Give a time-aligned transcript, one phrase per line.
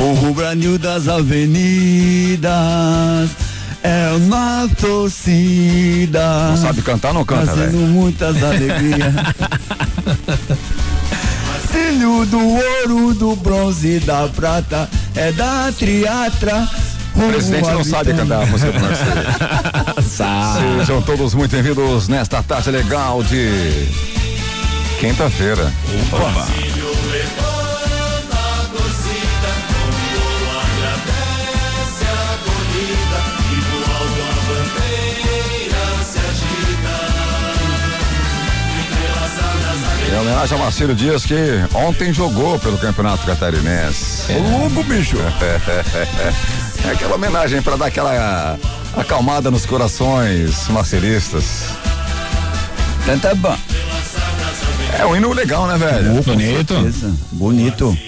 [0.00, 2.50] O rubranil das avenidas
[3.82, 6.50] é uma torcida.
[6.50, 7.72] Não sabe cantar, não canta, velho.
[7.78, 9.14] muitas alegrias.
[11.70, 16.68] Filho do ouro, do bronze e da prata, é da triatra.
[17.14, 20.02] O presidente não sabe cantar a música do.
[20.78, 23.88] Sejam todos muito bem-vindos nesta tarde legal de
[25.00, 25.72] quinta-feira.
[26.12, 26.75] Opa!
[40.16, 41.34] Em homenagem ao Marcelo Dias que
[41.74, 44.32] ontem jogou pelo Campeonato Catarinense.
[44.32, 45.18] Ô louco, bicho.
[46.86, 48.58] É aquela homenagem para dar aquela
[48.96, 51.64] acalmada nos corações marcelistas.
[53.20, 53.56] Tá bom.
[54.98, 56.22] É um hino legal, né, velho?
[56.22, 56.74] Bonito.
[56.74, 57.12] Beleza.
[57.32, 57.98] Bonito.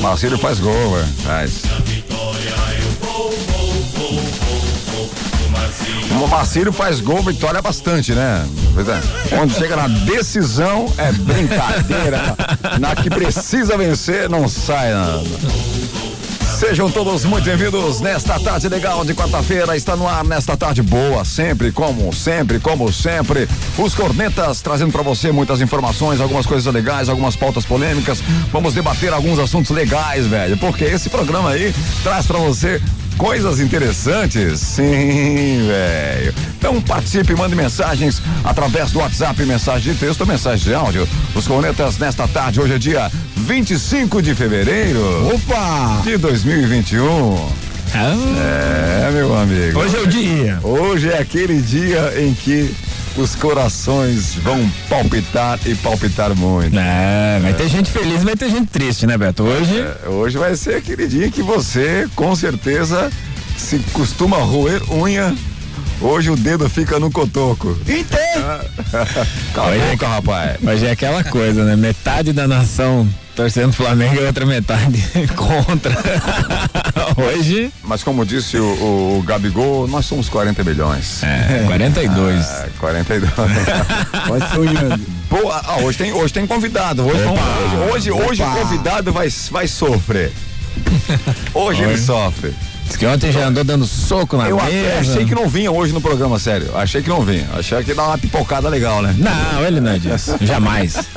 [0.00, 1.08] Marcelo faz gol, velho.
[1.24, 1.62] Faz.
[6.10, 8.46] O Marcílio faz gol, vitória bastante, né?
[8.76, 9.34] É.
[9.36, 12.36] Quando chega na decisão, é brincadeira.
[12.78, 15.22] na que precisa vencer, não sai nada.
[16.62, 19.76] Sejam todos muito bem-vindos nesta tarde legal de quarta-feira.
[19.76, 23.48] Está no ar nesta tarde boa, sempre, como sempre, como sempre.
[23.76, 28.22] Os cornetas trazendo para você muitas informações, algumas coisas legais, algumas pautas polêmicas.
[28.52, 32.80] Vamos debater alguns assuntos legais, velho, porque esse programa aí traz para você
[33.22, 34.58] coisas interessantes.
[34.58, 36.34] Sim, velho.
[36.58, 41.08] Então participe, mande mensagens através do WhatsApp, mensagem de texto mensagem de áudio.
[41.32, 45.32] Os cornetas nesta tarde, hoje é dia 25 de fevereiro.
[45.32, 46.00] Opa!
[46.02, 47.48] De 2021.
[47.94, 49.78] É, meu amigo.
[49.78, 50.58] Hoje é o dia.
[50.64, 52.74] Hoje é aquele dia em que
[53.16, 56.78] os corações vão palpitar e palpitar muito.
[56.78, 59.42] É, vai ter gente feliz, vai ter gente triste, né, Beto?
[59.42, 59.80] Hoje.
[59.80, 63.10] É, hoje vai ser aquele dia que você, com certeza,
[63.56, 65.34] se costuma roer unha.
[66.00, 67.78] Hoje o dedo fica no cotoco.
[67.82, 68.66] Entendo.
[69.54, 70.56] Cala a boca, rapaz.
[70.62, 71.76] Hoje é aquela coisa, né?
[71.76, 75.02] Metade da nação torcendo Flamengo e outra metade
[75.34, 75.96] contra.
[77.16, 77.72] Hoje.
[77.82, 81.22] Mas como disse o, o, o Gabigol, nós somos 40 milhões.
[81.22, 82.46] É, 42.
[82.46, 83.32] Ah, 42.
[84.28, 85.06] Vai sonhando.
[85.28, 87.06] Boa, ah, hoje tem, hoje tem convidado.
[87.06, 87.40] Hoje, Opa.
[87.92, 90.32] hoje, hoje, hoje o convidado vai, vai sofrer.
[91.54, 92.04] Hoje ele Hoje.
[92.04, 92.54] sofre.
[92.92, 94.66] Diz que ontem já andou dando soco na Eu mesa.
[94.68, 96.76] até achei que não vinha hoje no programa, sério.
[96.76, 97.48] Achei que não vinha.
[97.54, 99.14] Achei que ia dar uma pipocada legal, né?
[99.18, 100.36] Não, ele não é disso.
[100.44, 100.94] Jamais.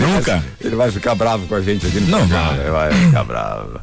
[0.00, 0.36] Nunca.
[0.36, 2.58] Vai, ele vai ficar bravo com a gente aqui no Não vai.
[2.60, 3.78] Ele vai ficar bravo.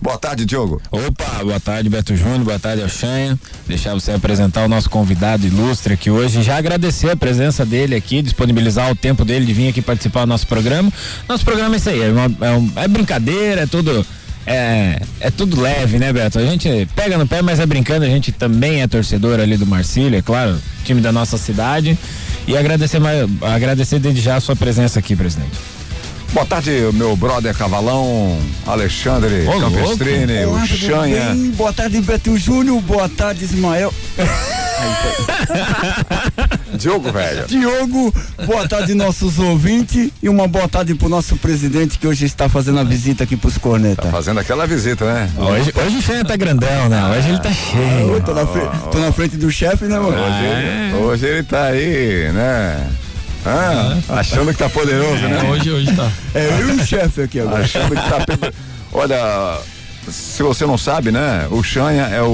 [0.00, 0.80] Boa tarde, Diogo.
[0.92, 3.36] Opa, boa tarde, Beto Júnior, boa tarde, Alchanha.
[3.66, 6.40] Deixar você apresentar o nosso convidado ilustre aqui hoje.
[6.44, 10.28] Já agradecer a presença dele aqui, disponibilizar o tempo dele de vir aqui participar do
[10.28, 10.92] nosso programa.
[11.28, 14.06] Nosso programa é isso aí, é, uma- é um- é brincadeira, é tudo.
[14.46, 16.38] É, é tudo leve, né, Beto?
[16.38, 18.04] A gente pega no pé, mas é brincando.
[18.04, 21.98] A gente também é torcedor ali do Marcílio, é claro, time da nossa cidade.
[22.46, 25.50] E agradecer, mais- agradecer desde já a sua presença aqui, presidente.
[26.32, 31.30] Boa tarde, meu brother Cavalão, Alexandre Ô, Campestrini, o Chanha.
[31.30, 31.50] bem?
[31.52, 32.80] Boa tarde, Beto Júnior.
[32.82, 33.92] Boa tarde, Ismael.
[36.76, 37.46] Diogo, velho.
[37.48, 38.14] Diogo,
[38.46, 40.10] boa tarde, nossos ouvintes.
[40.22, 43.58] E uma boa tarde pro nosso presidente que hoje está fazendo a visita aqui pros
[43.58, 44.10] cornetas.
[44.10, 45.30] Fazendo aquela visita, né?
[45.36, 47.04] Hoje, hoje o Chanha tá grandão, né?
[47.16, 48.12] Hoje ele tá cheio.
[48.12, 50.16] Oi, tô, na fre- tô na frente do chefe, né, mano?
[50.16, 52.88] Hoje, ele, hoje ele tá aí, né?
[53.44, 55.42] Ah, achando que tá poderoso, né?
[55.50, 56.10] Hoje, hoje tá.
[56.34, 57.62] É eu e o chefe aqui agora.
[57.64, 58.52] Achando que tá.
[58.92, 59.58] Olha,
[60.10, 61.46] se você não sabe, né?
[61.50, 62.26] O Chanha é o,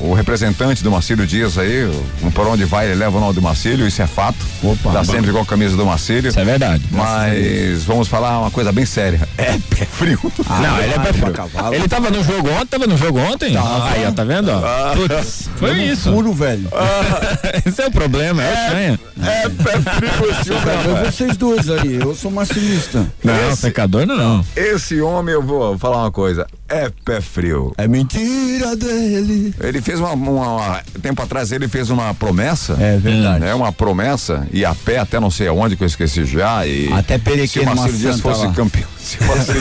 [0.00, 1.84] o representante do Marcílio Dias aí.
[1.84, 4.36] o- Por onde vai, ele leva o nome do Marcílio, isso é fato.
[4.62, 4.92] Opa.
[4.92, 6.28] Tá sempre com a camisa do Marcílio.
[6.28, 6.82] Isso é verdade.
[6.90, 9.26] Mas vamos falar uma coisa bem séria.
[9.38, 10.18] É pé frio.
[10.48, 11.32] não, ele é pé frio.
[11.32, 11.74] cavalo.
[11.74, 13.54] Ele tava no jogo ontem, tava no jogo ontem?
[13.56, 14.50] Aí, ó, tá vendo?
[14.50, 14.94] ó?
[14.94, 16.10] Putz, foi isso.
[16.10, 16.68] Puro, velho.
[17.64, 19.00] Esse é o problema, é o Chanha.
[19.22, 20.74] É pé frio esse homem.
[21.04, 23.06] É vocês dois aí, eu sou marcelista.
[23.22, 24.44] Não, Esse- secador não.
[24.56, 26.46] Esse homem, eu vou falar uma coisa.
[26.68, 27.72] É pé frio.
[27.78, 29.54] É mentira dele.
[29.60, 32.76] Ele fez uma, uma- uma- Tempo atrás ele fez uma promessa.
[32.80, 33.40] É verdade.
[33.40, 36.66] Né, uma promessa, e a pé até não sei aonde que eu esqueci já.
[36.66, 38.52] E Até Perequê, Se o Marcelo Dias fosse lá.
[38.52, 38.88] campeão.
[38.98, 39.60] Se o Marcelo,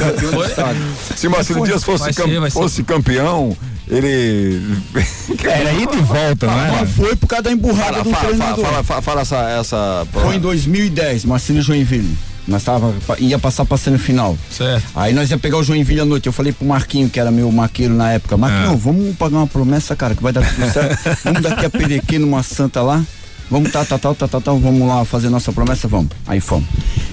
[1.16, 2.52] se o Marcelo Dias fosse, cam- ser.
[2.52, 3.56] fosse campeão,
[3.88, 4.62] ele.
[5.46, 8.36] Era ida e volta, não Mas foi por causa da emburrada Fala, do fala, fala,
[8.36, 8.66] treinador.
[8.66, 9.50] fala, fala, fala essa.
[9.60, 12.18] essa Foi em 2010, Marcelo Joinville.
[12.48, 14.38] Nós tava, ia passar pra semifinal.
[14.52, 14.86] Certo.
[14.96, 16.28] Aí nós ia pegar o Joinville à noite.
[16.28, 19.96] Eu falei pro Marquinho, que era meu maqueiro na época, Marquinho, vamos pagar uma promessa,
[19.96, 20.98] cara, que vai dar tudo certo.
[21.24, 23.04] vamos daqui a Perequê numa santa lá.
[23.50, 26.10] Vamos tá, tá, tá, tá, tá, tá, vamos lá fazer nossa promessa, vamos.
[26.28, 26.68] Aí fomos.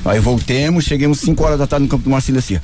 [0.05, 2.59] Aí voltemos, chegamos 5 horas da tarde no campo do Marcílio assim.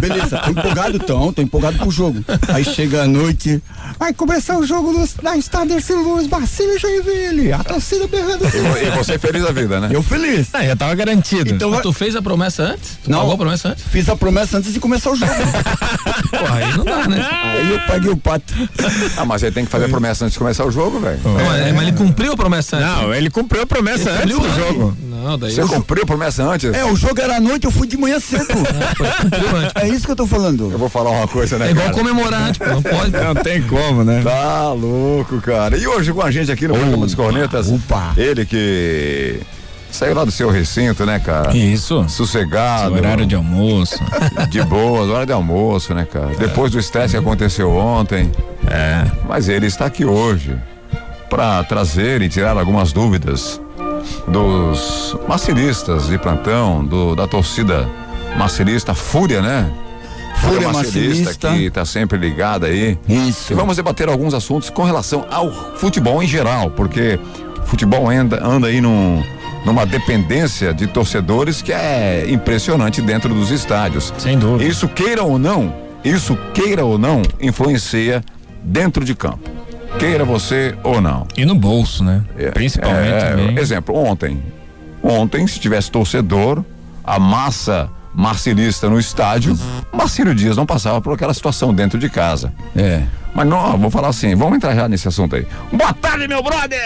[0.00, 2.24] Beleza, tô empolgado então, tô empolgado pro jogo.
[2.48, 3.62] Aí chega a noite,
[3.98, 8.44] vai começar o jogo do, da Estádio Luz, Marcílio Joinville, a torcida berrando.
[8.44, 9.88] E, e você feliz da vida, né?
[9.90, 10.48] Eu feliz.
[10.52, 11.50] Ah, já tava garantido.
[11.50, 12.98] Então, tu fez a promessa antes?
[13.02, 13.84] Tu não, pagou a promessa antes?
[13.84, 15.32] Fiz a promessa antes de começar o jogo.
[16.30, 17.28] Porra, aí não dá, né?
[17.30, 18.54] Aí eu paguei o pato.
[19.16, 21.11] Ah, mas ele tem que fazer a promessa antes de começar o jogo, velho.
[21.14, 21.72] É.
[21.72, 23.02] Mas ele cumpriu a promessa antes.
[23.02, 24.96] Não, ele cumpriu a promessa ele antes do jogo.
[25.22, 25.68] Não, daí Você eu...
[25.68, 26.72] cumpriu a promessa antes?
[26.74, 28.48] É, o jogo era à noite, eu fui de manhã cedo.
[29.74, 30.70] É isso que eu tô falando.
[30.70, 31.68] Eu vou falar uma coisa, né?
[31.68, 31.98] É igual cara?
[31.98, 33.10] comemorar, tipo, não pode.
[33.22, 34.22] Não tem como, né?
[34.22, 35.76] Tá louco, cara.
[35.76, 38.12] E hoje com a gente aqui no programa dos Cornetas, opa.
[38.16, 39.40] ele que
[39.90, 41.56] saiu lá do seu recinto, né, cara?
[41.56, 42.04] Isso.
[42.08, 42.94] Sossegado.
[42.94, 43.98] horário de almoço.
[44.50, 46.32] De boas, hora de almoço, né, cara?
[46.32, 46.36] É.
[46.36, 48.30] Depois do estresse que aconteceu ontem.
[48.66, 49.04] É.
[49.28, 50.56] Mas ele está aqui hoje
[51.32, 53.58] para trazer e tirar algumas dúvidas
[54.28, 57.88] dos maciristas de plantão, do, da torcida
[58.36, 59.72] macirista Fúria, né?
[60.36, 62.98] Fúria Macilista que está sempre ligada aí.
[63.08, 63.50] Isso.
[63.50, 67.18] E vamos debater alguns assuntos com relação ao futebol em geral, porque
[67.64, 69.22] futebol anda, anda aí num,
[69.64, 74.12] numa dependência de torcedores que é impressionante dentro dos estádios.
[74.18, 74.70] Sem dúvida.
[74.70, 75.74] Isso queira ou não,
[76.04, 78.22] isso queira ou não, influencia
[78.62, 79.62] dentro de campo.
[79.98, 81.26] Queira você ou não.
[81.36, 82.22] E no bolso, né?
[82.36, 83.56] É, Principalmente.
[83.56, 84.42] É, exemplo, ontem.
[85.02, 86.64] Ontem, se tivesse torcedor,
[87.04, 89.58] a massa marcilista no estádio,
[89.92, 92.52] Marcílio Dias não passava por aquela situação dentro de casa.
[92.76, 93.02] É.
[93.34, 95.46] Mas não, vou falar assim, vamos entrar já nesse assunto aí.
[95.72, 96.80] Boa tarde, meu brother!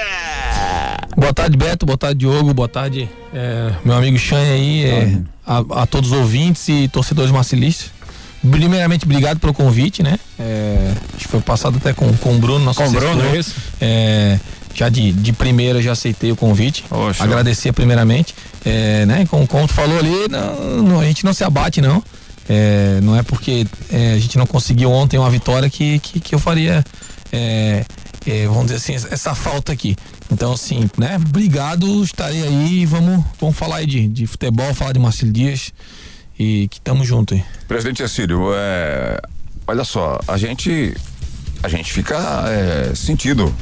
[1.17, 5.82] Boa tarde, Beto, boa tarde, Diogo, boa tarde, é, meu amigo Chan aí, é, a,
[5.82, 7.91] a, todos os ouvintes e torcedores marcilistas.
[8.50, 10.19] Primeiramente, obrigado pelo convite, né?
[10.38, 13.38] É, acho que foi passado até com, com o Bruno, nosso Com o Bruno, é
[13.38, 13.54] isso?
[13.81, 14.38] É,
[14.75, 16.84] já de, de primeira já aceitei o convite.
[16.90, 18.34] Oh, Agradecer primeiramente.
[18.64, 22.02] É, né, como, como tu falou ali, não, não, a gente não se abate, não.
[22.48, 26.34] É, não é porque é, a gente não conseguiu ontem uma vitória que, que, que
[26.34, 26.84] eu faria,
[27.32, 27.84] é,
[28.26, 29.96] é, vamos dizer assim, essa falta aqui.
[30.31, 31.16] Então, assim, né?
[31.16, 35.72] Obrigado, estarei aí e vamos, vamos falar aí de, de futebol, falar de Marcelo Dias
[36.38, 37.44] e que estamos juntos aí.
[37.67, 39.21] Presidente Assírio, é,
[39.67, 40.94] olha só, a gente,
[41.62, 42.17] a gente fica
[42.49, 43.55] é, sentido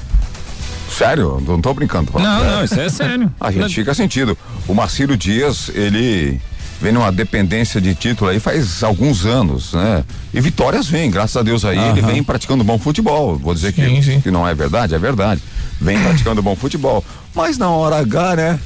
[0.90, 2.12] Sério, não tô brincando.
[2.14, 3.32] Não, não, isso é sério.
[3.40, 4.38] A gente fica sentido.
[4.68, 6.40] O Marcílio Dias, ele
[6.80, 10.04] vem numa dependência de título aí faz alguns anos, né?
[10.32, 13.36] E vitórias vêm, graças a Deus aí, ele vem praticando bom futebol.
[13.36, 14.20] Vou dizer sim, que, sim.
[14.20, 15.42] que não é verdade, é verdade.
[15.80, 17.04] Vem praticando bom futebol.
[17.34, 18.60] Mas na hora H, né?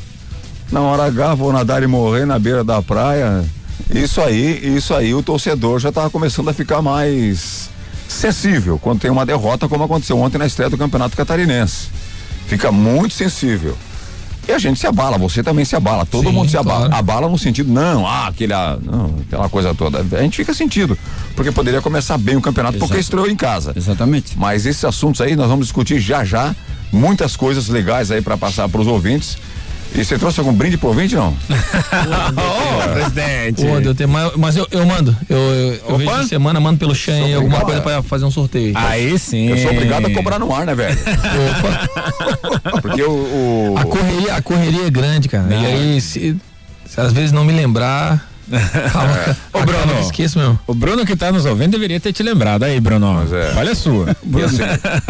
[0.70, 3.42] Na hora H, vou nadar e morrer na beira da praia.
[3.94, 7.70] Isso aí, isso aí, o torcedor já tava começando a ficar mais
[8.08, 11.88] sensível quando tem uma derrota, como aconteceu ontem na estreia do Campeonato Catarinense
[12.48, 13.76] fica muito sensível.
[14.48, 16.86] E a gente se abala, você também se abala, todo Sim, mundo se abala.
[16.86, 16.94] Claro.
[16.94, 19.98] Abala no sentido, não, ah, aquele, ah, não, aquela coisa toda.
[20.00, 20.96] A gente fica sentido,
[21.36, 22.88] porque poderia começar bem o campeonato, Exato.
[22.88, 23.74] porque estreou em casa.
[23.76, 24.38] Exatamente.
[24.38, 26.56] Mas esses assuntos aí nós vamos discutir já já,
[26.90, 29.36] muitas coisas legais aí para passar para os ouvintes.
[29.94, 31.28] E você trouxe algum brinde pro ouvinte, não?
[31.48, 33.62] Ô, presidente.
[33.62, 35.16] Pô, eu tenho, mas, mas eu, eu mando.
[35.28, 38.72] Eu, eu, eu vejo semana, mando pelo Xan alguma coisa pra fazer um sorteio.
[38.76, 39.48] Aí sim.
[39.48, 40.98] Eu sou obrigado a cobrar no ar, né, velho?
[41.50, 42.80] Opa.
[42.82, 45.44] Porque o, o, A, correria, a correria é grande, cara.
[45.44, 45.62] Não.
[45.62, 46.36] E aí, se,
[46.86, 48.27] se às vezes não me lembrar,
[48.92, 49.36] Calma, é.
[49.52, 50.58] Ô, Bruno, esqueço, meu.
[50.66, 53.14] O Bruno que tá nos ouvindo deveria ter te lembrado aí, Bruno.
[53.14, 53.54] Mas é.
[53.56, 54.10] Olha a sua.
[54.44, 54.62] Assim,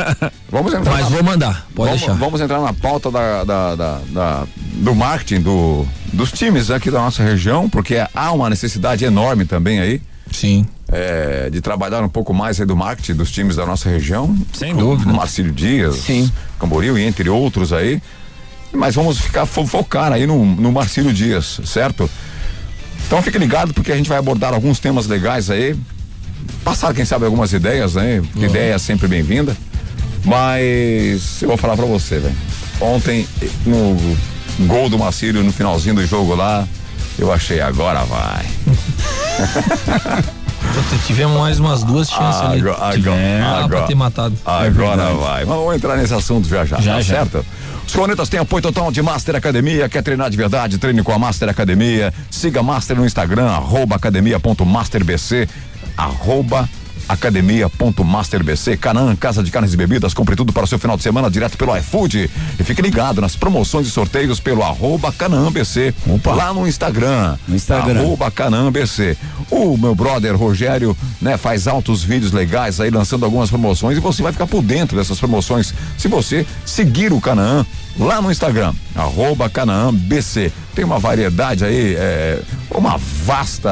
[0.51, 2.15] vamos entrar Mas na, vou mandar, pode vamos, deixar.
[2.15, 6.99] Vamos entrar na pauta da, da, da, da, do marketing do, dos times aqui da
[6.99, 10.03] nossa região, porque há uma necessidade enorme também aí.
[10.33, 10.67] Sim.
[10.91, 14.37] É, de trabalhar um pouco mais aí do marketing dos times da nossa região.
[14.53, 15.13] Sem dúvida.
[15.13, 16.31] Marcílio Dias, Sim.
[16.59, 18.01] Camboriú e entre outros aí.
[18.73, 22.09] Mas vamos ficar focar aí no, no Marcílio Dias, certo?
[23.09, 25.75] Então fique ligado porque a gente vai abordar alguns temas legais aí.
[26.63, 28.21] Passar, quem sabe, algumas ideias, né?
[28.37, 28.45] Uhum.
[28.45, 29.57] Ideia é sempre bem-vinda.
[30.27, 32.37] Mas eu vou falar pra você, velho.
[32.79, 33.27] Ontem,
[33.65, 33.97] no
[34.67, 36.69] gol do Macírio, no finalzinho do jogo lá,
[37.19, 38.45] eu achei, agora vai.
[41.07, 42.61] Tivemos mais umas duas chances ali.
[42.61, 44.37] Agora, agora, agora, pra ter matado.
[44.45, 45.45] Agora é vai.
[45.45, 47.15] Vamos entrar nesse assunto já já, já, tá já.
[47.15, 47.45] certo?
[47.87, 49.89] Os Cornetas têm apoio total de Master Academia.
[49.89, 50.77] Quer treinar de verdade?
[50.77, 52.13] Treine com a Master Academia.
[52.31, 55.49] Siga Master no Instagram, arroba academia.masterbc,
[55.97, 56.69] arroba
[57.09, 61.31] academia.masterbc, Canaan, Casa de Carnes e Bebidas, compre tudo para o seu final de semana
[61.31, 62.31] direto pelo iFood.
[62.59, 65.13] E fique ligado nas promoções e sorteios pelo arroba
[66.37, 68.01] lá no Instagram, no Instagram.
[68.01, 68.33] arroba.
[69.51, 73.97] O meu brother Rogério, né, faz altos vídeos legais aí lançando algumas promoções.
[73.97, 77.65] E você vai ficar por dentro dessas promoções se você seguir o Canaã
[77.99, 80.53] lá no Instagram, arroba Canaã BC.
[80.75, 82.41] Tem uma variedade aí, é,
[82.71, 83.69] uma vasta,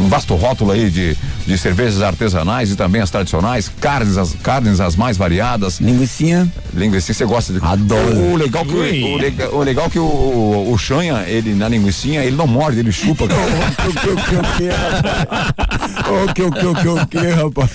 [0.00, 4.80] um vasto rótulo aí de, de cervejas artesanais e também as tradicionais, carnes as, carnes
[4.80, 5.78] as mais variadas.
[5.78, 6.50] Linguicinha.
[6.74, 7.60] Linguicinha, você gosta de.
[7.64, 8.18] Adoro.
[8.18, 11.68] O, legal que, o, o, legal, o legal que o, o, o Xanha, ele na
[11.68, 13.24] linguicinha, ele não morde, ele chupa.
[13.24, 14.16] O que, o que, o
[14.56, 14.68] que,
[16.10, 17.70] o que, o que, o que, o que, rapaz?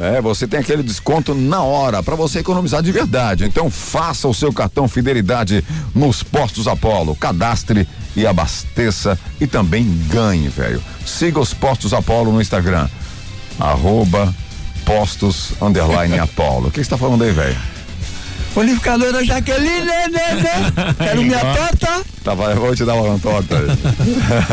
[0.00, 3.44] É, você tem aquele desconto na hora para você economizar de verdade.
[3.44, 7.14] Então faça o seu cartão Fidelidade nos postos Apollo.
[7.14, 10.82] Cadastre e abasteça e também ganhe, velho.
[11.04, 12.88] Siga os postos Apollo no Instagram.
[13.58, 14.34] Arroba
[14.84, 16.68] postos underline Apollo.
[16.68, 17.56] O que você tá falando aí, velho?
[18.54, 20.94] Bonificadora Jaqueline, né, né, né?
[20.96, 22.02] Quero minha torta.
[22.22, 23.56] Tava, eu vou te dar uma torta.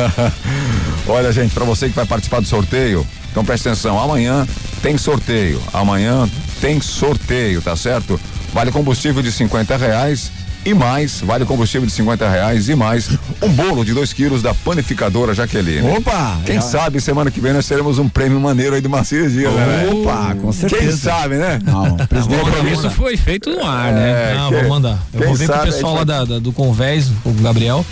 [1.08, 4.00] Olha, gente, para você que vai participar do sorteio, então preste atenção.
[4.00, 4.48] Amanhã
[4.82, 5.62] tem sorteio.
[5.72, 6.27] Amanhã
[6.60, 8.20] tem sorteio, tá certo?
[8.51, 10.32] Vale combustível de 50 reais
[10.63, 13.10] e mais, vale combustível de 50 reais e mais
[13.41, 15.88] um bolo de 2 quilos da panificadora Jaqueline.
[15.98, 16.38] Opa!
[16.46, 19.51] Quem Já- sabe semana que vem nós teremos um prêmio maneiro aí do Marcia Dias,
[19.53, 19.89] né?
[19.91, 20.82] Opa, com certeza.
[20.84, 21.60] Quem sabe, né?
[21.63, 22.41] Não, O presidente.
[22.41, 24.10] compromisso foi feito no ar, né?
[24.34, 25.00] É, Ah, que- vou mandar.
[25.13, 27.32] Eu quem vou ver com o sabe, pessoal lá gente da, da- do Convés, o
[27.41, 27.86] Gabriel.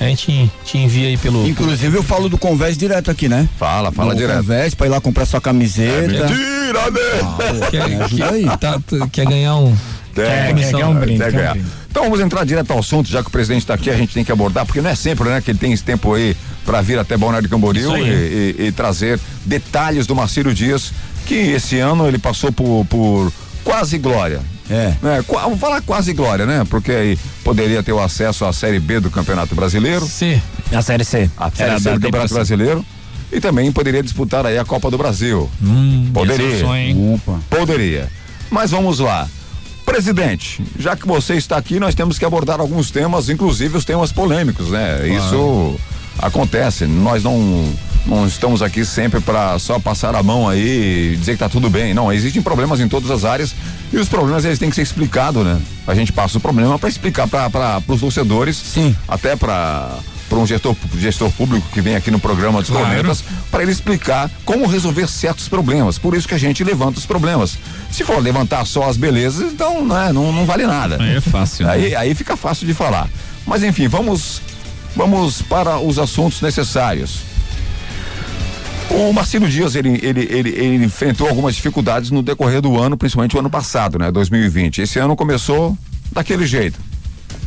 [0.00, 1.46] A gente te envia aí pelo.
[1.48, 3.48] Inclusive eu falo do Convés direto aqui, né?
[3.56, 4.38] Fala, fala do direto.
[4.38, 6.26] Convés pra ir lá comprar sua camiseta.
[6.26, 7.68] Tira, né?
[7.70, 8.42] Quer, Me ajuda aí.
[8.44, 9.74] quer, tá- tá- quer ganhar um.
[10.14, 11.64] Quer, quer- quer um brinde, um.
[11.90, 14.24] Então vamos entrar direto ao assunto, já que o presidente está aqui, a gente tem
[14.24, 16.98] que abordar, porque não é sempre, né, que ele tem esse tempo aí para vir
[16.98, 20.92] até Balneário Camboriú Isso e, e- e trazer detalhes do Marcílio Dias,
[21.26, 24.40] que esse ano ele passou por, por quase glória.
[24.70, 24.94] É.
[25.26, 26.64] Qua- Vamos falar quase glória, né?
[26.70, 30.40] Porque aí poderia ter o acesso à Série B do Campeonato Brasileiro, C.
[30.72, 31.30] A série C.
[31.36, 32.34] a Série Era C do Campeonato depressão.
[32.36, 32.84] Brasileiro
[33.30, 35.50] e também poderia disputar aí a Copa do Brasil.
[35.62, 36.56] Hum, Poderia.
[36.56, 37.20] é sonho.
[37.50, 38.08] Poderia.
[38.50, 39.28] Mas vamos lá.
[39.84, 44.10] Presidente, já que você está aqui, nós temos que abordar alguns temas, inclusive os temas
[44.10, 45.06] polêmicos, né?
[45.08, 45.78] Isso
[46.18, 46.86] acontece.
[46.86, 47.72] Nós não
[48.06, 51.70] não estamos aqui sempre para só passar a mão aí e dizer que tá tudo
[51.70, 51.94] bem.
[51.94, 53.54] Não, existem problemas em todas as áreas
[53.92, 55.60] e os problemas eles têm que ser explicados, né?
[55.86, 58.94] A gente passa o problema para explicar para os torcedores, Sim.
[59.08, 62.86] até para para um gestor, gestor público que vem aqui no programa dos Claro.
[62.86, 65.98] Cornetas, para ele explicar como resolver certos problemas.
[65.98, 67.58] Por isso que a gente levanta os problemas.
[67.90, 70.96] Se for levantar só as belezas, então né, não, não vale nada.
[71.00, 71.66] Aí é fácil.
[71.66, 71.72] né?
[71.72, 73.08] Aí, aí fica fácil de falar.
[73.46, 74.40] Mas enfim, vamos,
[74.96, 77.20] vamos para os assuntos necessários.
[78.90, 83.34] O Marcelo Dias, ele, ele, ele, ele enfrentou algumas dificuldades no decorrer do ano, principalmente
[83.34, 84.10] o ano passado, né?
[84.12, 84.82] 2020.
[84.82, 85.76] Esse ano começou
[86.12, 86.78] daquele jeito.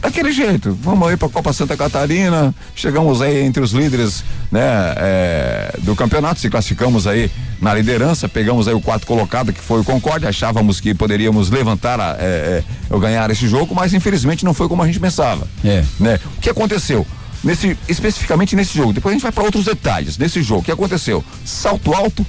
[0.01, 0.77] Daquele jeito.
[0.82, 4.62] Vamos aí para a Copa Santa Catarina, chegamos aí entre os líderes, né,
[4.98, 9.82] é, do campeonato, se classificamos aí na liderança, pegamos aí o quarto colocado, que foi
[9.82, 14.46] o Concorde, achávamos que poderíamos levantar, a, é, é, ou ganhar esse jogo, mas infelizmente
[14.46, 15.48] não foi como a gente pensava.
[15.63, 15.84] É.
[16.00, 16.20] Né?
[16.38, 17.06] O que aconteceu?
[17.44, 20.62] Nesse, especificamente nesse jogo, depois a gente vai para outros detalhes desse jogo.
[20.62, 21.24] O que aconteceu?
[21.46, 22.25] Salto alto,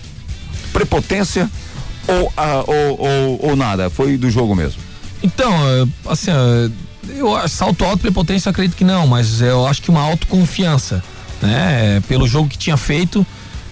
[0.73, 1.51] prepotência
[2.07, 3.91] ou, ah, ou, ou, ou nada?
[3.91, 4.81] Foi do jogo mesmo.
[5.23, 6.71] Então, eh, assim, eh,
[7.09, 11.03] eu salto alto, prepotência, eu acredito que não, mas eu acho que uma autoconfiança,
[11.41, 11.97] né?
[11.97, 13.27] Eh, Pelo jogo que tinha feito,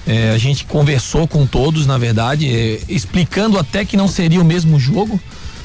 [0.06, 4.45] eh, a gente conversou com todos, na verdade, eh, explicando até que não seria o
[4.45, 5.21] mesmo jogo,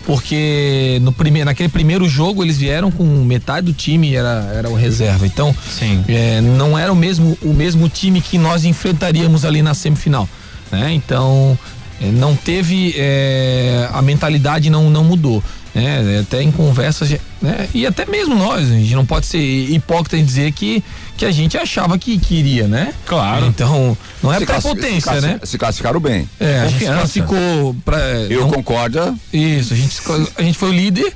[0.05, 4.75] porque no primeiro, naquele primeiro jogo eles vieram com metade do time era, era o
[4.75, 5.25] reserva.
[5.25, 6.03] Então, Sim.
[6.07, 10.27] é, não era o mesmo, o mesmo time que nós enfrentaríamos ali na semifinal.
[10.71, 10.93] Né?
[10.93, 11.57] Então,
[12.01, 12.95] é, não teve.
[12.97, 15.43] é, a mentalidade não, não mudou.
[15.73, 16.19] Né?
[16.21, 17.67] Até em conversas né?
[17.73, 20.83] E até mesmo nós, a gente não pode ser hipócrita em dizer que,
[21.17, 22.93] que a gente achava que queria, né?
[23.05, 23.47] Claro.
[23.47, 25.39] Então, não é se prepotência, se, né?
[25.43, 26.29] Se classificaram bem.
[26.39, 27.97] É, a gente classificou pra.
[28.29, 29.17] Eu não, concordo.
[29.33, 29.99] Isso, a gente,
[30.37, 31.11] a gente foi o líder,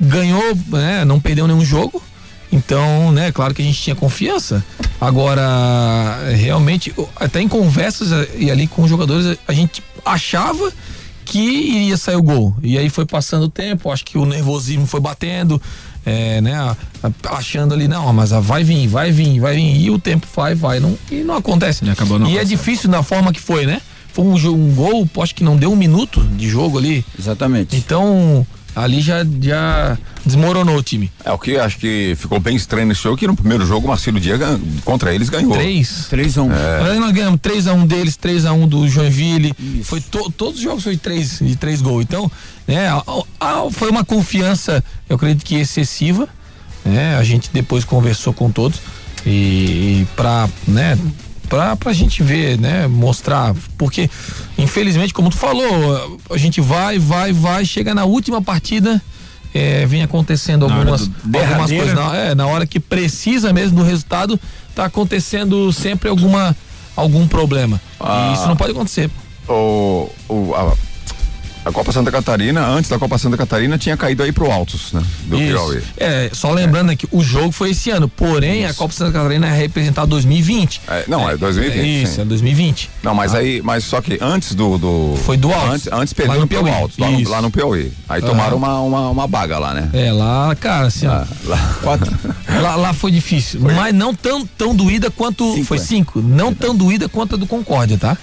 [0.00, 1.04] ganhou, né?
[1.04, 2.02] Não perdeu nenhum jogo.
[2.50, 4.64] Então, né, claro que a gente tinha confiança.
[5.00, 5.42] Agora,
[6.34, 10.72] realmente, até em conversas eh, e ali com os jogadores, a gente achava
[11.28, 12.56] que iria sair o gol.
[12.62, 15.60] E aí foi passando o tempo, acho que o nervosismo foi batendo,
[16.04, 16.74] é, né?
[17.24, 19.78] Achando ali, não, mas vai vir, vai vir, vai vir.
[19.78, 21.84] E o tempo vai, vai, não, e não acontece.
[21.84, 23.80] E, acabou não e é difícil na forma que foi, né?
[24.10, 27.04] Foi um, um gol, acho que não deu um minuto de jogo ali.
[27.18, 27.76] Exatamente.
[27.76, 31.10] Então, ali já, já desmoronou o time.
[31.24, 33.88] É, o que acho que ficou bem estranho nesse jogo, que no primeiro jogo o
[33.88, 34.40] Marcelo Dias
[34.84, 35.52] contra eles ganhou.
[35.52, 36.06] 3.
[36.08, 36.98] 3 a 1 é.
[37.00, 39.54] Nós ganhamos 3 a 1 deles, 3 a 1 do Joinville.
[39.58, 39.84] Isso.
[39.84, 42.04] Foi to, todos os jogos foi 3 de 3 gols.
[42.04, 42.30] Então,
[42.66, 43.02] né, a,
[43.40, 46.28] a, foi uma confiança, eu acredito que excessiva.
[46.84, 47.16] Né?
[47.16, 48.80] A gente depois conversou com todos
[49.26, 50.96] e, e para, né,
[51.48, 52.86] pra, pra gente ver, né?
[52.86, 53.54] Mostrar.
[53.76, 54.10] Porque,
[54.56, 59.00] infelizmente, como tu falou, a gente vai, vai, vai, chega na última partida.
[59.54, 61.94] É, vem acontecendo algumas, algumas coisas.
[61.94, 64.38] Na, é, na hora que precisa mesmo do resultado,
[64.74, 66.54] tá acontecendo sempre alguma,
[66.94, 67.80] algum problema.
[67.98, 69.10] Ah, e isso não pode acontecer.
[69.48, 70.76] O, o, a,
[71.68, 75.02] a Copa Santa Catarina, antes da Copa Santa Catarina, tinha caído aí pro Altos, né?
[75.26, 75.82] Do Piauí.
[75.98, 76.96] É, só lembrando é.
[76.96, 78.70] que o jogo foi esse ano, porém Isso.
[78.70, 80.80] a Copa Santa Catarina é representar 2020.
[80.88, 82.02] É, não, é, é 2020.
[82.02, 82.20] Isso, sim.
[82.22, 82.90] é 2020.
[83.02, 83.38] Não, mas ah.
[83.38, 84.78] aí, mas só que antes do.
[84.78, 85.74] do foi do Altos.
[85.74, 87.92] Antes, antes perdeu pro Altos, lá no, lá no Piauí.
[88.08, 89.90] Aí tomaram uma, uma, uma baga lá, né?
[89.92, 91.12] É, lá, cara, assim, ó.
[91.12, 91.76] Ah, lá.
[91.82, 92.18] Quatro.
[92.62, 93.60] lá, lá foi difícil.
[93.60, 93.74] Foi.
[93.74, 95.52] Mas não tão, tão doída quanto.
[95.52, 95.80] Cinco, foi é.
[95.80, 96.22] cinco.
[96.22, 98.16] Não tão doída quanto a do Concórdia, tá?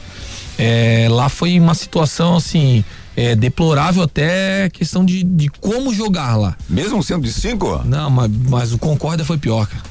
[0.57, 2.83] É, lá foi uma situação assim
[3.15, 6.57] é, deplorável até questão de, de como jogar lá.
[6.69, 7.81] Mesmo sendo de cinco?
[7.85, 9.83] Não, mas, mas o Concórdia foi pior, cara.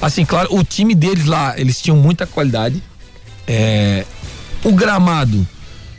[0.00, 2.82] Assim, claro, o time deles lá, eles tinham muita qualidade.
[3.46, 4.04] É,
[4.62, 5.46] o gramado,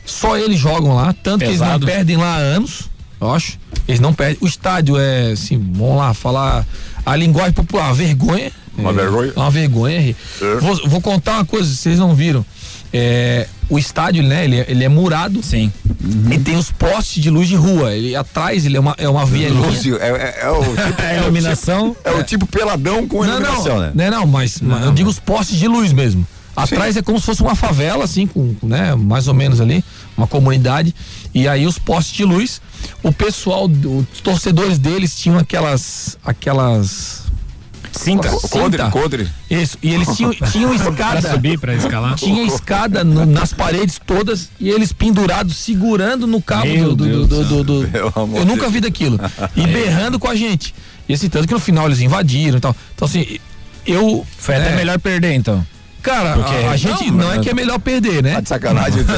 [0.04, 1.40] só eles jogam lá, tanto Pesado.
[1.40, 2.88] que eles não perdem lá há anos,
[3.20, 3.58] eu acho.
[3.86, 4.38] Eles não perdem.
[4.40, 6.66] O estádio é, assim, vamos lá, falar
[7.04, 8.52] a linguagem popular, vergonha.
[8.76, 9.32] Uma é, vergonha?
[9.36, 10.16] Uma vergonha.
[10.40, 10.56] É.
[10.60, 12.44] Vou, vou contar uma coisa, vocês não viram.
[12.92, 14.44] É, o estádio, né?
[14.44, 15.42] Ele, é, ele é murado.
[15.42, 15.72] Sim.
[16.02, 16.32] Uhum.
[16.32, 17.94] E tem os postes de luz de rua.
[17.94, 21.18] Ele atrás ele é uma, é uma via Lúcio, é, é, é, o tipo, é
[21.18, 21.96] iluminação.
[22.04, 24.10] É o tipo peladão com não, iluminação, não, né?
[24.10, 24.80] Não, não, mas, não.
[24.84, 26.26] eu digo os postes de luz mesmo.
[26.56, 27.00] Atrás Sim.
[27.00, 29.84] é como se fosse uma favela, assim, com, né, mais ou menos ali,
[30.16, 30.94] uma comunidade.
[31.32, 32.60] E aí os postes de luz,
[33.02, 37.29] o pessoal, os torcedores deles tinham aquelas, aquelas
[37.92, 38.28] Cinta.
[38.28, 39.28] Codre, codre.
[39.50, 39.76] Isso.
[39.82, 41.20] E eles tinham, tinham escada.
[41.20, 42.14] pra subir, pra escalar.
[42.14, 47.26] Tinha escada no, nas paredes todas e eles pendurados, segurando no cabo Meu do.
[47.26, 49.18] do, do, do, do eu nunca vi daquilo.
[49.56, 50.74] E berrando com a gente.
[51.08, 52.74] E esse tanto que no final eles invadiram e tal.
[52.94, 53.38] Então, assim,
[53.86, 54.26] eu.
[54.38, 55.64] Foi é, até melhor perder, então.
[56.02, 58.34] Cara, Porque, a, a gente não, não, é que é melhor perder, né?
[58.34, 59.00] Tá de sacanagem.
[59.00, 59.16] Então.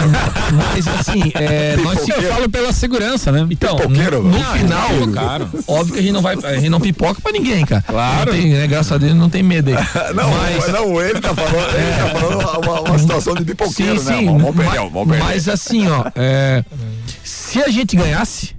[0.72, 3.46] Mas assim, é, nós eu falo pela segurança, né?
[3.50, 4.90] Então, no, no final,
[5.66, 7.82] óbvio que a gente não vai, a gente não pipoca pra ninguém, cara.
[7.86, 8.32] Claro.
[8.32, 9.76] Tem, né, graças a Deus não tem medo aí.
[10.14, 14.10] não, mas, não, ele tá falando, ele tá falando uma, uma situação de pipoqueiro, sim,
[14.10, 14.18] né?
[14.18, 15.24] Sim, vamos perder, vamos perder.
[15.24, 16.64] Mas assim, ó, é,
[17.22, 18.56] se a gente ganhasse,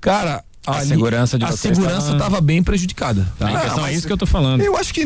[0.00, 2.40] cara, a ali, segurança de a segurança estava tá...
[2.40, 3.26] bem prejudicada.
[3.38, 3.48] Tá?
[3.48, 4.60] Ah, questão é isso que eu tô falando.
[4.60, 5.04] Eu acho que,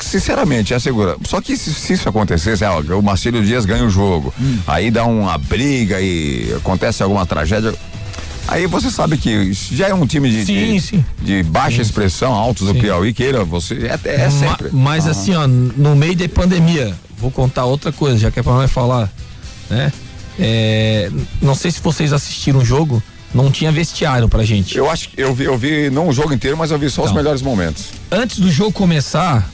[0.00, 1.18] sinceramente, a segurança.
[1.24, 4.58] Só que se, se isso acontecesse, ah, o Marcelo Dias ganha o jogo, hum.
[4.66, 7.74] aí dá uma briga e acontece alguma tragédia.
[8.46, 11.04] Aí você sabe que já é um time de, sim, de, sim.
[11.20, 11.82] de baixa sim.
[11.82, 13.74] expressão, altos do Piauí, queira você.
[13.86, 14.68] É, é sempre.
[14.72, 15.10] mas ah.
[15.10, 18.70] assim, ó, no meio da pandemia, vou contar outra coisa, já que é pra nós
[18.70, 19.10] falar,
[19.70, 19.92] né?
[20.38, 21.10] É,
[21.40, 23.02] não sei se vocês assistiram o jogo,
[23.34, 24.76] não tinha vestiário pra gente.
[24.76, 27.02] Eu acho que eu vi, eu vi não o jogo inteiro, mas eu vi só
[27.02, 27.86] então, os melhores momentos.
[28.10, 29.48] Antes do jogo começar,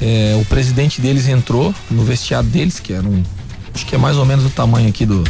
[0.00, 3.22] é, o presidente deles entrou no vestiário deles, que era um.
[3.74, 5.24] Acho que é mais ou menos o tamanho aqui do.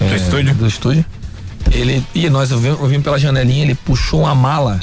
[0.00, 0.54] É, do estúdio.
[0.54, 1.04] Do estúdio.
[1.70, 2.04] Ele.
[2.14, 4.80] E nós ouvimos pela janelinha, ele puxou uma mala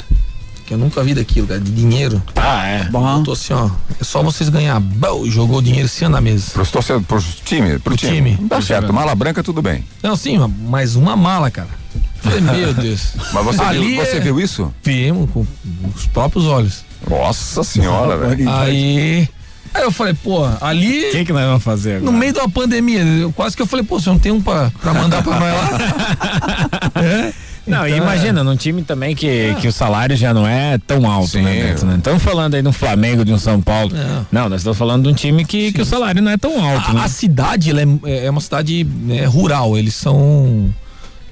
[0.66, 2.22] que eu nunca vi daquilo, cara, de dinheiro.
[2.36, 2.84] Ah, é.
[2.84, 3.24] Bom.
[3.24, 3.68] Tô assim, ó.
[4.00, 4.78] É só vocês ganhar.
[4.78, 6.52] Bom, jogou o dinheiro assim na mesa.
[6.52, 8.36] Pros torcedores, pros time, pro, pro time.
[8.36, 8.48] time.
[8.48, 9.84] Tá certo, mala branca tudo bem.
[10.00, 10.38] Não, sim,
[10.68, 11.79] mas uma mala, cara.
[12.22, 13.12] Falei, meu Deus.
[13.32, 14.20] Mas você, Ali viu, você é...
[14.20, 14.74] viu isso?
[14.82, 15.46] Vimos com
[15.94, 16.84] os próprios olhos.
[17.08, 18.50] Nossa senhora, velho.
[18.50, 19.28] Aí.
[19.72, 21.08] Aí eu falei, pô, ali.
[21.08, 22.10] O que, que nós vamos fazer agora?
[22.10, 24.40] No meio de uma pandemia, eu, quase que eu falei, pô, você não tem um
[24.40, 26.92] pra, pra mandar pra nós lá?
[27.00, 27.32] é?
[27.66, 28.42] Não, então, imagina, é.
[28.42, 31.42] num time também que, que o salário já não é tão alto, Sim.
[31.42, 31.86] né, Beto?
[31.86, 33.92] Não estamos falando aí de um Flamengo, de um São Paulo.
[33.94, 36.62] Não, não nós estamos falando de um time que, que o salário não é tão
[36.62, 36.90] alto.
[36.90, 37.02] A, né?
[37.04, 40.74] a cidade é, é uma cidade né, rural, eles são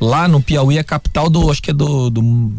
[0.01, 2.53] lá no Piauí, a capital do, acho que é do, do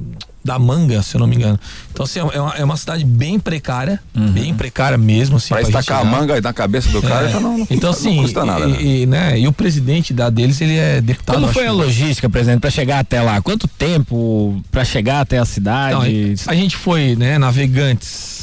[0.43, 1.59] da Manga, se eu não me engano.
[1.91, 4.31] Então, assim, é uma, é uma cidade bem precária, uhum.
[4.31, 5.49] bem precária mesmo, assim.
[5.49, 7.29] Pra, pra estacar a manga na cabeça do cara, é.
[7.29, 8.65] então não, não, então, assim, não custa nada.
[8.65, 8.81] E, né?
[8.81, 11.35] E, né, e o presidente da deles, ele é deputado.
[11.35, 13.41] Como foi a logística, presidente, para chegar até lá?
[13.41, 15.93] Quanto tempo para chegar até a cidade?
[15.93, 18.38] Não, a gente foi, né, navegantes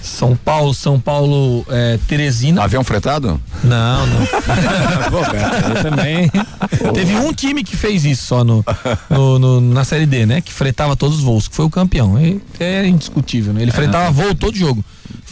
[0.00, 2.62] são Paulo, São Paulo, é, Teresina.
[2.62, 3.40] Avião fretado?
[3.62, 4.26] Não, não.
[5.82, 6.30] Também.
[6.94, 8.64] Teve um time que fez isso só no,
[9.08, 10.40] no, no, na Série D, né?
[10.40, 12.16] Que fretava todos os voos, que foi o campeão.
[12.58, 13.62] é indiscutível, né?
[13.62, 14.10] Ele fretava é.
[14.10, 14.84] voo todo jogo.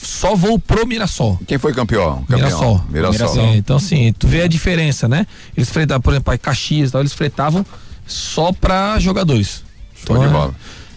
[0.02, 1.38] Só voo pro Mirassol.
[1.46, 2.24] Quem foi campeão?
[2.28, 2.38] campeão.
[2.38, 2.85] Mirassol.
[2.88, 3.12] Mirassol.
[3.12, 3.44] Mirassol.
[3.44, 5.26] É, então, assim, tu vê a diferença, né?
[5.56, 7.64] Eles fretavam, por exemplo, aí Caxias tal, eles fretavam
[8.06, 9.62] só pra jogadores.
[9.94, 10.54] Show então, de bola.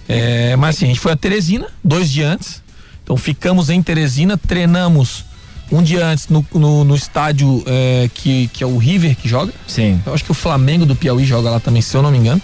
[0.08, 2.63] É, mas assim, a gente foi a Teresina, dois dias antes
[3.04, 5.26] então ficamos em Teresina, treinamos
[5.72, 9.54] um dia antes no, no, no estádio é, que, que é o River que joga.
[9.68, 10.00] Sim.
[10.06, 12.42] Eu acho que o Flamengo do Piauí joga lá também, se eu não me engano.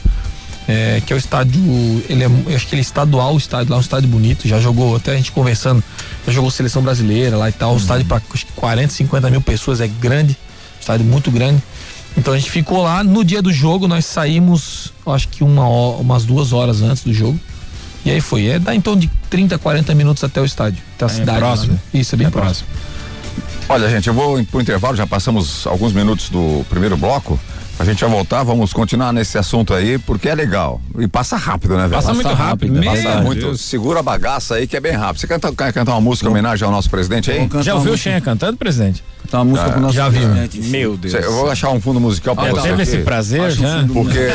[0.68, 1.60] É, que é o estádio,
[2.08, 4.60] ele é, eu acho que ele é estadual, o estádio lá, um estádio bonito, já
[4.60, 5.84] jogou, até a gente conversando,
[6.28, 7.76] já jogou seleção brasileira lá e tal, uhum.
[7.76, 8.22] um estádio para
[8.56, 10.38] 40, 50 mil pessoas, é grande,
[10.80, 11.64] estádio muito grande.
[12.16, 16.24] Então a gente ficou lá, no dia do jogo nós saímos, acho que uma umas
[16.24, 17.40] duas horas antes do jogo.
[18.06, 18.48] E aí foi.
[18.48, 20.82] É dá em torno de 30, 40 minutos até o estádio.
[20.96, 21.40] Até a é cidade.
[21.40, 21.74] Próximo.
[21.74, 22.00] Lá, né?
[22.02, 22.68] Isso, é bem é próximo.
[22.68, 22.90] próximo.
[23.70, 27.40] Olha, gente, eu vou pro intervalo, já passamos alguns minutos do primeiro bloco.
[27.80, 30.82] A gente vai voltar, vamos continuar nesse assunto aí, porque é legal.
[30.98, 31.94] E passa rápido, né, velho?
[31.94, 32.76] Passa, passa muito rápido.
[32.76, 33.24] rápido passa Deus.
[33.24, 33.58] muito.
[33.58, 35.22] Segura a bagaça aí que é bem rápido.
[35.22, 37.50] Você canta, quer cantar uma música em homenagem ao nosso presidente aí?
[37.62, 39.02] Já ouviu o Xenha cantando, presidente?
[39.24, 40.60] Cantar uma música ah, pro nosso já presidente.
[40.60, 40.72] Viu.
[40.72, 41.14] Meu Deus.
[41.14, 42.68] Eu vou achar um fundo musical pra ah, você.
[42.68, 43.78] Teve esse prazer já?
[43.78, 44.28] Um porque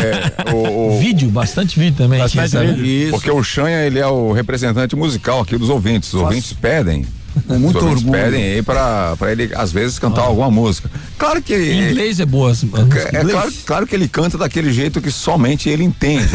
[0.50, 2.20] o, o, Vídeo, bastante vídeo também.
[2.20, 3.10] Bastante vídeo.
[3.10, 6.08] Porque o Xanha, ele é o representante musical aqui dos ouvintes.
[6.08, 6.24] Os Faço.
[6.24, 7.04] ouvintes pedem
[7.42, 8.12] com muito Os orgulho.
[8.12, 10.26] pedem aí pra, pra ele, às vezes, cantar ah.
[10.26, 10.90] alguma música.
[11.18, 11.54] Claro que.
[11.54, 12.52] Em inglês é boa.
[12.52, 16.28] É, é claro, claro que ele canta daquele jeito que somente ele entende.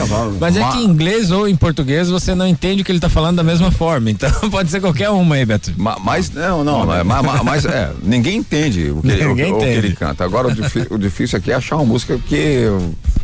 [0.00, 0.36] Né?
[0.40, 3.08] Mas é que em inglês ou em português você não entende o que ele tá
[3.08, 4.10] falando da mesma forma.
[4.10, 5.72] Então pode ser qualquer uma aí, Beto.
[5.76, 9.58] Mas, mas não, não, mas, mas, mas é, ninguém entende o que, o, o, o
[9.60, 10.24] que ele canta.
[10.24, 12.64] Agora o, o, difícil aqui é achar uma música que.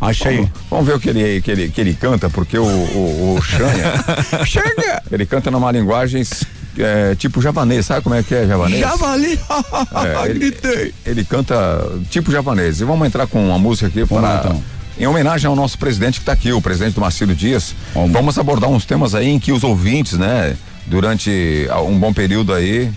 [0.01, 0.37] Achei.
[0.37, 3.42] Vamos, vamos ver o que ele, que ele, que ele canta, porque o, o, o
[3.42, 5.03] Xanha.
[5.11, 6.22] ele canta numa linguagem
[6.79, 8.81] é, tipo javanês, sabe como é que é javanês?
[8.81, 9.41] Javali!
[9.95, 10.95] é, ele, Gritei!
[11.05, 11.57] Ele canta
[12.11, 12.81] tipo javanês.
[12.81, 14.43] E vamos entrar com uma música aqui para.
[14.45, 14.62] Então.
[14.99, 18.12] Em homenagem ao nosso presidente que está aqui, o presidente do Marcelo Dias, vamos.
[18.12, 22.91] vamos abordar uns temas aí em que os ouvintes, né, durante um bom período aí,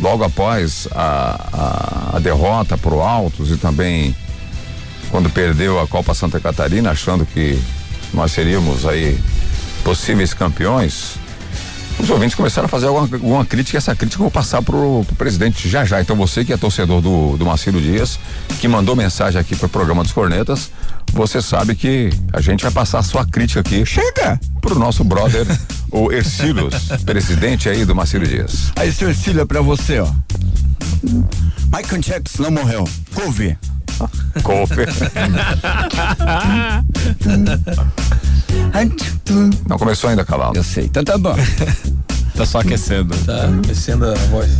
[0.00, 4.16] logo após a, a, a derrota pro Altos e também
[5.10, 7.56] quando perdeu a Copa Santa Catarina, achando que
[8.12, 9.18] nós seríamos aí
[9.84, 11.16] possíveis campeões,
[11.98, 15.04] os ouvintes começaram a fazer alguma, alguma crítica e essa crítica eu vou passar pro,
[15.06, 16.00] pro presidente já já.
[16.00, 18.18] Então você que é torcedor do, do Marcelo Dias,
[18.60, 20.70] que mandou mensagem aqui pro programa dos Cornetas,
[21.12, 23.86] você sabe que a gente vai passar a sua crítica aqui.
[23.86, 24.40] Chega!
[24.60, 25.46] Pro nosso brother,
[25.90, 26.74] o Ercílios,
[27.06, 28.72] presidente aí do Marcelo Dias.
[28.76, 30.10] Aí, seu Ercílio, é pra você, ó.
[31.72, 32.88] Michael Jackson não morreu.
[33.14, 33.56] Couve.
[34.42, 34.86] Couve.
[39.68, 40.56] Não começou ainda, cavalo.
[40.56, 41.34] Eu sei, então tá bom.
[42.36, 43.16] tá só aquecendo.
[43.24, 44.50] Tá aquecendo a voz.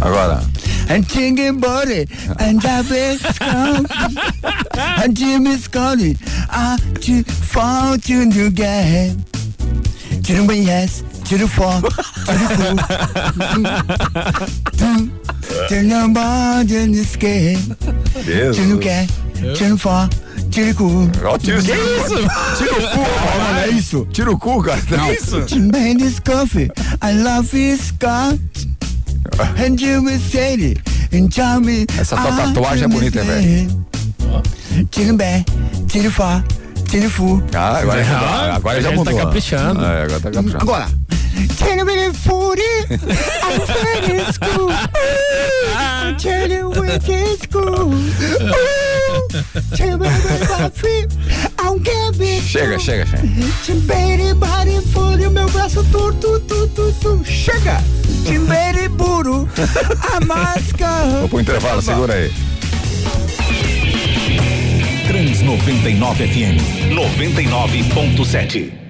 [0.00, 0.42] Agora.
[0.90, 3.20] About it, and was
[5.04, 6.16] and Jimmy's calling,
[6.48, 9.14] I to fortune to get.
[10.24, 11.02] To the yes,
[11.36, 12.74] the four, to the
[14.72, 15.08] cool.
[15.68, 17.58] To the body in skin.
[18.14, 20.08] To the get, the four.
[20.50, 21.10] Tira o cu.
[21.24, 22.16] Ó, tira, que isso?
[22.56, 22.98] Tira o cu,
[23.38, 24.06] não é isso.
[24.12, 24.80] Tira o cu, cara.
[24.90, 25.04] Não.
[25.06, 26.22] É isso?
[26.24, 26.70] Coffee.
[27.02, 28.40] I love his God.
[29.58, 30.80] And you will say it.
[31.12, 31.86] And tell me.
[31.98, 33.86] Essa tua tatuagem é bonita, velho.
[34.90, 35.44] Tira o bé,
[35.88, 36.44] tira o fá,
[36.88, 37.42] tira o fu.
[37.54, 39.14] Ah, agora, já, agora já mudou.
[39.14, 39.84] tá caprichando.
[39.84, 40.62] É, agora tá caprichando.
[40.62, 40.88] Agora.
[41.56, 44.72] Tell me footy, I'm very school.
[46.80, 47.92] Which is school.
[52.40, 53.22] Chega, chega, chega.
[54.34, 57.24] Bari, fúrio, meu braço torto, tu, tu, tu.
[57.24, 57.82] Chega!
[58.24, 59.48] Timbere, buro,
[60.12, 61.20] a máscara.
[61.20, 62.32] Vou pro intervalo, segura aí.
[65.06, 66.60] Trans 99 FM
[66.94, 68.87] 99.7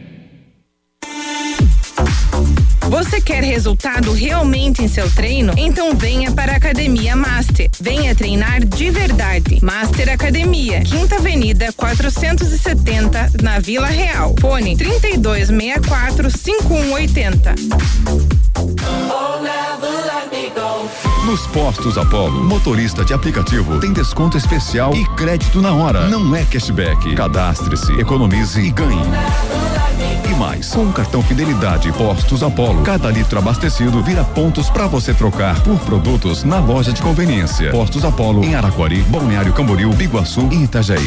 [2.89, 5.53] você quer resultado realmente em seu treino?
[5.57, 7.69] Então venha para a Academia Master.
[7.81, 9.59] Venha treinar de verdade.
[9.63, 14.35] Master Academia, Quinta Avenida 470, na Vila Real.
[14.41, 17.55] Fone 3264 5180.
[18.57, 20.89] Oh, never let me go.
[21.27, 26.09] Nos postos Apollo, motorista de aplicativo tem desconto especial e crédito na hora.
[26.09, 27.15] Não é cashback.
[27.15, 29.03] Cadastre-se, economize e ganhe.
[30.39, 35.61] Mais, com o cartão Fidelidade Postos Apollo, cada litro abastecido vira pontos para você trocar
[35.63, 37.73] por produtos na loja de conveniência.
[37.73, 41.07] Postos Apollo em Araquari, Balneário Camboriú, Biguaçu e Itajaí.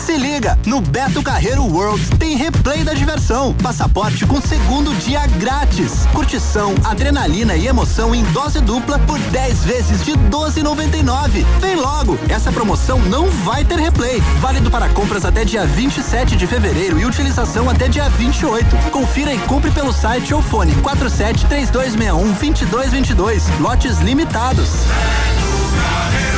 [0.06, 3.52] Se liga, no Beto Carreiro World tem replay da diversão.
[3.54, 6.06] Passaporte com segundo dia grátis.
[6.12, 11.44] Curtição, adrenalina e emoção em dose dupla por 10 vezes de 12,99.
[11.60, 14.20] Vem logo, essa promoção não vai ter replay.
[14.38, 18.76] Válido para compras até dia 27 de fevereiro e utilização até dia 28.
[18.92, 23.42] Confira e compre pelo site ou fone 47 3261 2222.
[23.58, 24.68] Lotes limitados.
[24.68, 26.35] Beto Carreiro.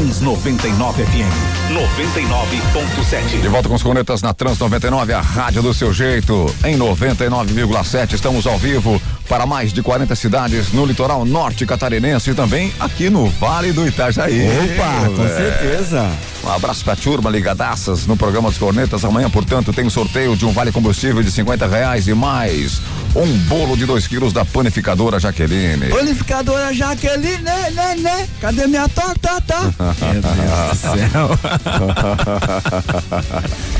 [0.00, 1.28] Trans 99 FM
[1.68, 3.42] 99.7.
[3.42, 6.46] De volta com os cornetas na Trans 99, a rádio do seu jeito.
[6.64, 8.98] Em 99,7 estamos ao vivo
[9.30, 13.86] para mais de 40 cidades no litoral norte catarinense e também aqui no Vale do
[13.86, 14.42] Itajaí.
[14.42, 15.28] Opa, com é.
[15.28, 16.10] certeza.
[16.42, 19.04] Um abraço pra turma ligadaças no programa dos Cornetas.
[19.04, 22.82] Amanhã, portanto, tem um sorteio de um vale combustível de 50 reais e mais
[23.14, 25.90] um bolo de 2 quilos da panificadora Jaqueline.
[25.90, 28.28] Panificadora Jaqueline, né, né, né?
[28.40, 29.60] Cadê minha torta, tá?
[30.12, 31.30] Meu Deus do céu.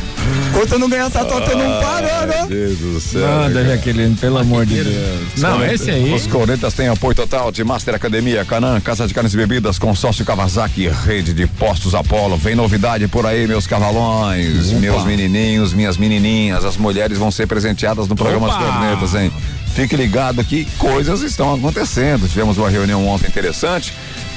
[0.51, 2.47] Enquanto não ganhar essa torta, não paro, né?
[2.49, 3.27] Deus do céu.
[3.27, 5.21] Manda, Jaqueline, pelo amor de Deus.
[5.39, 6.13] Não, esse aí.
[6.13, 10.25] Os cornetas têm apoio total de Master Academia, Canã, Casa de Carnes e Bebidas, Consórcio
[10.25, 12.37] Kawasaki, Rede de Postos Apolo.
[12.37, 14.81] Vem novidade por aí, meus cavalões, Opa.
[14.81, 16.65] meus menininhos, minhas menininhas.
[16.65, 18.57] As mulheres vão ser presenteadas no programa Opa.
[18.57, 19.33] dos cornetas, hein?
[19.75, 22.29] Fique ligado que coisas estão acontecendo.
[22.29, 23.93] Tivemos uma reunião ontem interessante.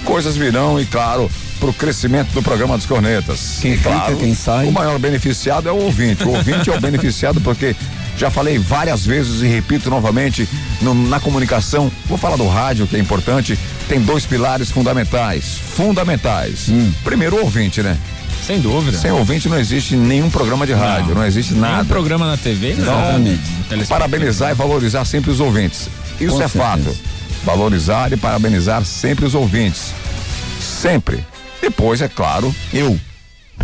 [0.06, 1.30] Coisas virão e, claro,
[1.64, 3.60] para o crescimento do programa dos cornetas.
[3.62, 4.68] Quem e, fica, claro, quem sai.
[4.68, 6.26] O maior beneficiado é o ouvinte.
[6.26, 7.74] O ouvinte é o beneficiado porque
[8.18, 10.48] já falei várias vezes e repito novamente
[10.82, 11.90] no, na comunicação.
[12.06, 13.58] Vou falar do rádio, que é importante.
[13.88, 15.58] Tem dois pilares fundamentais.
[15.74, 16.68] Fundamentais.
[16.68, 16.92] Hum.
[17.02, 17.98] Primeiro, o ouvinte, né?
[18.46, 18.98] Sem dúvida.
[18.98, 21.76] Sem ouvinte não existe nenhum programa de rádio, não, não existe nada.
[21.76, 25.88] Nenhum programa na TV, então, Parabenizar e valorizar sempre os ouvintes.
[26.20, 26.64] Isso Com é certeza.
[26.64, 26.98] fato.
[27.46, 29.94] Valorizar e parabenizar sempre os ouvintes.
[30.60, 31.24] Sempre.
[31.64, 33.00] Depois, é claro, eu.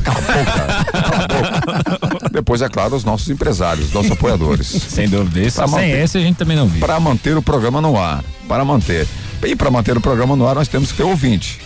[0.06, 2.30] Cala a boca, cala a boca.
[2.32, 4.68] Depois, é claro, os nossos empresários, nossos apoiadores.
[4.68, 5.50] Sem dúvida.
[5.50, 6.80] Sem manter, esse a gente também não viu.
[6.80, 8.24] Para manter o programa no ar.
[8.48, 9.06] Para manter.
[9.44, 11.60] E para manter o programa no ar, nós temos que ter ouvinte.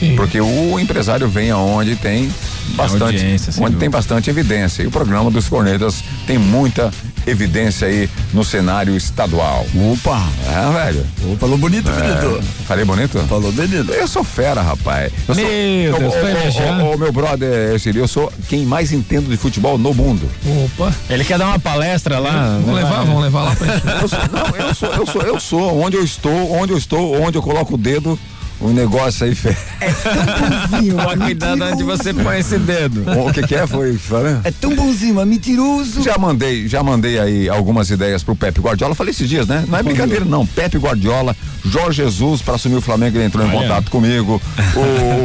[0.00, 0.16] Sim.
[0.16, 2.32] Porque o empresário vem aonde tem
[2.70, 4.82] bastante, onde tem bastante evidência.
[4.82, 6.90] E o programa dos cornetas tem muita
[7.26, 9.66] evidência aí no cenário estadual.
[9.92, 10.26] Opa!
[10.48, 11.06] É, velho.
[11.26, 13.18] Opa, falou bonito, é, Falei bonito?
[13.28, 13.92] Falou bonito.
[13.92, 15.12] Eu sou fera, rapaz.
[15.28, 19.92] Eu meu sou, Deus, o, meu brother, eu sou quem mais entendo de futebol no
[19.92, 20.26] mundo.
[20.64, 20.94] Opa!
[21.10, 22.58] Ele quer dar uma palestra lá.
[22.64, 22.84] Vamos né?
[22.84, 23.66] levar, vamos levar lá pra
[24.00, 25.80] eu sou, Não, eu sou, eu sou, eu sou.
[25.82, 28.18] Onde eu estou, onde eu estou, onde eu coloco o dedo,
[28.60, 29.56] um negócio aí, Fê.
[29.80, 30.96] É tão bonzinho.
[31.24, 33.04] cuidado onde você põe esse dedo.
[33.26, 33.66] O que, que é?
[33.66, 34.44] Foi falando?
[34.44, 36.02] É tão bonzinho, é mentiroso.
[36.02, 38.94] Já mandei, já mandei aí algumas ideias pro Pepe Guardiola.
[38.94, 39.64] Falei esses dias, né?
[39.66, 40.46] Não é brincadeira, não.
[40.46, 44.40] Pepe Guardiola, Jorge Jesus, para assumir o Flamengo, ele entrou em contato comigo.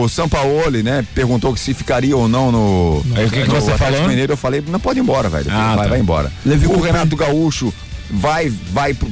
[0.02, 1.06] O Sampaoli, né?
[1.14, 3.06] Perguntou que se ficaria ou não no.
[3.16, 4.08] Aí, o que, que você falou?
[4.08, 5.48] Mineiro, eu falei, não pode ir embora, velho.
[5.50, 5.90] Ah, vai, tá.
[5.90, 6.32] vai embora.
[6.70, 7.74] O Renato Gaúcho
[8.10, 9.10] vai, vai pro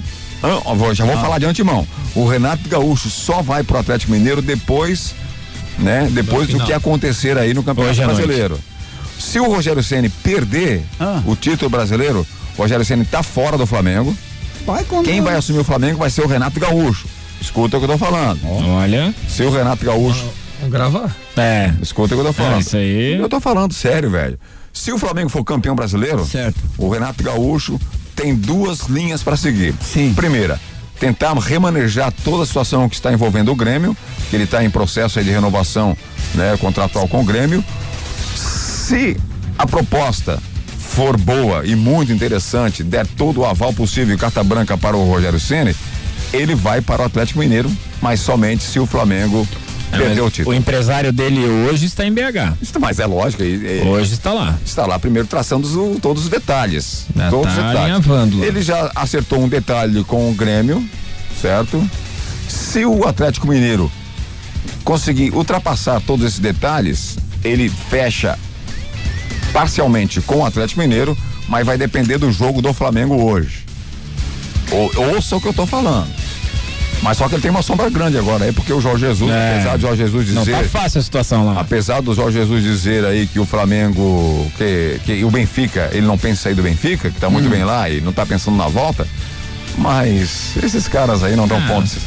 [0.93, 1.21] já vou ah.
[1.21, 1.87] falar de antemão.
[2.13, 5.15] O Renato Gaúcho só vai pro Atlético Mineiro depois,
[5.79, 6.09] né?
[6.11, 8.59] Depois do que acontecer aí no Campeonato Brasileiro.
[9.17, 11.21] Se o Rogério Ceni perder ah.
[11.25, 12.27] o título brasileiro,
[12.57, 14.15] o Rogério Ceni tá fora do Flamengo.
[14.65, 17.07] Vai Quem vai assumir o Flamengo vai ser o Renato Gaúcho.
[17.39, 18.39] Escuta o que eu tô falando.
[18.45, 19.13] Olha.
[19.27, 20.25] Se o Renato Gaúcho.
[20.59, 21.15] Vamos gravar?
[21.35, 21.73] É.
[21.81, 22.57] Escuta o que eu tô falando.
[22.57, 23.13] É isso aí.
[23.19, 24.39] Eu tô falando sério, velho.
[24.71, 26.59] Se o Flamengo for campeão brasileiro, certo.
[26.77, 27.79] o Renato Gaúcho
[28.15, 29.73] tem duas linhas para seguir.
[29.81, 30.13] Sim.
[30.13, 30.59] Primeira,
[30.99, 33.95] tentar remanejar toda a situação que está envolvendo o Grêmio,
[34.29, 35.97] que ele está em processo de renovação
[36.33, 37.63] né, contratual com o Grêmio.
[38.35, 39.17] Se
[39.57, 40.39] a proposta
[40.77, 45.09] for boa e muito interessante, der todo o aval possível e carta branca para o
[45.09, 45.75] Rogério Ceni,
[46.31, 47.71] ele vai para o Atlético Mineiro,
[48.01, 49.47] mas somente se o Flamengo
[49.93, 50.55] é, perder o título.
[50.55, 52.57] O empresário dele hoje está em BH.
[52.61, 53.43] Isso, mas é lógico.
[53.43, 54.57] Ele, hoje está lá.
[54.65, 57.05] Está lá primeiro traçando os, todos os detalhes.
[57.29, 58.05] Todos os detalhes.
[58.43, 60.83] Ele já acertou um detalhe com o Grêmio,
[61.41, 61.87] certo?
[62.47, 63.91] Se o Atlético Mineiro
[64.83, 68.37] conseguir ultrapassar todos esses detalhes, ele fecha
[69.51, 73.65] parcialmente com o Atlético Mineiro, mas vai depender do jogo do Flamengo hoje.
[74.71, 76.22] Ou, ouça o que eu tô falando.
[77.03, 79.55] Mas só que ele tem uma sombra grande agora aí, porque o Jorge Jesus, É.
[79.55, 80.35] apesar de Jorge Jesus dizer.
[80.39, 81.59] Não tá fácil a situação lá.
[81.59, 86.17] Apesar do Jorge Jesus dizer aí que o Flamengo, que, que o Benfica, ele não
[86.17, 87.51] pensa em sair do Benfica, que tá muito Hum.
[87.51, 89.05] bem lá e não tá pensando na volta,
[89.77, 91.67] mas esses caras aí não dão Ah.
[91.67, 91.97] pontos.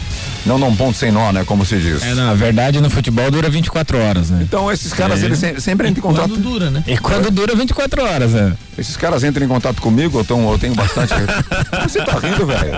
[0.44, 1.42] Não dão ponto sem nó, né?
[1.44, 2.04] Como se diz.
[2.04, 4.42] É, na verdade, no futebol dura 24 horas, né?
[4.42, 5.26] Então esses caras, É.
[5.26, 6.28] eles se- sempre entram em contato.
[6.28, 6.84] Quando dura, né?
[6.86, 8.52] E quando dura 24 horas, é.
[8.78, 11.14] Esses caras entram em contato comigo, eu, tão, eu tenho bastante.
[11.88, 12.72] Você tá rindo, velho?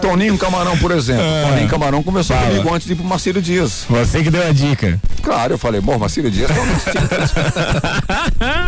[0.00, 1.22] Toninho Camarão, por exemplo.
[1.24, 1.48] Ah.
[1.50, 2.48] Toninho Camarão conversou Fala.
[2.48, 3.84] comigo antes de ir pro Marcílio Dias.
[3.88, 5.00] Você que deu a dica.
[5.22, 6.50] Claro, eu falei, bom, Marcílio Dias.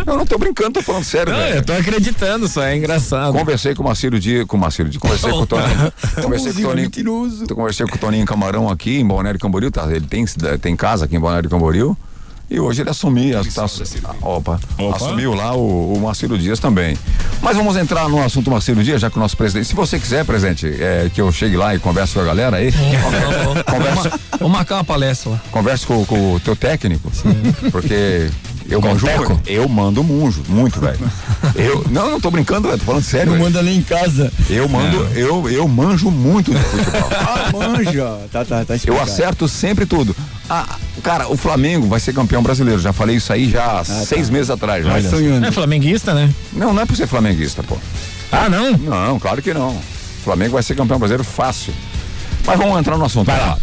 [0.05, 1.55] eu não tô brincando, tô falando sério, Não, velho.
[1.55, 3.33] eu tô acreditando, só é engraçado.
[3.33, 5.93] Conversei com o Marcílio Dias, com o Marcílio Dias, conversei com o Toninho.
[6.21, 6.91] Conversei com o Toninho.
[7.49, 9.85] Eu conversei com o Toninho Camarão aqui em Balneário Camboriú, tá?
[9.91, 10.25] Ele tem,
[10.61, 11.97] tem casa aqui em Balneário Camboriú.
[12.53, 13.65] E hoje ele assumiu, tá,
[14.21, 14.95] opa, Opa.
[14.97, 16.97] assumiu lá o, o Marcílio Dias também.
[17.41, 19.67] Mas vamos entrar no assunto Marcílio Dias, já que o nosso presidente.
[19.69, 22.73] Se você quiser, presidente, é, que eu chegue lá e converse com a galera aí.
[23.65, 25.41] converse, Vamos marcar uma palestra lá.
[25.49, 27.09] converse com, com o teu técnico.
[27.71, 28.29] Porque
[28.71, 29.07] eu manjo,
[29.45, 30.99] eu mando munjo, muito, velho.
[31.55, 33.25] Eu, não, não tô brincando, velho, tô falando sério.
[33.27, 33.45] Não velho.
[33.45, 34.31] manda nem em casa.
[34.49, 37.09] Eu mando, eu, eu manjo muito de futebol.
[37.11, 38.17] Ah, manja.
[38.31, 40.15] Tá, tá, tá Eu acerto sempre tudo.
[40.49, 42.79] Ah, cara, o Flamengo vai ser campeão brasileiro.
[42.79, 44.85] Já falei isso aí já há seis meses atrás.
[44.85, 44.91] Já.
[44.91, 45.45] Vai sonhando.
[45.45, 46.33] É flamenguista, né?
[46.53, 47.77] Não, não é por ser flamenguista, pô.
[48.31, 48.77] Ah, não?
[48.77, 49.69] Não, claro que não.
[49.71, 51.73] O Flamengo vai ser campeão brasileiro fácil.
[52.45, 53.27] Mas vamos entrar no assunto.
[53.27, 53.57] Vai Vai lá.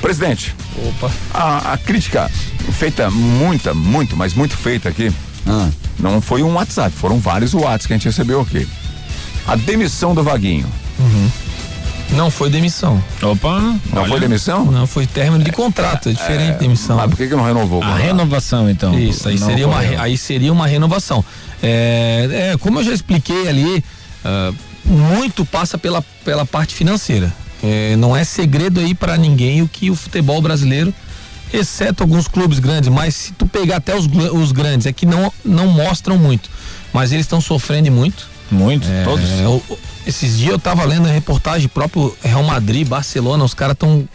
[0.00, 0.54] Presidente,
[0.88, 1.10] Opa.
[1.32, 2.30] a, a crítica
[2.72, 5.12] feita muita, muito, mas muito feita aqui,
[5.46, 8.66] Ah, não foi um WhatsApp, foram vários WhatsApps que a gente recebeu aqui.
[9.46, 10.66] A demissão do Vaguinho.
[12.10, 13.02] Não foi demissão.
[13.22, 13.58] Opa.
[13.60, 14.64] Não olha, foi demissão?
[14.66, 16.08] Não foi término de contrato.
[16.08, 16.96] É diferente de demissão.
[16.96, 17.82] Mas por que, que não renovou?
[17.82, 18.96] A renovação, então.
[18.98, 21.24] Isso, aí Não seria, uma, re- aí seria uma renovação.
[21.62, 23.84] É, é, como eu já expliquei ali,
[24.24, 24.52] ah,
[24.84, 27.32] muito passa pela, pela parte financeira.
[27.62, 30.92] É, não é segredo aí para ninguém o que o futebol brasileiro,
[31.52, 35.32] exceto alguns clubes grandes, mas se tu pegar até os, os grandes, é que não,
[35.44, 36.50] não mostram muito.
[36.92, 38.28] Mas eles estão sofrendo muito.
[38.50, 39.28] Muito, todos.
[39.40, 43.54] É, o- o- esses dias eu tava lendo a reportagem próprio Real Madrid, Barcelona, os
[43.54, 44.08] caras estão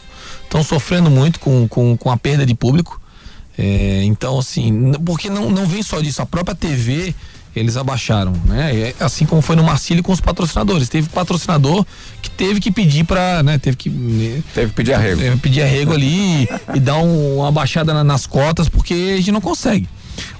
[0.43, 3.01] estão sofrendo muito com, com, com a perda de público.
[3.58, 7.13] É, então, assim, porque não, não vem só disso, a própria TV
[7.55, 8.73] eles abaixaram, né?
[8.75, 10.87] É, assim como foi no Marcílio com os patrocinadores.
[10.89, 11.85] Teve patrocinador
[12.21, 13.57] que teve que pedir para, né?
[13.57, 15.21] Teve que né, Teve que pedir arrego.
[15.21, 19.31] é, pedir arrego ali e dar um- uma baixada na- nas cotas, porque a gente
[19.31, 19.87] não consegue.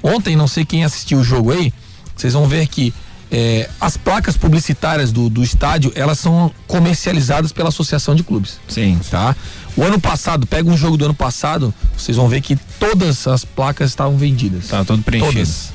[0.02, 1.74] Ontem, não sei quem assistiu o jogo aí,
[2.16, 2.94] vocês vão ver que
[3.34, 8.60] é, as placas publicitárias do, do estádio, elas são comercializadas pela Associação de Clubes.
[8.68, 9.00] Sim.
[9.10, 9.34] Tá?
[9.78, 13.46] O ano passado, pega um jogo do ano passado, vocês vão ver que todas as
[13.46, 14.68] placas estavam vendidas.
[14.68, 15.32] Tá tudo preenchido.
[15.34, 15.72] Todas.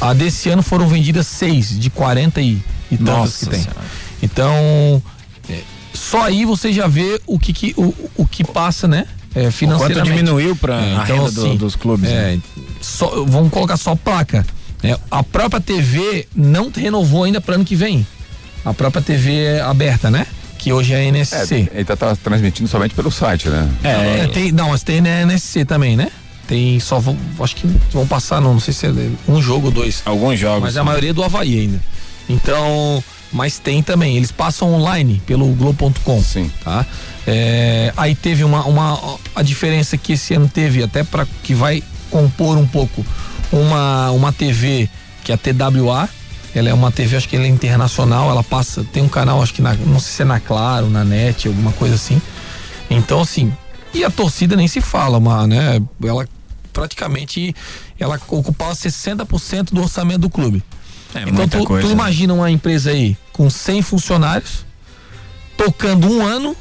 [0.00, 2.58] A desse ano foram vendidas seis, de 40 e,
[2.90, 3.60] e tantas que tem.
[3.62, 3.80] Senhora.
[4.22, 5.02] Então,
[5.48, 5.60] é,
[5.94, 9.06] só aí você já vê o que, que- o, o que passa, né?
[9.34, 10.16] É, Quanto financeiramente.
[10.16, 12.08] diminuiu para É, a renda do- assim, dos clubes?
[12.10, 12.34] né?
[12.34, 12.38] É,
[12.80, 14.46] só, vamos colocar só placa.
[14.82, 14.96] né?
[15.10, 18.06] A própria TV não renovou ainda para ano que vem.
[18.64, 20.26] A própria TV aberta, né?
[20.58, 21.68] Que hoje é a É, NSC.
[21.72, 23.68] ele tá, tá transmitindo somente pelo site, né?
[23.84, 23.88] É,
[24.24, 26.10] É, tem, não, mas tem na NSC também, né?
[26.46, 28.90] Tem só vão, acho que vão passar, não, não sei se é
[29.28, 30.02] um jogo ou dois.
[30.04, 30.62] alguns jogos.
[30.62, 31.80] Mas é a maioria do Havaí ainda.
[32.28, 34.16] Então, mas tem também.
[34.16, 36.22] Eles passam online pelo Globo.com.
[36.22, 36.50] Sim.
[36.62, 36.86] Tá?
[37.26, 39.18] É, aí teve uma, uma.
[39.34, 43.04] A diferença que esse ano teve, até para que vai compor um pouco,
[43.52, 44.88] uma, uma TV
[45.24, 46.08] que é a TWA.
[46.54, 48.30] Ela é uma TV, acho que ela é internacional.
[48.30, 48.84] Ela passa.
[48.92, 51.72] Tem um canal, acho que na, não sei se é na Claro, na Net, alguma
[51.72, 52.20] coisa assim.
[52.88, 53.52] Então, assim.
[53.92, 55.80] E a torcida nem se fala, uma, né?
[56.02, 56.26] Ela
[56.76, 57.56] praticamente
[57.98, 60.62] ela ocupava 60% do orçamento do clube.
[61.14, 61.88] É então tu, coisa.
[61.88, 64.66] tu imagina uma empresa aí com 100 funcionários
[65.56, 66.54] tocando um ano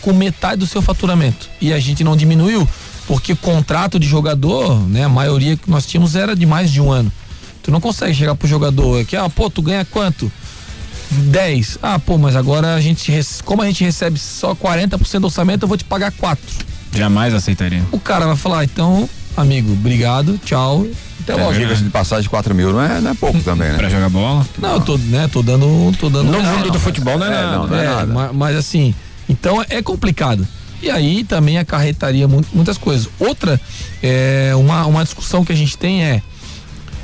[0.00, 2.66] com metade do seu faturamento e a gente não diminuiu
[3.06, 6.80] porque o contrato de jogador, né, a maioria que nós tínhamos era de mais de
[6.80, 7.12] um ano.
[7.62, 10.32] Tu não consegue chegar pro jogador aqui, ah, pô, tu ganha quanto?
[11.10, 11.80] 10.
[11.82, 13.12] Ah, pô, mas agora a gente,
[13.44, 16.40] como a gente recebe só 40% do orçamento, eu vou te pagar 4.
[16.94, 17.82] Jamais aceitaria.
[17.92, 19.08] O cara vai falar, então,
[19.40, 20.86] amigo, obrigado, tchau.
[21.22, 23.76] Até é, diga de passagem de 4 mil, não é, não é pouco também, né?
[23.76, 24.46] pra jogar bola?
[24.58, 25.66] Não, eu tô, né, tô dando.
[25.98, 27.56] Tô dando no mundo do futebol não é, é nada.
[27.56, 28.12] Não, não é, é nada.
[28.12, 28.94] Mas, mas, assim,
[29.28, 30.46] então é complicado.
[30.82, 33.08] E aí também acarretaria muitas coisas.
[33.18, 33.60] Outra,
[34.02, 36.22] é, uma, uma discussão que a gente tem é,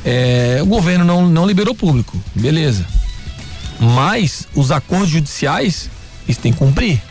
[0.05, 2.87] é o governo não, não liberou público, beleza.
[3.78, 5.91] Mas os acordos judiciais,
[6.26, 7.03] eles têm que cumprir.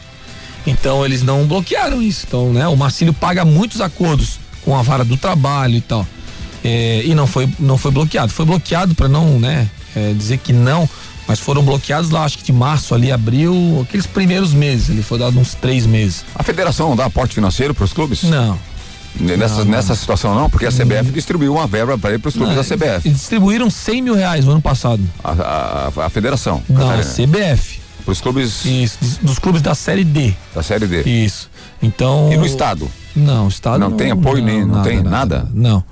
[0.66, 2.26] Então eles não bloquearam isso.
[2.28, 6.06] Então, né, o Marcílio paga muitos acordos com a vara do trabalho e tal.
[6.64, 8.34] É, e não foi, não foi bloqueado.
[8.34, 10.90] Foi bloqueado para não, né, é, dizer que não,
[11.28, 15.20] mas foram bloqueados lá, acho que de março ali, abril, aqueles primeiros meses, ele foi
[15.20, 16.26] dado uns três meses.
[16.34, 18.24] A federação não dá aporte financeiro para os clubes?
[18.24, 18.58] Não.
[19.18, 22.36] Nessa, não, nessa situação não, porque a CBF distribuiu uma verba para ir para os
[22.36, 23.10] clubes não, da CBF.
[23.10, 25.02] Distribuíram 100 mil reais no ano passado.
[25.24, 26.62] A, a, a federação?
[26.68, 27.80] Não, a CBF.
[28.04, 28.66] Para os clubes.
[28.66, 30.34] Isso, dos clubes da Série D.
[30.54, 31.04] Da Série D.
[31.04, 31.50] Isso.
[31.86, 32.32] Então.
[32.32, 32.90] E no Estado?
[33.16, 33.80] Não, o Estado.
[33.80, 34.62] Não, não tem apoio nem.
[34.62, 35.10] Não, nada, tem nada?
[35.10, 35.52] nada?
[35.54, 35.84] Não.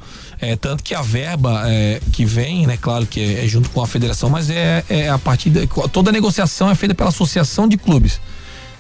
[0.41, 3.81] É, tanto que a verba é, que vem, né, claro que é, é, junto com
[3.81, 7.65] a federação, mas é, é a partir de, toda a negociação é feita pela associação
[7.65, 8.19] de clubes,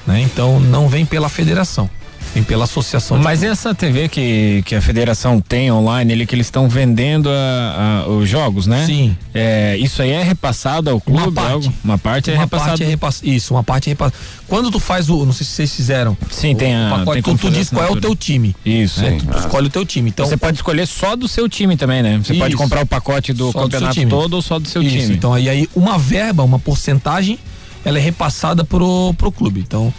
[0.05, 0.19] né?
[0.21, 1.89] Então não vem pela federação
[2.33, 3.17] vem pela associação.
[3.17, 8.03] Mas essa TV que, que a federação tem online, ele que eles estão vendendo a,
[8.05, 8.85] a, os jogos, né?
[8.85, 9.15] Sim.
[9.33, 11.23] É, isso aí é repassado ao clube?
[11.23, 11.51] Uma parte.
[11.51, 11.73] Algo?
[11.83, 12.69] Uma parte é uma repassado.
[12.69, 13.21] Parte é repass...
[13.23, 14.17] Isso, uma parte é repassada.
[14.47, 16.17] Quando tu faz o, não sei se vocês fizeram.
[16.29, 16.89] Sim, o, tem a.
[16.89, 18.55] Pacote, tem tu, tu diz qual é o teu time.
[18.65, 19.01] Isso.
[19.01, 19.17] Né?
[19.19, 20.09] Tu, tu escolhe o teu time.
[20.09, 22.19] Então você pode escolher só do seu time também, né?
[22.23, 22.41] Você isso.
[22.41, 24.97] pode comprar o pacote do só campeonato do todo ou só do seu isso.
[24.97, 25.13] time.
[25.15, 27.39] Então aí, aí uma verba, uma porcentagem,
[27.83, 29.59] ela é repassada pro, pro clube.
[29.59, 29.93] Então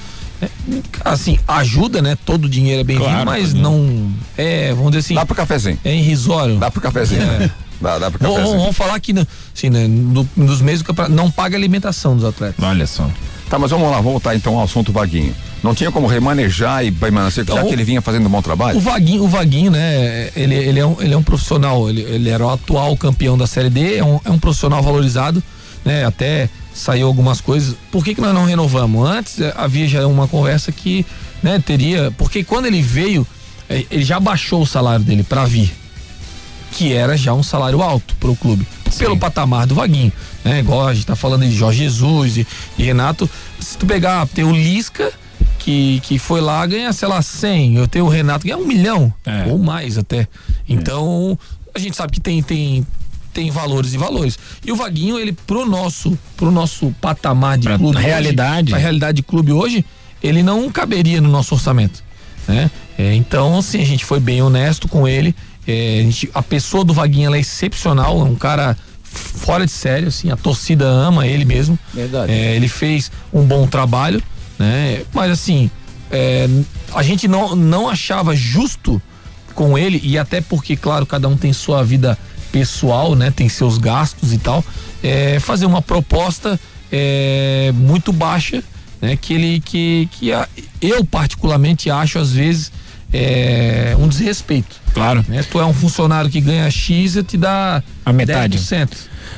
[1.05, 2.17] assim, ajuda, né?
[2.25, 4.13] Todo o dinheiro é bem-vindo, claro, mas não.
[4.37, 5.15] É, vamos dizer assim.
[5.15, 5.79] Dá pro cafezinho.
[5.85, 6.57] É irrisório.
[6.57, 7.23] Dá pro cafezinho.
[7.23, 7.51] É.
[7.81, 8.47] Dá, dá pro cafezinho.
[8.47, 12.15] Vamos, vamos falar que, né, assim, né, no, nos meses do campeonato, não paga alimentação
[12.15, 12.65] dos atletas.
[12.65, 13.11] Olha só.
[13.51, 15.35] Tá, mas vamos lá, voltar então ao assunto Vaguinho.
[15.63, 18.77] Não tinha como remanejar e permanecer, então, já que ele vinha fazendo um bom trabalho?
[18.77, 22.29] O Vaguinho, o Vaguinho né, ele, ele, é, um, ele é um profissional, ele, ele
[22.31, 25.43] era o atual campeão da Série D, é um, é um profissional valorizado,
[25.85, 27.77] né, até saiu algumas coisas.
[27.91, 29.09] Por que, que nós não renovamos?
[29.09, 31.07] Antes eh, havia já uma conversa que
[31.43, 32.11] né, teria.
[32.19, 33.27] Porque quando ele veio,
[33.71, 35.73] eh, ele já baixou o salário dele para vir.
[36.73, 38.67] Que era já um salário alto para o clube.
[38.91, 38.99] Sim.
[38.99, 40.13] Pelo patamar do Vaguinho.
[40.45, 40.59] Né?
[40.59, 42.47] Igual a gente tá falando de Jorge Jesus e,
[42.77, 43.31] Renato.
[43.61, 45.13] Se tu pegar, tem o Lisca.
[45.61, 47.77] Que, que foi lá ganhar, sei lá, 100.
[47.77, 49.11] Eu tenho o Renato ganhar um milhão.
[49.25, 49.47] É.
[49.49, 50.29] Ou mais até.
[50.69, 51.39] Então,
[51.75, 52.87] a gente sabe que tem, tem,
[53.35, 54.39] tem valores e valores.
[54.65, 58.79] E o Vaguinho, ele pro nosso, pro nosso patamar de pra clube, realidade, hoje, a
[58.79, 59.85] realidade de clube hoje,
[60.23, 62.03] ele não caberia no nosso orçamento,
[62.47, 62.71] né?
[62.97, 65.35] É, então, assim, a gente foi bem honesto com ele.
[65.67, 69.73] É, a, gente, a, pessoa do Vaguinho ela é excepcional, é um cara fora de
[69.73, 71.79] sério, assim, a torcida ama ele mesmo.
[71.93, 72.33] Verdade.
[72.33, 74.23] É, ele fez um bom trabalho,
[74.59, 75.03] né?
[75.13, 75.71] Mas assim,
[76.11, 76.49] é,
[76.95, 79.03] a gente não, não achava justo
[79.55, 82.19] com ele, e até porque, claro, cada um tem sua vida
[82.55, 83.33] pessoal, né?
[83.33, 84.65] Tem seus gastos e tal.
[85.03, 86.59] É, fazer uma proposta
[86.91, 88.63] é, muito baixa,
[89.03, 89.17] né?
[89.21, 90.49] Que ele que, que a,
[90.81, 92.71] eu particularmente acho às vezes
[93.13, 94.81] é, um desrespeito.
[94.93, 95.25] Claro.
[95.27, 95.45] Né?
[95.51, 98.57] Tu é um funcionário que ganha X e te dá a metade.
[98.57, 98.89] 10%.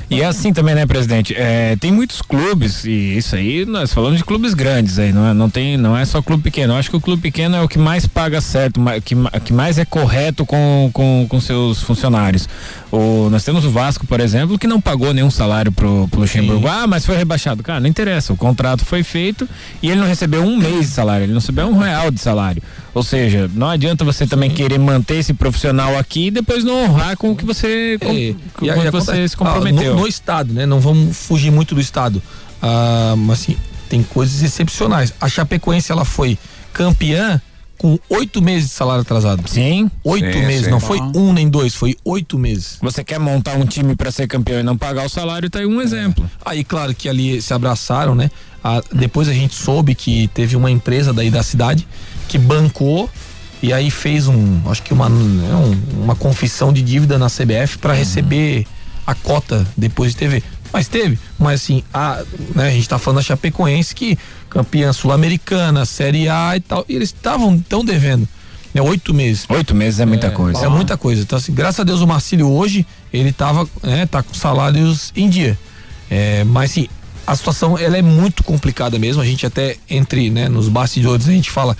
[0.09, 1.34] E é assim também, né, presidente?
[1.37, 5.34] É, tem muitos clubes, e isso aí, nós falamos de clubes grandes aí, não é,
[5.34, 6.74] não tem, não é só clube pequeno.
[6.74, 9.14] Eu acho que o clube pequeno é o que mais paga certo, que,
[9.45, 12.49] que mais é correto com, com, com seus funcionários.
[12.91, 16.66] O, nós temos o Vasco, por exemplo, que não pagou nenhum salário pro, pro Luxemburgo.
[16.68, 16.74] Sim.
[16.74, 17.62] Ah, mas foi rebaixado.
[17.62, 18.32] Cara, não interessa.
[18.32, 19.49] O contrato foi feito
[19.82, 22.62] e ele não recebeu um mês de salário, ele não recebeu um real de salário.
[22.97, 24.30] Ou seja, não adianta você Sim.
[24.30, 28.11] também querer manter esse profissional aqui e depois não honrar com o que você, com,
[28.11, 29.92] é, com, com você se comprometeu.
[29.92, 30.64] Ah, no, no, estado, né?
[30.64, 32.22] Não vamos fugir muito do estado.
[32.62, 33.57] Ah, mas assim,
[33.90, 35.12] tem coisas excepcionais.
[35.20, 36.38] A Chapecoense ela foi
[36.72, 37.38] campeã
[37.76, 39.47] com oito meses de salário atrasado.
[39.47, 39.90] Sim.
[40.03, 40.70] Oito sim, meses, sim.
[40.70, 42.78] não foi um nem dois, foi oito meses.
[42.80, 45.66] Você quer montar um time para ser campeão e não pagar o salário, tá aí
[45.66, 46.24] um exemplo.
[46.24, 46.51] É.
[46.51, 48.30] Aí, claro que ali se abraçaram, né?
[48.64, 51.86] Ah, depois a gente soube que teve uma empresa daí da cidade
[52.37, 53.09] que bancou
[53.62, 57.78] e aí fez um, acho que uma, né, um, uma confissão de dívida na CBF
[57.78, 57.99] para uhum.
[57.99, 58.66] receber
[59.07, 60.43] a cota depois de TV.
[60.72, 62.22] Mas teve, mas assim, a,
[62.55, 64.18] né, a gente tá falando da Chapecoense que
[64.51, 68.28] campeã sul-americana, Série A e tal, e eles estavam tão devendo.
[68.74, 69.47] Né, oito meses.
[69.49, 70.66] Oito meses é muita é, coisa.
[70.66, 71.22] É muita coisa.
[71.22, 75.30] Então, assim, graças a Deus o Marcílio hoje, ele tava, né, tá com salários em
[75.30, 75.59] dia.
[76.11, 76.89] É, mas assim,
[77.26, 79.22] a situação ela é muito complicada mesmo.
[79.22, 81.76] A gente até entre, né, nos bastidores a gente fala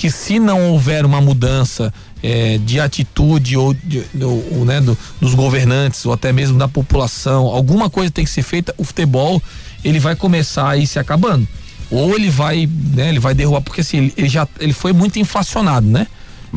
[0.00, 1.92] que se não houver uma mudança
[2.22, 7.44] é, de atitude ou, de, ou né, do, dos governantes ou até mesmo da população,
[7.48, 9.42] alguma coisa tem que ser feita, o futebol
[9.84, 11.46] ele vai começar a ir se acabando.
[11.90, 15.86] Ou ele vai, né, ele vai derrubar, porque assim, ele, já ele foi muito inflacionado,
[15.86, 16.06] né?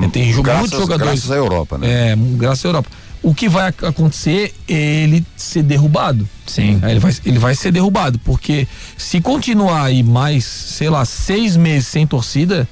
[0.02, 1.26] É, tem graças, muitos jogadores.
[1.26, 2.12] Graças à Europa, né?
[2.12, 2.90] É, graças à Europa.
[3.22, 6.28] O que vai acontecer é ele ser derrubado.
[6.48, 6.80] Sim.
[6.82, 8.66] Ele vai, ele vai ser derrubado, porque
[8.98, 12.66] se continuar aí mais, sei lá, seis meses sem torcida,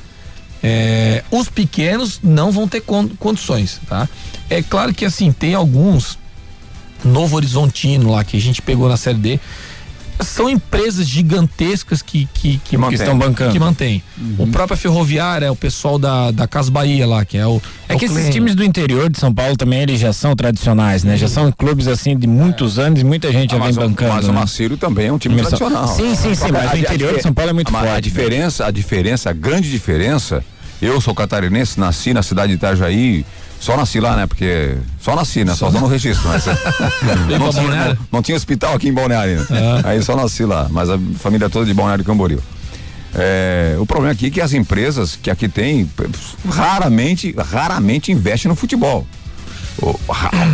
[0.64, 2.82] é, os pequenos não vão ter
[3.20, 4.07] condições, tá?
[4.49, 6.20] É claro que assim, tem alguns
[7.03, 9.39] Novo Horizontino lá que a gente pegou na Série D,
[10.24, 13.51] são empresas gigantescas que, que, que, que estão bancando.
[13.51, 14.03] Que mantém.
[14.17, 14.36] Uhum.
[14.39, 17.61] O próprio Ferroviária é o pessoal da, da Cas Bahia lá, que é o.
[17.88, 21.03] É, é que esses times do interior de São Paulo também eles já são tradicionais,
[21.03, 21.17] né?
[21.17, 22.84] Já são clubes assim de muitos é.
[22.84, 24.13] anos e muita gente ah, já vem bancando.
[24.13, 24.32] Mas né?
[24.32, 25.88] o Marcílio também é um time tradicional.
[25.88, 27.88] Sim, sim, sim, mas o interior de São Paulo é muito forte.
[27.88, 28.01] A né?
[28.01, 30.43] diferença, a diferença, a grande diferença,
[30.82, 33.26] eu sou catarinense, nasci na cidade de Itajaí,
[33.62, 34.26] só nasci lá, né?
[34.26, 34.76] Porque.
[34.99, 35.53] Só nasci, né?
[35.53, 36.28] Só, só dando registro.
[36.28, 36.45] Mas,
[37.39, 39.38] não, tinha, não, não, tinha hospital aqui em Balneário.
[39.38, 39.45] Né?
[39.51, 39.89] Ah.
[39.89, 40.68] Aí só nasci lá.
[40.72, 42.41] Mas a família toda de Balneário Camboriú.
[43.14, 45.88] É, o problema aqui é que as empresas que aqui tem
[46.49, 49.05] raramente, raramente investem no futebol.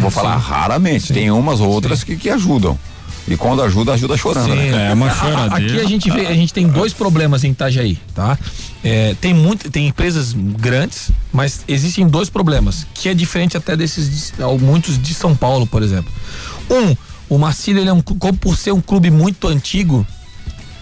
[0.01, 1.07] vou falar raramente.
[1.07, 1.13] Sim.
[1.13, 2.77] Tem umas ou outras que, que ajudam.
[3.25, 4.51] E quando ajuda, ajuda chorando.
[4.51, 4.91] Sim, né?
[4.91, 5.73] É uma choradeira.
[5.73, 8.37] Aqui a gente vê, a gente tem dois problemas em Itajaí, tá?
[8.83, 14.33] É, tem muito, tem empresas grandes, mas existem dois problemas, que é diferente até desses
[14.61, 16.11] muitos de São Paulo, por exemplo.
[16.69, 16.95] Um,
[17.29, 20.05] o Marcílio, ele é um, por ser um clube muito antigo,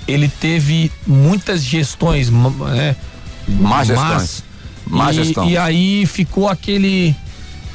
[0.08, 2.30] ele teve muitas gestões,
[2.76, 2.96] é,
[3.48, 4.44] má gestões.
[4.86, 5.50] Má e, gestão.
[5.50, 7.16] E aí ficou aquele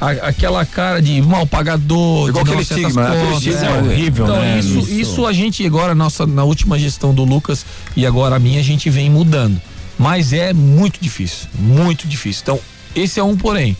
[0.01, 3.21] a, aquela cara de mal pagador, Ficou de aquele estigma, né?
[3.21, 4.59] aquele estigma é horrível, então, né?
[4.59, 7.63] Isso, isso, isso a gente agora, nossa, na última gestão do Lucas
[7.95, 9.61] e agora a minha, a gente vem mudando.
[10.01, 12.41] Mas é muito difícil, muito difícil.
[12.41, 12.59] Então,
[12.95, 13.77] esse é um porém.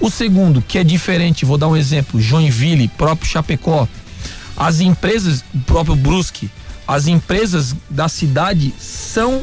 [0.00, 3.86] O segundo, que é diferente, vou dar um exemplo, Joinville, próprio Chapecó,
[4.56, 6.50] as empresas, o próprio Brusque,
[6.86, 9.42] as empresas da cidade são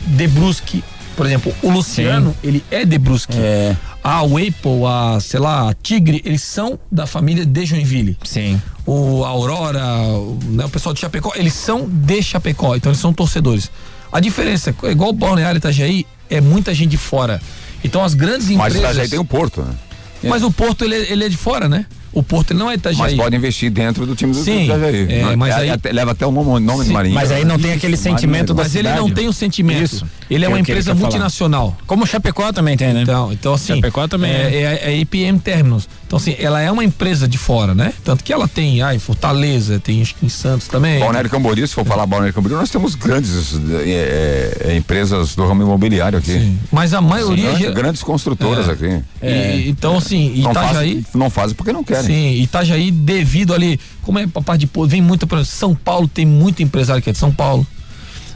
[0.00, 0.84] de Brusque.
[1.16, 2.48] Por exemplo, o Luciano, Sim.
[2.48, 3.36] ele é de Brusque.
[3.36, 8.18] É a Apple, a, sei lá, a Tigre, eles são da família de Joinville.
[8.22, 8.60] Sim.
[8.84, 13.14] O Aurora, o, né, o pessoal de Chapecó, eles são de Chapecó, então eles são
[13.14, 13.70] torcedores.
[14.14, 17.42] A diferença, igual o Balneário Itajaí, é muita gente de fora.
[17.82, 18.80] Então as grandes empresas.
[18.80, 19.74] Mas Itajaí tem o Porto, né?
[20.22, 21.84] Mas o Porto, ele, ele é de fora, né?
[22.12, 23.00] O Porto não é Itajaí.
[23.00, 25.12] Mas pode investir dentro do time do Sim, Itajaí.
[25.12, 27.14] É, mas é, aí, até, leva até o nome, nome sim, do Marinho.
[27.16, 28.98] Mas aí não tem aquele sentimento da Mas cidade.
[28.98, 29.82] ele não tem o sentimento.
[29.82, 30.06] Isso.
[30.30, 31.70] Ele é, é uma empresa ele multinacional.
[31.70, 31.84] Falar.
[31.86, 33.02] Como o Chapecó também tem, né?
[33.02, 33.76] Então, então assim.
[33.76, 35.88] Chapecó também é, é, é, é IPM Terminals.
[36.06, 37.92] Então, assim, ela é uma empresa de fora, né?
[38.04, 41.00] Tanto que ela tem, ah, em Fortaleza, tem acho que em Santos também.
[41.00, 45.62] Balneário Camboriú, se for falar Balneário Camboriú, nós temos grandes é, é, empresas do ramo
[45.62, 46.32] imobiliário aqui.
[46.32, 46.58] Sim.
[46.70, 47.56] Mas a maioria.
[47.56, 49.02] Sim, grandes construtoras aqui.
[49.22, 50.44] E, então, assim, Itajaí.
[50.44, 52.04] Não fazem, não fazem porque não querem.
[52.04, 54.70] Sim, Itajaí, devido ali, como é a parte de.
[54.86, 55.26] Vem muita.
[55.44, 57.66] São Paulo tem muito empresário que é de São Paulo.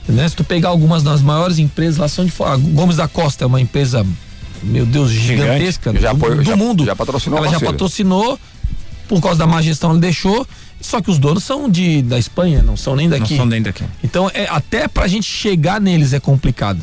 [0.09, 0.28] Né?
[0.28, 2.56] Se tu pegar algumas das maiores empresas lá são de fora.
[2.56, 4.06] Gomes da Costa é uma empresa
[4.62, 6.84] meu Deus, gigantesca já do, do já, mundo.
[6.84, 8.38] Já patrocinou Ela já patrocinou,
[9.06, 10.46] por causa da má gestão ela deixou,
[10.80, 13.32] só que os donos são de da Espanha, não são nem daqui.
[13.32, 13.84] Não são nem daqui.
[14.02, 16.82] Então, é, até pra gente chegar neles é complicado.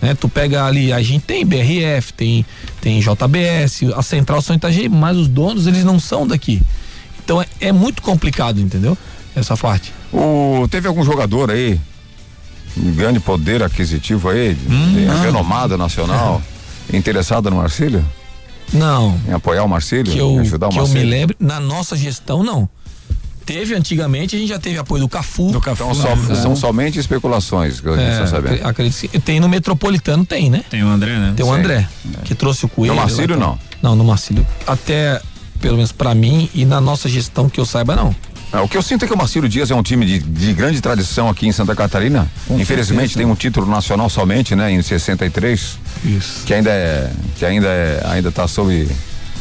[0.00, 0.14] Né?
[0.14, 2.44] Tu pega ali, a gente tem BRF, tem,
[2.80, 6.60] tem JBS, a Central São Itajaí, mas os donos, eles não são daqui.
[7.24, 8.98] Então é, é muito complicado, entendeu?
[9.34, 9.92] Essa parte.
[10.12, 11.80] O, teve algum jogador aí,
[12.76, 16.42] um grande poder aquisitivo aí, hum, renomado nacional,
[16.92, 18.04] interessado no Marcílio?
[18.72, 19.18] Não.
[19.28, 20.12] Em apoiar o Marcílio?
[20.12, 21.00] Que eu, ajudar o que Marcílio?
[21.00, 22.68] eu me lembro, na nossa gestão, não.
[23.44, 25.50] Teve antigamente, a gente já teve apoio do Cafu.
[25.50, 26.34] Do Cafu então, né?
[26.36, 28.66] são somente especulações que a gente está sabendo.
[28.66, 30.64] Acredito que tem no Metropolitano, tem, né?
[30.70, 31.32] Tem o André, né?
[31.36, 32.22] Tem o André, é.
[32.24, 32.94] que trouxe o Coelho.
[32.94, 33.58] No Marcílio, não?
[33.82, 34.46] Não, no Marcílio.
[34.66, 35.20] Até,
[35.60, 38.14] pelo menos para mim e na nossa gestão que eu saiba, não.
[38.52, 40.52] É, o que eu sinto é que o Marcílio Dias é um time de, de
[40.52, 42.30] grande tradição aqui em Santa Catarina.
[42.46, 43.18] Com Infelizmente certeza.
[43.18, 44.70] tem um título nacional somente, né?
[44.70, 45.78] Em 63.
[46.04, 46.44] Isso.
[46.44, 47.10] Que ainda é.
[47.36, 48.02] Que ainda é.
[48.10, 48.88] Ainda tá sob.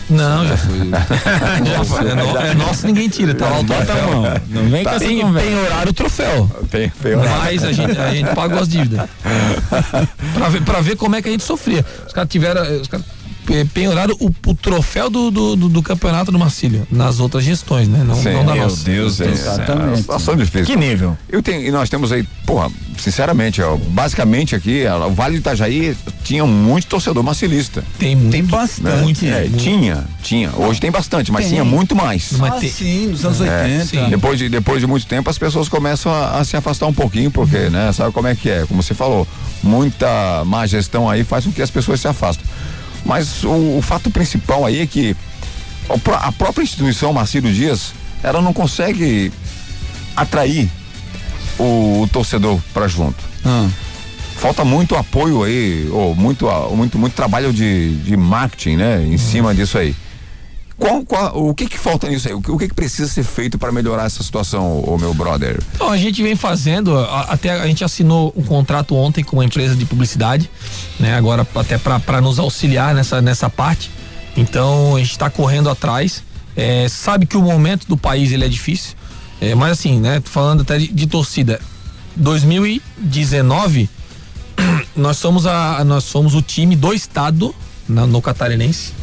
[0.09, 0.77] Não, já foi.
[1.65, 2.09] já foi.
[2.09, 4.23] É, no, é nosso, ninguém tira, tá lá o troféu.
[4.49, 4.93] Não vem tá.
[4.93, 6.51] com tem, horário o troféu.
[6.69, 7.39] Tem, tem horário.
[7.39, 9.09] Mas a gente, a gente pagou as dívidas.
[10.33, 11.85] pra, ver, pra ver como é que a gente sofria.
[12.07, 12.61] Os caras tiveram.
[12.79, 13.05] Os caras
[13.73, 18.03] penhoraram o, o troféu do, do, do, do, campeonato do Marcílio nas outras gestões, né?
[18.03, 18.85] Não, Sim, não da meu nossa.
[18.85, 19.93] Deus, é, exatamente.
[19.93, 20.65] É situação difícil.
[20.65, 21.17] Que nível?
[21.29, 25.39] Eu tenho, e nós temos aí, porra, sinceramente, ó, basicamente aqui, ó, o Vale do
[25.39, 27.83] Itajaí tinha muito torcedor marcilista.
[27.97, 28.31] Tem muito.
[28.31, 29.25] Tem bastante.
[29.25, 29.45] Né?
[29.45, 29.63] É, muito.
[29.63, 30.51] Tinha, tinha.
[30.55, 31.53] Hoje tem bastante, mas tem.
[31.53, 32.31] tinha muito mais.
[32.33, 34.09] Mas ah, tem, sim, nos anos é, 80.
[34.09, 37.31] Depois de, depois de muito tempo as pessoas começam a, a se afastar um pouquinho,
[37.31, 37.69] porque, uhum.
[37.71, 38.65] né, sabe como é que é?
[38.65, 39.27] Como você falou,
[39.63, 42.45] muita má gestão aí faz com que as pessoas se afastem.
[43.05, 45.15] Mas o, o fato principal aí é que
[46.21, 47.93] a própria instituição Marcílio Dias,
[48.23, 49.31] ela não consegue
[50.15, 50.69] atrair
[51.57, 53.23] o, o torcedor para junto.
[53.43, 53.67] Ah.
[54.35, 59.03] falta muito apoio aí, ou muito, muito, muito trabalho de, de marketing, né?
[59.03, 59.95] Em cima disso aí.
[60.81, 62.33] Qual, qual, o que que falta nisso aí?
[62.33, 65.59] O que, o que, que precisa ser feito para melhorar essa situação, o meu brother?
[65.75, 69.75] Então, a gente vem fazendo, até a gente assinou um contrato ontem com uma empresa
[69.75, 70.49] de publicidade,
[70.99, 71.13] né?
[71.13, 73.91] Agora até para nos auxiliar nessa, nessa parte.
[74.35, 76.23] Então, a gente está correndo atrás.
[76.55, 78.95] É, sabe que o momento do país ele é difícil,
[79.39, 80.19] é, mas assim, né?
[80.25, 81.61] Falando até de, de torcida,
[82.15, 83.87] 2019
[84.97, 87.53] nós somos a nós somos o time do estado
[87.87, 88.93] na, no catarinense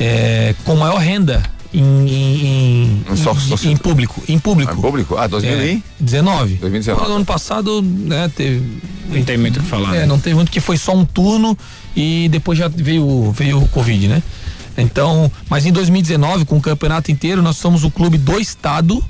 [0.00, 1.42] é, com maior renda
[1.72, 4.22] em, em, em, só, só, em, público.
[4.26, 4.72] Em público.
[4.72, 5.16] Em público?
[5.16, 6.54] Ah, 2019.
[6.54, 7.08] É, 2019.
[7.08, 8.80] No ano passado, né, teve.
[9.08, 9.94] Não tem muito o que falar.
[9.94, 10.06] É, né?
[10.06, 11.56] não teve muito, que foi só um turno
[11.94, 14.22] e depois já veio, veio o Covid, né?
[14.78, 19.04] Então, mas em 2019, com o campeonato inteiro, nós somos o clube do estado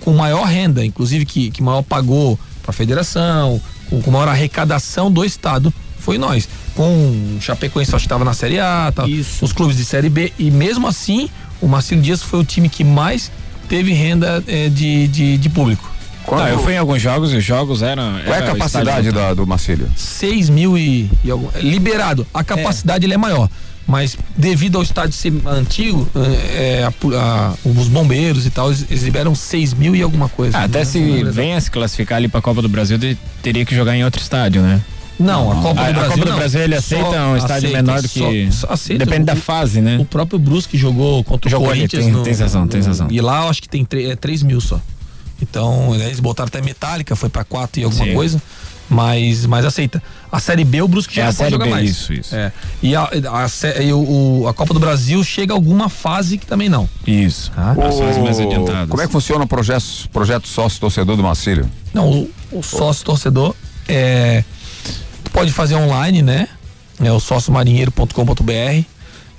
[0.00, 5.10] com maior renda, inclusive que, que maior pagou para a federação, com, com maior arrecadação
[5.10, 9.04] do estado, foi nós com o Chapecoense, acho que estava na Série A, tá,
[9.40, 11.28] os clubes de Série B, e mesmo assim,
[11.60, 13.30] o Marcelo Dias foi o time que mais
[13.68, 15.90] teve renda é, de, de, de, público.
[16.24, 16.42] Quando...
[16.42, 18.20] Tá, eu fui em alguns jogos e os jogos eram.
[18.24, 19.88] Qual era é a capacidade da, do Marcílio?
[19.96, 22.26] 6 mil e, e algum, liberado.
[22.32, 23.06] A capacidade é.
[23.06, 23.48] ele é maior.
[23.86, 26.08] Mas devido ao estádio ser antigo,
[26.54, 30.56] é, a, a, os bombeiros e tal, eles, liberam 6 mil e alguma coisa.
[30.56, 30.84] Ah, até né?
[30.84, 32.98] se venha se classificar ali para a Copa do Brasil,
[33.42, 34.80] teria que jogar em outro estádio, né?
[35.22, 36.02] Não, a Copa do a, Brasil.
[36.02, 38.52] A Copa do Brasil ele aceita só um estádio aceita, menor do que.
[38.52, 39.98] Só, só aceita, Depende o, da fase, né?
[39.98, 42.04] O próprio Brusque jogou contra jogou o Corinthians.
[42.04, 43.08] Tem, no, tem razão, tem razão.
[43.10, 44.80] E lá eu acho que tem 3 é, três mil só.
[45.40, 48.14] Então, eles botaram até metálica, foi pra 4 e alguma Sim.
[48.14, 48.40] coisa.
[48.88, 50.02] Mas, mas aceita.
[50.30, 51.90] A Série B, o Brusque já é não pode jogar B, mais.
[51.90, 52.34] Isso, isso.
[52.34, 52.52] É.
[52.82, 56.46] E a, a, a, e o, a Copa do Brasil chega a alguma fase que
[56.46, 56.88] também não.
[57.06, 57.50] Isso.
[57.52, 57.72] Tá?
[57.72, 58.88] O, mais adiantadas.
[58.88, 61.68] Como é que funciona o projeto, projeto sócio torcedor do Marcílio?
[61.94, 63.54] Não, o, o sócio torcedor
[63.88, 64.44] é
[65.32, 66.48] pode fazer online, né?
[67.02, 68.84] É o sóciomarinheiro.com.br.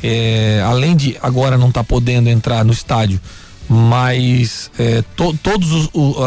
[0.03, 3.21] É, além de agora não estar tá podendo entrar no estádio,
[3.69, 5.69] mas é, to, todas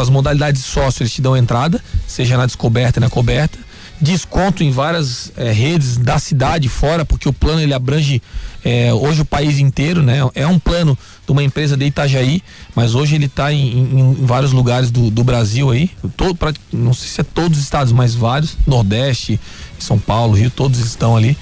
[0.01, 3.59] as modalidades de sócio eles te dão entrada, seja na descoberta e na coberta
[3.99, 8.21] desconto em várias é, redes da cidade fora, porque o plano ele abrange
[8.63, 10.19] é, hoje o país inteiro, né?
[10.35, 10.97] É um plano
[11.27, 12.41] de uma empresa de Itajaí,
[12.73, 16.53] mas hoje ele está em, em, em, vários lugares do, do Brasil aí, todo, pra,
[16.71, 19.39] não sei se é todos os estados, mas vários, Nordeste,
[19.77, 21.37] São Paulo, Rio, todos estão ali,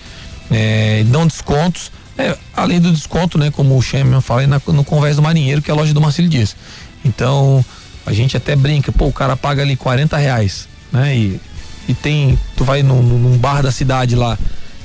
[0.52, 3.52] é, dão descontos, é, além do desconto, né?
[3.52, 6.28] Como o Chemin fala, na, no Convés do Marinheiro, que é a loja do Marcelo
[6.28, 6.56] Dias.
[7.04, 7.64] Então,
[8.06, 11.16] a gente até brinca, pô, o cara paga ali 40 reais, né?
[11.16, 11.40] E
[11.88, 14.38] e tem, tu vai num, num bar da cidade lá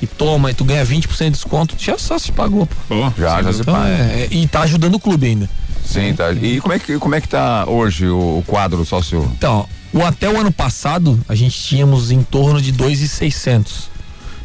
[0.02, 2.76] e toma e tu ganha 20% de desconto, já só se pagou, pô.
[2.94, 5.48] Oh, já, já se então, é, é, e tá ajudando o clube ainda.
[5.84, 6.32] Sim, tá.
[6.32, 9.30] E como é que, como é que tá hoje o, o quadro sócio?
[9.36, 13.89] Então, o, até o ano passado, a gente tínhamos em torno de 2,600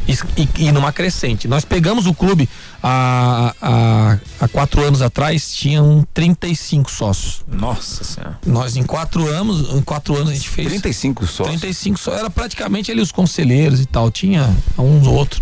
[0.07, 1.47] e, e, numa crescente.
[1.47, 2.47] Nós pegamos o clube
[2.81, 7.43] há, há, há quatro anos atrás, tinham 35 sócios.
[7.47, 8.39] Nossa Senhora.
[8.45, 10.67] Nós em quatro anos, em quatro anos a gente fez.
[10.67, 11.47] 35 sócios.
[11.59, 12.19] 35 sócios.
[12.19, 14.11] Era praticamente ali os conselheiros e tal.
[14.11, 15.41] Tinha uns outros.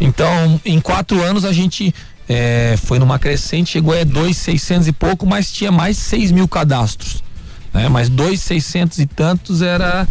[0.00, 1.92] Então, em quatro anos a gente
[2.28, 6.46] é, foi numa crescente, chegou a dois seiscentos e pouco, mas tinha mais seis mil
[6.46, 7.22] cadastros.
[7.72, 7.88] Né?
[7.88, 10.06] Mas dois seiscentos e tantos era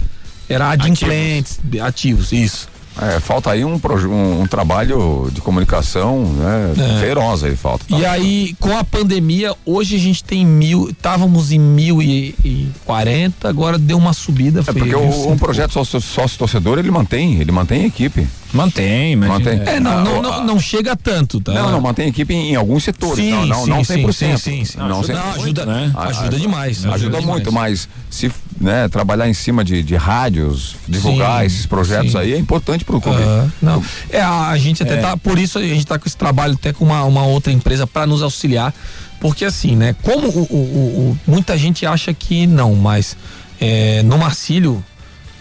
[0.50, 2.77] era adimplentes, ativos, ativos isso.
[3.02, 7.00] É, falta aí um, um, um, trabalho de comunicação né, é.
[7.00, 7.86] feroz aí falta.
[7.88, 7.98] Tá?
[7.98, 12.72] E aí, com a pandemia, hoje a gente tem mil, estávamos em mil e, e
[12.86, 14.62] quarenta, agora deu uma subida.
[14.62, 18.28] É porque o, um projeto sócio, sócio torcedor ele mantém, ele mantém a equipe.
[18.58, 19.62] Mantém, mantém.
[19.66, 21.54] É, não, não, não, não, chega tanto, tá?
[21.54, 23.24] Não, não, mantém a equipe em, em alguns setores.
[23.24, 24.14] Sim, não, não, sim, não 100%.
[24.14, 24.78] Sim, sim, sim.
[24.78, 25.94] Não, ajuda, não, ajuda, né?
[25.96, 26.86] ajuda demais.
[26.86, 31.66] Ajuda, ajuda muito, mas se né, trabalhar em cima de, de rádios, divulgar sim, esses
[31.66, 32.18] projetos sim.
[32.18, 33.22] aí é importante para o clube.
[33.62, 35.02] Não, é, a gente até é.
[35.02, 37.86] tá, por isso a gente tá com esse trabalho até com uma, uma outra empresa
[37.86, 38.74] para nos auxiliar,
[39.20, 43.16] porque assim, né, como o, o, o, muita gente acha que não, mas
[43.60, 44.84] é, no Marcílio,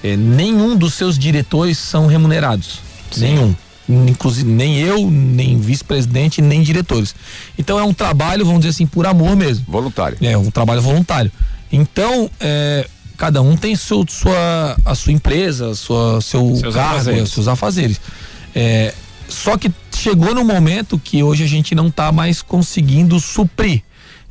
[0.03, 2.86] é, nenhum dos seus diretores são remunerados.
[3.17, 3.55] Nenhum
[3.89, 7.15] inclusive nem eu, nem vice-presidente, nem diretores.
[7.57, 9.65] Então é um trabalho, vamos dizer assim, por amor mesmo.
[9.69, 10.19] Voluntário.
[10.21, 11.31] É um trabalho voluntário.
[11.71, 17.31] Então, é, cada um tem seu, sua, a sua empresa, sua, seu seus cargo, afazeres.
[17.31, 18.01] seus afazeres.
[18.55, 18.95] É,
[19.29, 23.83] só que chegou no momento que hoje a gente não está mais conseguindo suprir.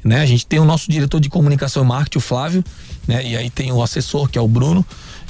[0.03, 0.21] Né?
[0.21, 2.63] A gente tem o nosso diretor de comunicação e marketing, o Flávio,
[3.07, 3.26] né?
[3.26, 4.86] E aí tem o assessor, que é o Bruno,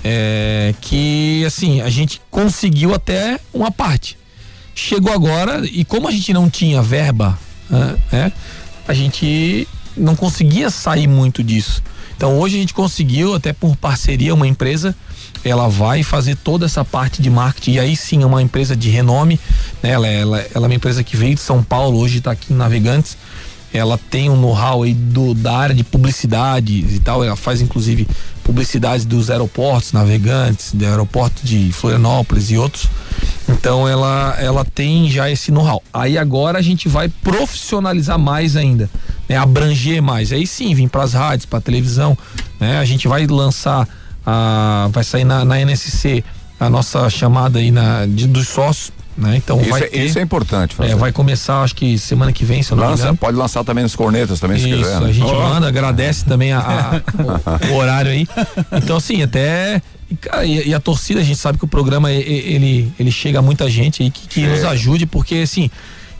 [0.07, 4.15] é, que assim, a gente conseguiu até uma parte.
[4.75, 7.39] Chegou agora, e como a gente não tinha verba,
[8.11, 8.31] né?
[8.87, 11.81] A gente não conseguia sair muito disso.
[12.15, 14.95] Então hoje a gente conseguiu, até por parceria, uma empresa
[15.43, 17.73] ela vai fazer toda essa parte de marketing.
[17.73, 19.39] E aí sim é uma empresa de renome,
[19.81, 19.91] né?
[19.91, 22.55] Ela, ela, ela é uma empresa que veio de São Paulo, hoje está aqui em
[22.55, 23.17] Navegantes.
[23.73, 27.23] Ela tem um know-how aí do, da área de publicidade e tal.
[27.23, 28.07] Ela faz inclusive
[28.45, 32.87] publicidade dos aeroportos, navegantes, do aeroporto de Florianópolis e outros.
[33.49, 35.81] Então ela, ela tem já esse know-how.
[35.91, 38.87] Aí agora a gente vai profissionalizar mais ainda,
[39.27, 39.35] né?
[39.35, 40.31] abranger mais.
[40.31, 42.15] Aí sim, vir para as rádios, para televisão,
[42.59, 42.77] né?
[42.77, 43.87] A gente vai lançar
[44.23, 46.23] a, vai sair na, na NSC
[46.59, 49.37] a nossa chamada aí na, de, dos sócios né?
[49.37, 50.91] Então isso, vai é, ter, isso é importante fazer.
[50.91, 53.17] É, vai começar, acho que semana que vem, se eu não Lança, me engano.
[53.17, 54.99] Pode lançar também nos cornetas também, isso, se quiser.
[54.99, 55.09] Né?
[55.09, 55.41] A gente oh.
[55.41, 58.27] manda, agradece também a, a, o, o, horário aí.
[58.73, 59.81] Então, assim, até.
[60.11, 63.39] E, cara, e, e, a torcida, a gente sabe que o programa ele, ele chega
[63.39, 64.47] a muita gente aí que, que é.
[64.47, 65.69] nos ajude, porque assim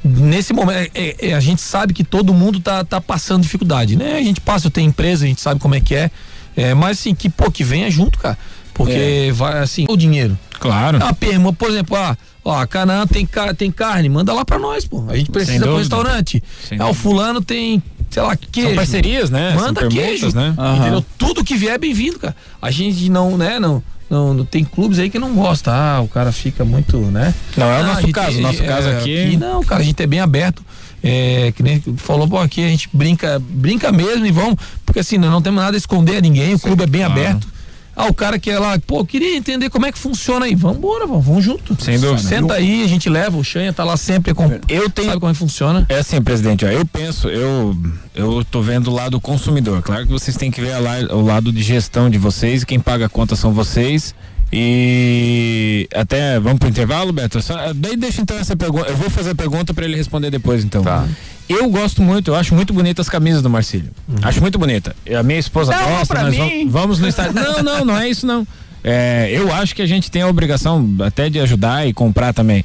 [0.06, 4.18] nesse momento, é, é, a gente sabe que todo mundo tá, tá passando dificuldade, né?
[4.18, 6.12] A gente passa, tenho empresa, a gente sabe como é que é.
[6.56, 8.38] é mas assim, que pô, que venha junto, cara.
[8.72, 9.32] Porque é.
[9.32, 10.38] vai assim, o dinheiro.
[10.60, 11.00] Claro.
[11.02, 13.28] Ah, perma, por exemplo, ah, ó, a Canaã tem,
[13.58, 15.06] tem carne, manda lá pra nós, pô.
[15.10, 16.44] A gente precisa pro restaurante.
[16.68, 18.70] Sem ah, o fulano tem, sei lá, queijo.
[18.70, 19.54] São parcerias, né?
[19.56, 20.36] Manda queijo.
[20.36, 20.54] Né?
[20.58, 20.76] Uhum.
[20.78, 21.06] Entendeu?
[21.18, 22.36] Tudo que vier é bem-vindo, cara.
[22.62, 23.84] A gente não, né, não.
[24.08, 25.72] Não, não, tem clubes aí que não gosta.
[25.72, 27.34] Ah, o cara fica muito, né?
[27.58, 28.38] Não, é o nosso caso.
[28.38, 29.26] O nosso é, caso aqui...
[29.26, 29.38] aqui.
[29.38, 30.64] Não, cara, a gente é bem aberto.
[31.04, 35.20] É, que nem falou, pô, aqui a gente brinca, brinca mesmo e vamos, porque assim,
[35.20, 37.14] não temos nada a esconder a ninguém, o Sim, clube é bem claro.
[37.20, 37.48] aberto.
[37.96, 40.56] Ah, o cara que é lá, pô, queria entender como é que funciona aí.
[40.56, 41.82] Vamos embora, vamos junto.
[41.82, 42.28] Sem dúvida.
[42.28, 44.34] Senta aí, a gente leva, o Xanha tá lá sempre.
[44.34, 45.86] Com, eu tenho, sabe como é que funciona?
[45.88, 47.76] É assim, presidente, ó, eu penso, eu
[48.14, 49.82] eu tô vendo o lado consumidor.
[49.82, 50.74] Claro que vocês têm que ver
[51.12, 54.14] o lado de gestão de vocês, quem paga a conta são vocês.
[54.52, 57.42] E até vamos pro intervalo, Beto?
[57.42, 58.90] Só, daí deixa então essa pergunta.
[58.90, 60.84] Eu vou fazer a pergunta para ele responder depois, então.
[60.84, 61.06] Tá.
[61.48, 63.92] Eu gosto muito, eu acho muito bonitas as camisas do Marcílio.
[64.08, 64.16] Uhum.
[64.22, 64.96] Acho muito bonita.
[65.18, 67.34] A minha esposa não, gosta, nós vamos, vamos, no estádio.
[67.34, 68.48] não, não, não é isso não.
[68.84, 72.64] É, eu acho que a gente tem a obrigação até de ajudar e comprar também.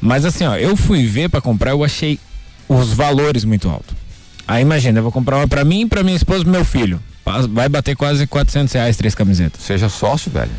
[0.00, 2.18] Mas assim, ó, eu fui ver para comprar, eu achei
[2.68, 3.94] os valores muito altos.
[4.46, 7.00] Aí imagina, eu vou comprar uma para mim, para minha esposa e meu filho.
[7.50, 9.62] Vai bater quase 400 reais três camisetas.
[9.62, 10.50] Seja sócio, velho.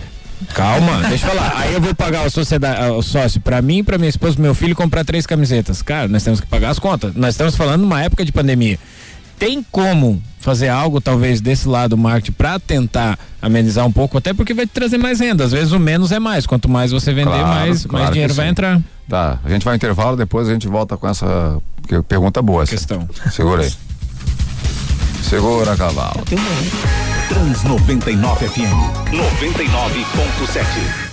[0.54, 1.54] Calma, deixa eu falar.
[1.58, 4.54] Aí eu vou pagar o, sociedade, o sócio para mim, para minha esposa, pro meu
[4.54, 5.82] filho comprar três camisetas.
[5.82, 7.14] Cara, nós temos que pagar as contas.
[7.16, 8.80] Nós estamos falando numa época de pandemia.
[9.38, 14.54] Tem como fazer algo, talvez, desse lado marketing para tentar amenizar um pouco, até porque
[14.54, 15.44] vai te trazer mais renda.
[15.44, 16.46] Às vezes o menos é mais.
[16.46, 18.82] Quanto mais você vender, claro, mais, claro mais dinheiro vai entrar.
[19.08, 21.58] Tá, a gente vai intervalo, depois a gente volta com essa
[22.08, 22.66] pergunta boa.
[22.66, 23.08] Questão.
[23.32, 23.72] Segura aí.
[25.24, 26.24] Segura, cavalo.
[27.30, 28.78] Trans 99 FM
[29.11, 31.12] 99.7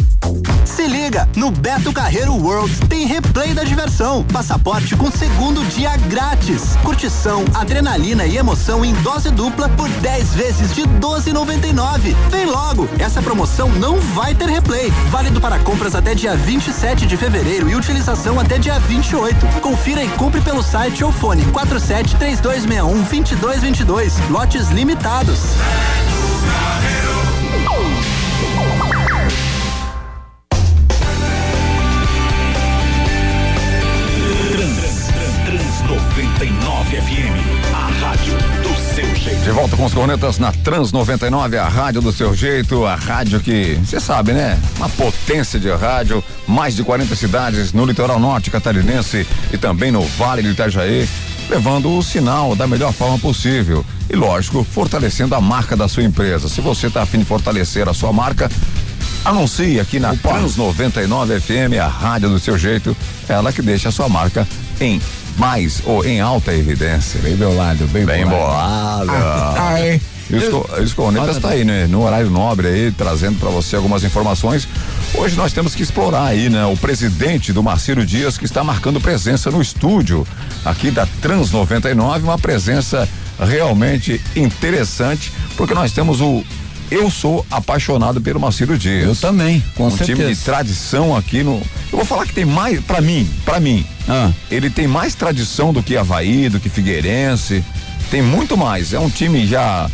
[0.65, 4.23] Se liga, no Beto Carreiro World tem replay da diversão.
[4.23, 6.75] Passaporte com segundo dia grátis.
[6.83, 12.15] Curtição, adrenalina e emoção em dose dupla por 10 vezes de 12,99.
[12.29, 14.91] Vem logo, essa promoção não vai ter replay.
[15.09, 19.61] Válido para compras até dia 27 de fevereiro e utilização até dia 28.
[19.61, 24.29] Confira e compre pelo site ou fone 47 3261 2222.
[24.29, 25.39] Lotes limitados.
[26.51, 27.10] FM, a
[39.51, 43.41] De volta com os cornetas na Trans 99, a rádio do seu jeito, a rádio
[43.41, 44.57] que, você sabe, né?
[44.77, 50.03] Uma potência de rádio, mais de 40 cidades no litoral norte catarinense e também no
[50.03, 51.05] Vale do Itajaí,
[51.49, 53.85] levando o sinal da melhor forma possível.
[54.09, 56.47] E lógico, fortalecendo a marca da sua empresa.
[56.47, 58.49] Se você está afim de fortalecer a sua marca,
[59.25, 60.29] anuncie aqui na Opa.
[60.29, 62.95] Trans 99 FM, a rádio do seu jeito,
[63.27, 64.47] ela que deixa a sua marca
[64.79, 65.01] em
[65.41, 67.19] mais ou em alta evidência.
[67.19, 69.09] Bem bolado, bem, bem bolado.
[69.09, 69.75] Ah,
[70.29, 70.35] e
[70.83, 71.87] os, cornetas está aí, né?
[71.87, 74.67] No horário nobre aí, trazendo para você algumas informações.
[75.15, 76.63] Hoje nós temos que explorar aí, né?
[76.65, 80.27] O presidente do Marcelo Dias que está marcando presença no estúdio
[80.63, 86.43] aqui da Trans 99, uma presença realmente interessante, porque nós temos o
[86.91, 89.07] eu sou apaixonado pelo Marcelo Dias.
[89.07, 90.19] Eu também, com um certeza.
[90.19, 91.53] time de tradição aqui no.
[91.91, 94.29] Eu vou falar que tem mais, para mim, para mim, ah.
[94.51, 97.63] ele tem mais tradição do que Havaí, do que Figueirense.
[98.11, 98.91] Tem muito mais.
[98.91, 99.89] É um time já.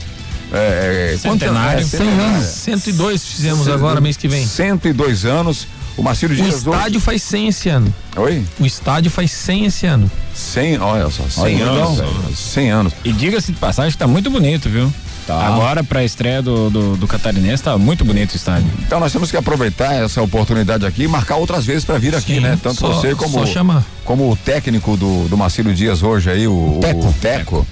[0.51, 1.81] É, é centenário.
[1.81, 2.45] É, 100 anos.
[2.45, 4.45] 102 fizemos Cento, agora, mês que vem.
[4.45, 5.67] 102 anos.
[5.95, 6.65] O Marcelo Dias.
[6.65, 7.93] O estádio faz 100 esse ano.
[8.15, 8.45] Oi?
[8.59, 10.09] O estádio faz 100 esse ano.
[10.33, 12.39] 100, olha só, 100 olha, anos.
[12.39, 12.93] 100 anos.
[13.03, 14.93] E diga-se de passagem que tá muito bonito, viu?
[15.28, 15.45] Tá.
[15.45, 18.71] Agora, para a estreia do, do, do, Catarinense, tá muito bonito o estádio.
[18.80, 22.36] Então, nós temos que aproveitar essa oportunidade aqui e marcar outras vezes para vir aqui,
[22.36, 22.57] Sim, né?
[22.63, 23.43] Tanto só, você como,
[24.05, 27.07] como o técnico do, do Marcílio Dias hoje aí, o, o Teco.
[27.07, 27.67] O Teco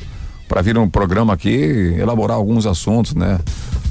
[0.48, 3.40] para vir um programa aqui, elaborar alguns assuntos, né?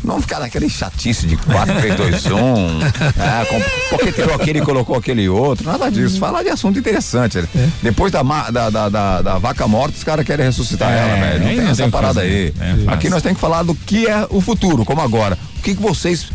[0.05, 2.31] Não ficar naquele chatice de 4, 3, 2, 1.
[2.31, 5.65] é, com, porque tirou aquele e colocou aquele outro.
[5.67, 6.19] Nada disso.
[6.19, 7.39] Falar de assunto interessante.
[7.39, 7.69] É.
[7.83, 11.41] Depois da, da, da, da, da vaca morta, os caras querem ressuscitar é, ela, velho.
[11.41, 12.53] Não tem essa parada aí.
[12.61, 15.39] É, Aqui nós temos que falar do que é o futuro, como agora.
[15.59, 16.27] O que, que vocês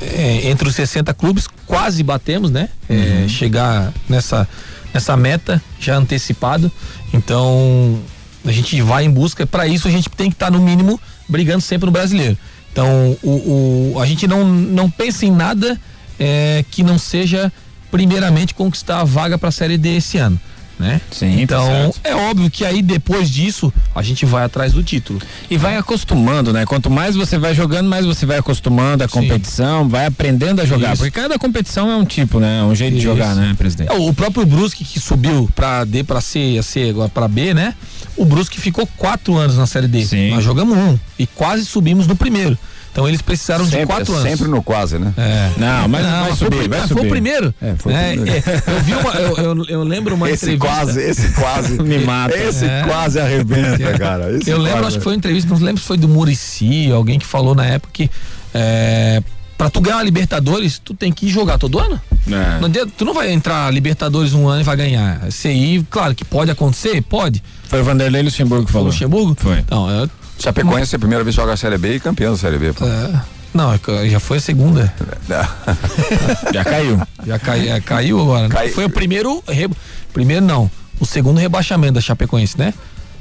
[0.00, 2.68] é, entre os 60 clubes, quase batemos, né?
[2.88, 3.28] É, uhum.
[3.28, 4.48] chegar nessa,
[4.94, 6.70] nessa meta já antecipado.
[7.12, 8.00] Então
[8.44, 11.00] a gente vai em busca, para isso a gente tem que estar tá, no mínimo
[11.28, 12.38] brigando sempre no brasileiro.
[12.70, 15.76] Então o, o, a gente não, não pensa em nada
[16.18, 17.52] é, que não seja
[17.90, 20.38] primeiramente conquistar a vaga para a Série D esse ano.
[20.78, 21.00] Né?
[21.10, 24.82] Sim, tá então tá é óbvio que aí depois disso a gente vai atrás do
[24.82, 25.18] título
[25.50, 26.66] e vai acostumando, né?
[26.66, 29.88] Quanto mais você vai jogando, mais você vai acostumando a competição, Sim.
[29.88, 31.02] vai aprendendo a jogar, Isso.
[31.02, 32.62] porque cada competição é um tipo, né?
[32.62, 33.00] Um jeito Isso.
[33.00, 33.90] de jogar, né, presidente?
[33.90, 37.54] É, o próprio Brusque que subiu para D, para C, a C agora para B,
[37.54, 37.74] né?
[38.14, 40.04] O Brusque ficou quatro anos na Série D.
[40.04, 40.28] Sim.
[40.28, 42.58] Nós jogamos um e quase subimos no primeiro.
[42.96, 44.30] Então eles precisaram sempre, de quatro anos.
[44.30, 45.12] Sempre no quase, né?
[45.18, 45.50] É.
[45.58, 46.94] Não, mas não, vai subir, foi, vai subir.
[46.94, 47.54] Foi o primeiro.
[47.60, 48.38] É, foi o é, primeiro.
[48.38, 50.66] É, eu vi uma, eu, eu, eu, lembro uma esse entrevista.
[50.66, 52.34] Quase, esse quase me mata.
[52.34, 52.84] Esse é.
[52.86, 54.32] quase arrebenta, cara.
[54.32, 57.18] Esse eu lembro, acho que foi uma entrevista, não lembro se foi do Murici, alguém
[57.18, 58.10] que falou na época que
[58.54, 59.22] é,
[59.58, 62.00] Pra tu ganhar a Libertadores, tu tem que jogar todo ano.
[62.28, 62.60] É.
[62.60, 65.30] Não, tu não vai entrar Libertadores um ano e vai ganhar.
[65.30, 67.42] CI, claro que pode acontecer, pode.
[67.64, 68.88] Foi o Vanderlei Luxemburgo que falou.
[68.88, 69.34] Luxemburgo?
[69.38, 69.58] Foi.
[69.58, 72.38] Então, eu, Chapecoense é a primeira vez que joga a Série B e campeão da
[72.38, 72.72] Série B.
[72.72, 72.84] Pô.
[72.84, 73.22] É.
[73.54, 74.92] Não, é já foi a segunda.
[76.52, 77.00] já caiu.
[77.26, 78.48] Já cai, é, caiu agora.
[78.48, 78.54] Né?
[78.54, 78.68] Cai...
[78.68, 79.42] Foi o primeiro.
[79.48, 79.68] Re,
[80.12, 80.70] primeiro não.
[81.00, 82.74] O segundo rebaixamento da Chapecoense, né?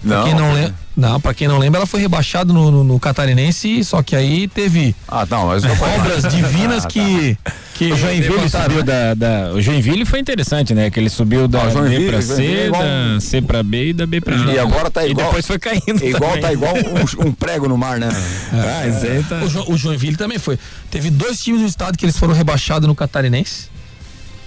[0.06, 0.22] Não.
[0.22, 3.00] Pra quem não, lembra, não, pra quem não lembra, ela foi rebaixada no, no, no,
[3.00, 7.36] Catarinense, só que aí teve ah, não, mas obras divinas que,
[7.74, 10.92] que o Joinville subiu da, da, O Joinville foi interessante, né?
[10.92, 12.84] Que ele subiu da ah, B pra C, é igual...
[12.84, 14.54] da C pra B e da B pra G.
[14.54, 15.26] E agora tá igual.
[15.26, 16.04] E depois foi caindo.
[16.04, 18.10] É igual, tá igual um, um, prego no mar, né?
[18.54, 18.90] É,
[19.20, 19.44] ah, tá...
[19.44, 20.60] o, jo, o Joinville também foi.
[20.92, 23.70] Teve dois times do estado que eles foram rebaixados no Catarinense.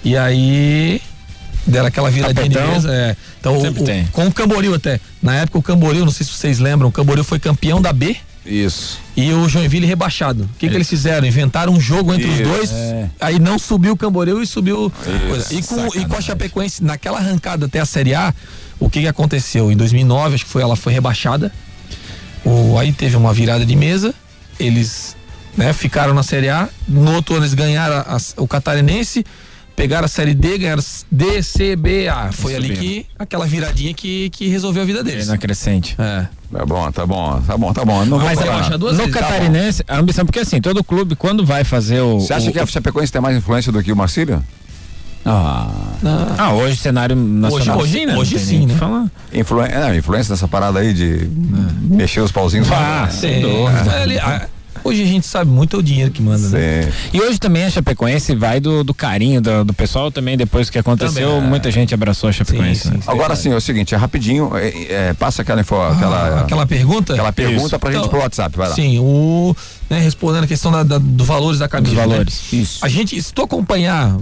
[0.04, 1.02] E aí
[1.68, 2.92] deram aquela viradinha de mesa.
[2.92, 3.16] É.
[3.38, 5.00] Então, o, o, com o Camboriú até.
[5.22, 8.16] Na época o Camboriú, não sei se vocês lembram, o Camboriú foi campeão da B.
[8.44, 8.98] Isso.
[9.14, 10.44] E o Joinville rebaixado.
[10.44, 11.26] O que, que eles fizeram?
[11.26, 12.42] Inventaram um jogo entre Isso.
[12.42, 12.72] os dois.
[12.72, 13.10] É.
[13.20, 14.90] Aí não subiu o Camboriú e subiu.
[15.50, 18.32] E com, e com a Chapecoense, naquela arrancada até a Série A,
[18.80, 19.70] o que, que aconteceu?
[19.70, 21.52] Em 2009, acho que foi, ela foi rebaixada.
[22.44, 24.14] O, aí teve uma virada de mesa.
[24.58, 25.14] Eles
[25.56, 26.68] né, ficaram na Série A.
[26.88, 29.26] No outro ano eles ganharam a, a, o Catarinense
[29.78, 32.32] pegaram a série D, ganharam D, C, B, A.
[32.32, 35.28] Foi ali que aquela viradinha que, que resolveu a vida deles.
[35.28, 35.94] na crescente.
[35.98, 36.26] É.
[36.50, 38.04] Tá bom, tá bom, tá bom, tá bom.
[38.04, 41.62] Não Mas é, no vezes, Catarinense, tá a ambição, porque assim, todo clube, quando vai
[41.62, 42.18] fazer o.
[42.18, 44.42] Você acha o, que a Chapecoense tem mais influência do que o Marcílio?
[45.24, 45.68] Ah,
[46.38, 47.78] ah, hoje cenário nacional.
[47.78, 48.74] Hoje, hoje, hoje sim, né?
[48.74, 49.10] Fala.
[49.32, 51.28] Influ, é, influência nessa parada aí de
[51.92, 51.94] é.
[51.94, 52.66] mexer os pauzinhos.
[52.72, 53.44] Ah, sim.
[54.16, 54.48] É.
[54.84, 56.92] Hoje a gente sabe muito é o dinheiro que manda, né?
[57.12, 60.78] E hoje também a Chapecoense vai do, do carinho do, do pessoal também, depois que
[60.78, 61.48] aconteceu, também, é.
[61.48, 62.82] muita gente abraçou a Chapecoense.
[62.82, 63.02] Sim, sim, né?
[63.06, 66.66] Agora sim, é o seguinte, é rapidinho, é, é, passa aquela, info, ah, aquela, aquela
[66.66, 67.12] pergunta?
[67.12, 67.78] Aquela pergunta Isso.
[67.78, 68.74] pra gente então, pro WhatsApp, vai lá.
[68.74, 69.54] Sim, o,
[69.88, 71.94] né, respondendo a questão da, da, do valores da camisa.
[71.94, 72.06] Dos né?
[72.06, 72.42] valores.
[72.52, 72.58] Né?
[72.60, 72.84] Isso.
[72.84, 74.16] A gente, se tu acompanhar,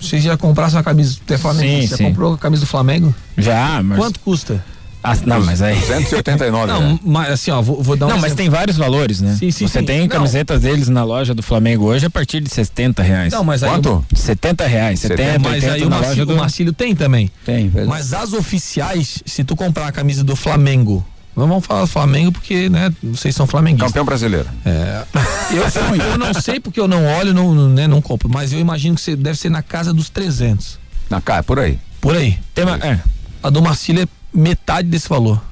[0.00, 1.82] você já comprasse uma camisa do Flamengo?
[1.82, 2.04] Sim, você sim.
[2.04, 3.14] comprou a camisa do Flamengo?
[3.36, 3.98] Já, mas...
[3.98, 4.64] Quanto custa?
[5.02, 5.74] Ah, não, mas aí.
[5.74, 6.72] 289.
[6.72, 6.98] Não, né?
[7.02, 9.36] mas assim, ó, vou, vou dar um Não, mas tem vários valores, né?
[9.38, 9.84] Sim, sim, Você sim.
[9.84, 10.70] tem camisetas não.
[10.70, 13.32] deles na loja do Flamengo hoje a partir de 70 reais.
[13.32, 13.70] Não, mas aí.
[13.70, 14.04] Quanto?
[14.14, 15.00] 70 reais.
[15.00, 16.34] 70, mas 80 aí o Marcílio, do...
[16.34, 17.30] o Marcílio tem também.
[17.44, 17.88] Tem, verdade.
[17.88, 22.92] Mas as oficiais, se tu comprar a camisa do Flamengo, Vamos falar Flamengo porque, né,
[23.02, 23.88] vocês são flamenguistas.
[23.88, 24.46] Campeão brasileiro.
[24.66, 25.02] É.
[25.50, 25.64] Eu,
[26.04, 29.00] eu não sei porque eu não olho, não, né, não compro, mas eu imagino que
[29.00, 30.78] você deve ser na casa dos 300.
[31.08, 31.78] Na casa, por aí.
[32.00, 32.38] Por aí.
[32.54, 33.00] Tem uma, é.
[33.42, 35.42] A do Marcílio é metade desse valor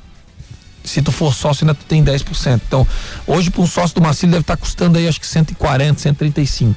[0.85, 2.61] se tu for sócio ainda tu tem 10%.
[2.67, 2.87] Então,
[3.27, 6.75] hoje para um sócio do Marcílio deve estar tá custando aí acho que 140, 135.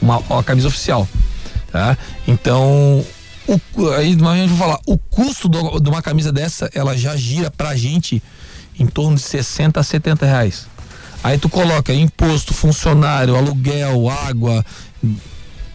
[0.00, 1.08] Uma, uma camisa oficial,
[1.70, 1.96] tá?
[2.26, 3.04] Então,
[3.46, 7.16] o, aí a gente vai falar, o custo do, de uma camisa dessa, ela já
[7.16, 8.22] gira pra gente
[8.78, 10.66] em torno de 60 a 70 reais.
[11.22, 14.64] Aí tu coloca imposto, funcionário, aluguel, água,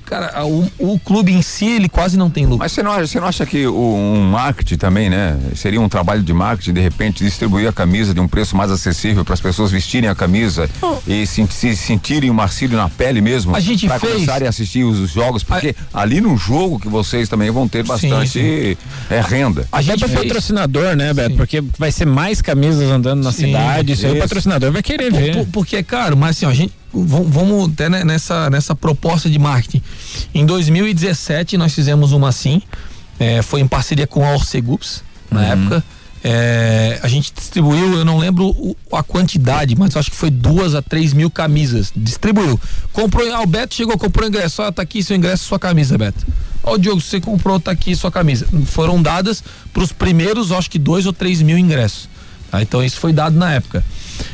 [0.06, 2.60] Cara, o, o, clube em si, ele quase não tem lucro.
[2.60, 5.38] Mas você não acha, você não acha que o, um marketing também, né?
[5.56, 9.26] Seria um trabalho de marketing, de repente, distribuir a camisa de um preço mais acessível
[9.26, 10.98] para as pessoas vestirem a camisa oh.
[11.08, 13.56] e se, se, sentirem o Marcílio na pele mesmo?
[13.56, 14.14] A gente pra fez.
[14.14, 16.02] começarem a assistir os jogos, porque a...
[16.02, 18.78] ali no jogo que vocês também vão ter bastante sim, sim.
[19.10, 19.68] É, renda.
[19.72, 20.20] A gente é fez...
[20.20, 21.32] patrocinador, né, Beto?
[21.32, 21.38] Sim.
[21.38, 25.20] Porque vai ser mais camisas andando na cidade, isso aí o patrocinador vai querer por,
[25.20, 25.34] ver.
[25.34, 26.74] Por, porque é caro, mas assim, ó, a gente
[27.04, 29.82] vamos até nessa, nessa proposta de marketing.
[30.34, 32.62] Em 2017 nós fizemos uma assim,
[33.20, 35.46] é, foi em parceria com a Orcegups, na uhum.
[35.46, 35.84] época.
[36.28, 40.82] É, a gente distribuiu, eu não lembro a quantidade, mas acho que foi duas a
[40.82, 41.92] três mil camisas.
[41.96, 42.60] Distribuiu.
[42.92, 44.64] Comprou, ah, o Beto chegou, comprou o ingresso.
[44.64, 46.26] Ó, tá aqui seu ingresso, sua camisa, Beto.
[46.64, 48.48] Ó, o Diogo, você comprou, tá aqui sua camisa.
[48.66, 52.10] Foram dadas para os primeiros, acho que dois ou três mil ingressos.
[52.50, 52.60] Tá?
[52.60, 53.86] Então isso foi dado na época.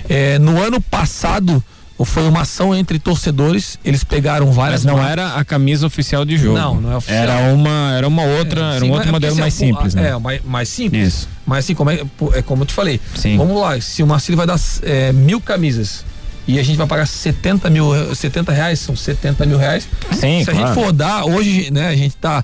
[0.07, 1.61] É, no ano passado,
[2.05, 4.83] foi uma ação entre torcedores, eles pegaram várias.
[4.83, 5.11] Mas não marcas.
[5.11, 6.57] era a camisa oficial de jogo.
[6.57, 7.23] Não, não é oficial.
[7.23, 10.09] Era uma, era uma outra, é, era um outro é modelo mais simples, né?
[10.09, 11.07] É, mais, mais simples.
[11.07, 11.29] Isso.
[11.45, 12.01] Mas assim, como é,
[12.33, 12.99] é como eu te falei.
[13.15, 13.37] Sim.
[13.37, 16.05] Vamos lá, se o Marcelo vai dar é, mil camisas
[16.47, 19.87] e a gente vai pagar 70 mil, 70 reais, são 70 mil reais.
[20.11, 20.51] Sim, se claro.
[20.51, 22.43] a gente for dar, hoje, né, a gente tá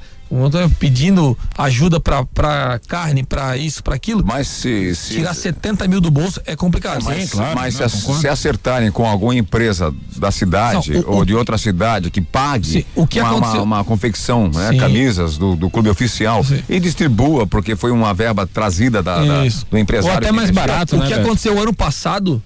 [0.80, 4.24] pedindo ajuda para carne, para isso, para aquilo.
[4.26, 7.04] Mas se, se, tirar 70 mil do bolso é complicado.
[7.04, 11.12] Mas, Sim, claro, mas não, se, se, acertarem com alguma empresa da cidade não, o,
[11.12, 14.78] ou o, de outra cidade que pague sim, o que uma, uma, uma, confecção, né,
[14.78, 16.62] camisas do, do clube oficial sim.
[16.68, 20.12] e distribua porque foi uma verba trazida da, da do empresário.
[20.12, 20.96] Ou até mais barato.
[20.96, 22.42] O né, que aconteceu ano passado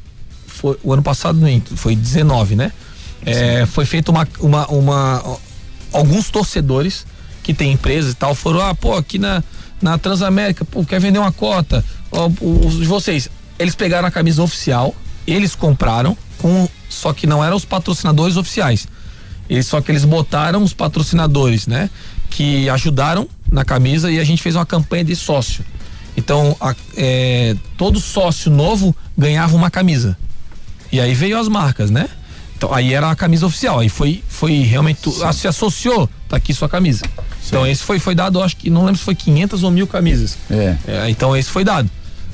[0.46, 1.40] foi o ano passado
[1.76, 2.72] foi 19, né?
[3.26, 5.38] É, foi feita uma, uma, uma
[5.92, 7.06] alguns torcedores
[7.44, 9.44] que tem empresas e tal, foram, ah, pô, aqui na,
[9.82, 14.96] na Transamérica, pô, quer vender uma cota, ó, os, vocês, eles pegaram a camisa oficial,
[15.26, 18.88] eles compraram, com, só que não eram os patrocinadores oficiais.
[19.50, 21.90] Eles, só que eles botaram os patrocinadores, né?
[22.30, 25.64] Que ajudaram na camisa e a gente fez uma campanha de sócio.
[26.16, 30.18] Então, a, é, todo sócio novo ganhava uma camisa.
[30.92, 32.10] E aí veio as marcas, né?
[32.58, 33.80] Então, aí era a camisa oficial.
[33.80, 35.00] Aí foi, foi realmente.
[35.24, 37.04] Ah, se associou, tá aqui sua camisa.
[37.52, 40.38] Então esse foi, foi dado, acho que não lembro se foi 500 ou mil camisas.
[40.50, 40.78] É.
[40.88, 41.90] é então esse foi dado.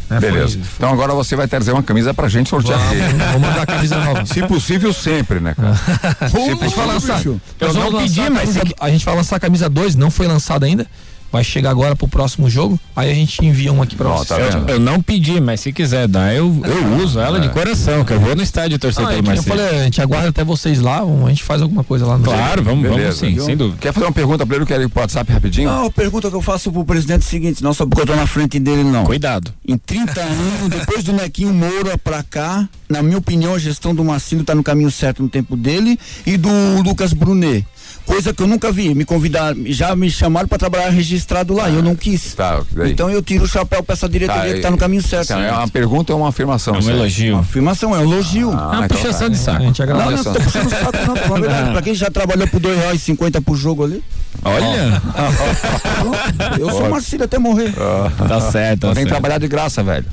[0.07, 0.20] Né?
[0.20, 0.59] Beleza.
[0.59, 3.18] Foi, então agora você vai trazer uma camisa pra gente sortear vamos.
[3.18, 4.26] Vamos mandar a camisa nova.
[4.28, 5.76] Se possível, sempre, né, cara?
[6.30, 7.26] Se a gente vai lançar.
[7.26, 10.86] Eu não pedi, mas a gente vai lançar a camisa 2, não foi lançada ainda
[11.32, 14.34] vai chegar agora pro próximo jogo, aí a gente envia um aqui pra você.
[14.34, 17.41] Tá eu, eu, não pedi, mas se quiser dar, eu, eu uso ela é.
[17.41, 19.59] de coração, que eu vou no estádio torcer ah, pelo Marcelo.
[19.59, 22.23] Eu falei, a gente aguarda até vocês lá, a gente faz alguma coisa lá no
[22.23, 23.25] Claro, vamos, Beleza.
[23.25, 23.78] vamos sim, sem dúvida.
[23.80, 25.69] Quer fazer uma pergunta pra ele, quer ir pro WhatsApp rapidinho?
[25.69, 28.07] Não, a pergunta que eu faço pro presidente é o seguinte, não só porque eu
[28.07, 29.03] tô na frente dele, não.
[29.03, 29.53] Cuidado.
[29.67, 34.03] Em 30 anos, depois do Nequinho Moura pra cá, na minha opinião, a gestão do
[34.03, 36.49] Marcelo tá no caminho certo no tempo dele e do
[36.84, 37.65] Lucas Brunet
[38.08, 38.95] coisa que eu nunca vi.
[38.95, 42.34] Me convidaram, já me chamaram para trabalhar registrado lá, ah, eu não quis.
[42.34, 45.26] Tá, então eu tiro o chapéu para essa diretoria tá, que está no caminho certo.
[45.26, 46.76] Então, é uma pergunta ou uma afirmação?
[46.76, 47.34] É um elogio.
[47.34, 48.51] Uma afirmação, é um elogio.
[48.51, 49.34] Ah, é uma então puxação tá.
[49.34, 49.62] de saco.
[49.62, 50.24] A gente agradece.
[50.24, 51.41] Não, não, tô puxando saco, não.
[51.41, 54.03] Verdade, pra quem já trabalhou por dois reais e cinquenta por jogo ali.
[54.43, 55.01] Olha!
[56.58, 57.74] eu sou Marcílio até morrer.
[58.28, 58.88] Tá certo.
[58.88, 60.05] Tá tem que trabalhar de graça, velho.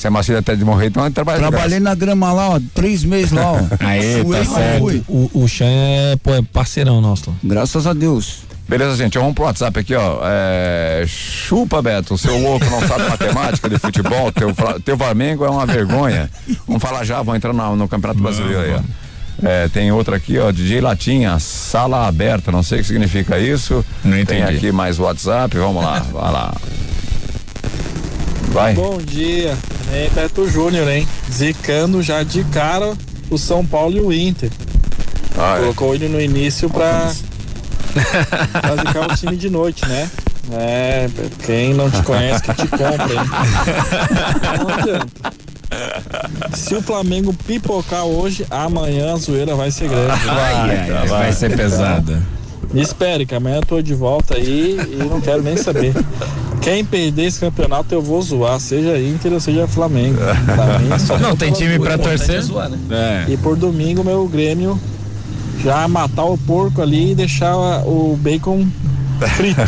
[0.00, 3.04] Se a Marcília até de morrer, então é trabalho Trabalhei na grama lá, ó, três
[3.04, 3.58] meses lá, ó.
[3.84, 5.04] Aí, tá certo.
[5.06, 7.36] O, o Chan é, pô, é parceirão nosso lá.
[7.44, 8.38] Graças a Deus.
[8.66, 10.20] Beleza, gente, vamos pro WhatsApp aqui, ó.
[10.22, 15.66] É, chupa, Beto, seu louco não sabe matemática de futebol, teu, teu Flamengo é uma
[15.66, 16.30] vergonha.
[16.66, 19.46] Vamos falar já, vamos entrar no, no Campeonato Brasileiro aí, ó.
[19.46, 23.84] É, tem outra aqui, ó, DJ Latinha, sala aberta, não sei o que significa isso.
[24.02, 24.46] Não entendi.
[24.46, 26.54] Tem aqui mais WhatsApp, vamos lá, vai lá.
[28.50, 28.74] Vai.
[28.74, 29.56] Bom dia,
[29.92, 31.06] é Beto Júnior, hein?
[31.32, 32.94] Zicando já de cara
[33.30, 34.50] o São Paulo e o Inter.
[35.38, 35.60] Ah, é.
[35.60, 37.12] Colocou ele no início pra,
[38.60, 40.10] pra zicar o time de noite, né?
[40.52, 41.08] É,
[41.46, 43.30] quem não te conhece que te compra, hein?
[44.58, 45.06] Não adianta.
[46.56, 50.24] Se o Flamengo pipocar hoje, amanhã a zoeira vai ser grande.
[50.24, 52.20] Vai, vai, vai ser pesada.
[52.72, 55.92] Me espere, que amanhã eu tô de volta aí e não quero nem saber.
[56.60, 60.18] Quem perder esse campeonato eu vou zoar, seja Inter ou seja Flamengo.
[60.46, 62.40] Pra mim, só Não tem time pra torcer?
[62.42, 62.78] zoar, né?
[63.28, 63.32] É.
[63.32, 64.78] E por domingo, meu Grêmio
[65.62, 67.56] já matar o porco ali e deixar
[67.86, 68.66] o bacon
[69.36, 69.60] frito.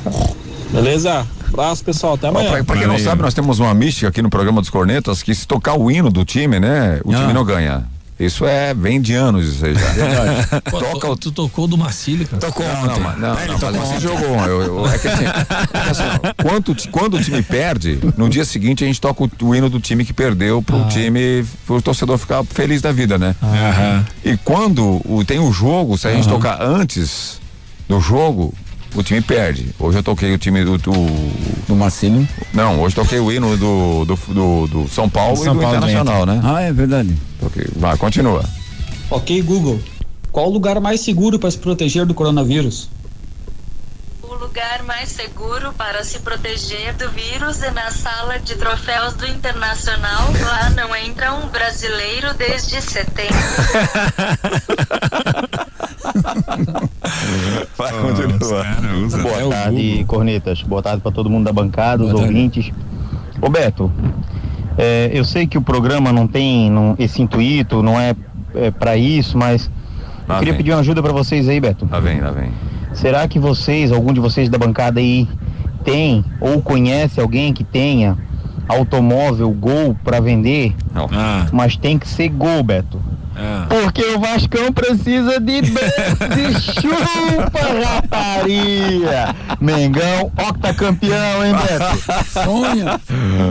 [0.72, 1.26] Beleza?
[1.52, 2.14] Abraço, pessoal.
[2.14, 2.50] Até amanhã.
[2.50, 5.34] Pra, pra quem não sabe, nós temos uma mística aqui no programa dos Cornetas que
[5.34, 7.00] se tocar o hino do time, né?
[7.04, 7.34] O time Ah.
[7.34, 7.84] não ganha.
[8.18, 10.60] Isso é, vem de anos isso aí já.
[10.70, 12.40] Pô, Toca o tu, tu tocou do Marcílio, cara.
[12.40, 13.00] Tocou Não, não, ontem.
[13.02, 14.36] mas, não, Ah, ele não, tocou mas jogou.
[14.46, 17.98] Eu, eu- é que assim, é assim, ó, quando, o ti- quando o time perde,
[18.16, 21.44] no dia seguinte a gente toca o, o hino do time que perdeu pro time,
[21.66, 23.36] pro torcedor ficar feliz da vida, né?
[23.42, 24.06] Aham.
[24.24, 27.38] E quando o- tem o jogo, se a gente tocar antes
[27.86, 28.54] do jogo,
[28.96, 29.74] o time perde.
[29.78, 30.78] Hoje eu toquei o time do.
[30.78, 32.26] do- Do Marcílio.
[32.52, 35.76] não, hoje toquei o hino do, do, do, do São Paulo São e do Paulo
[35.76, 36.40] Internacional, né?
[36.44, 37.14] Ah, é verdade.
[37.40, 37.66] Toquei.
[37.76, 38.44] Vai, continua.
[39.10, 39.80] Ok, Google.
[40.32, 42.88] Qual o lugar mais seguro para se proteger do coronavírus?
[44.22, 49.26] O lugar mais seguro para se proteger do vírus é na sala de troféus do
[49.26, 50.30] Internacional.
[50.42, 53.34] Lá não entra um brasileiro desde setembro.
[57.76, 58.64] Vai, continua.
[59.22, 60.62] Boa tarde, cornetas.
[60.62, 62.34] Boa tarde para todo mundo da bancada, os Boa tarde.
[62.34, 62.72] ouvintes.
[63.40, 63.90] Ô Beto,
[64.78, 68.14] é, eu sei que o programa não tem não- esse intuito, não é,
[68.54, 69.72] é para isso, mas eu
[70.28, 70.58] Lá queria vem.
[70.58, 71.86] pedir uma ajuda para vocês aí, Beto.
[71.90, 72.50] Lá vem, lá vem.
[72.94, 75.28] Será que vocês, algum de vocês da bancada aí,
[75.84, 78.16] tem ou conhece alguém que tenha
[78.66, 80.74] automóvel Gol para vender?
[80.94, 81.06] Não.
[81.12, 82.98] Ah, Mas tem que ser Gol, Beto.
[83.36, 83.66] Ah.
[83.68, 85.70] Porque o Vascão precisa de de
[86.80, 89.34] chupa, rapariga.
[89.60, 92.24] Mengão, octacampeão, hein, Beto?
[92.32, 93.00] Sonha.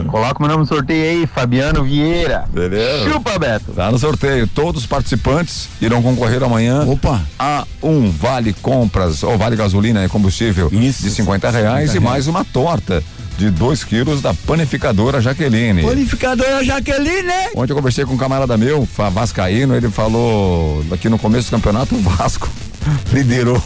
[0.08, 2.44] Coloca meu nome no sorteio aí, Fabiano Vieira.
[2.52, 3.10] Beleza?
[3.10, 3.72] Chupa, Beto.
[3.72, 4.46] Tá no sorteio.
[4.48, 7.20] Todos os participantes irão concorrer amanhã Opa.
[7.38, 11.02] a um vale compras ou vale gasolina e combustível Isso.
[11.02, 13.02] de 50 reais 50 e mais uma torta
[13.36, 15.82] de 2 quilos da panificadora Jaqueline.
[15.82, 17.50] Panificadora Jaqueline, né?
[17.54, 21.94] Ontem eu conversei com um camarada meu, vascaíno, ele falou que no começo do campeonato
[21.94, 22.48] o Vasco
[23.12, 23.62] liderou.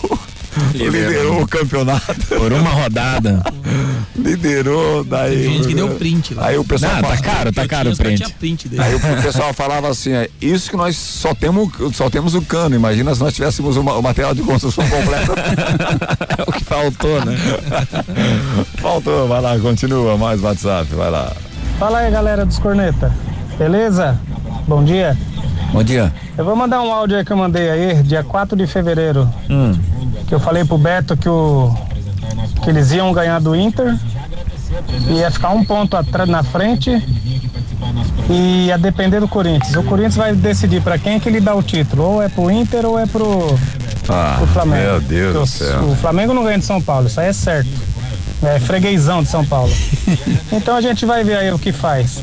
[0.74, 2.14] Liderou, o campeonato.
[2.26, 3.42] Por uma rodada.
[4.16, 5.36] liderou, daí.
[5.42, 6.46] Teve gente que deu print lá.
[6.46, 8.16] Aí o pessoal Não, tá fala- caro, tá caro o print.
[8.16, 8.82] tinha print dele.
[8.82, 12.74] Aí o pessoal falava assim, é, isso que nós só temos, só temos o cano,
[12.74, 15.32] imagina se nós tivéssemos uma- o material de construção completo.
[16.38, 17.36] É o que faltou, né?
[18.76, 21.32] Faltou, vai lá, continua, mais WhatsApp, vai lá.
[21.78, 23.14] Fala aí, galera dos Corneta.
[23.58, 24.18] Beleza?
[24.66, 25.16] Bom dia.
[25.72, 26.12] Bom dia.
[26.36, 29.28] Eu vou mandar um áudio aí que eu mandei aí, dia 4 de fevereiro.
[29.48, 29.72] Hum.
[30.26, 31.72] Que eu falei pro Beto que, o,
[32.62, 33.96] que eles iam ganhar do Inter.
[35.08, 36.90] Ia ficar um ponto atrás na frente.
[38.28, 39.74] E ia depender do Corinthians.
[39.76, 42.02] O Corinthians vai decidir pra quem que ele dá o título.
[42.04, 43.58] Ou é pro Inter ou é pro,
[44.08, 44.82] Ah, pro Flamengo.
[44.82, 45.80] meu Deus do céu.
[45.82, 47.70] O, o Flamengo não ganha de São Paulo, isso aí é certo.
[48.42, 49.72] É freguesão de São Paulo.
[50.52, 52.20] então a gente vai ver aí o que faz.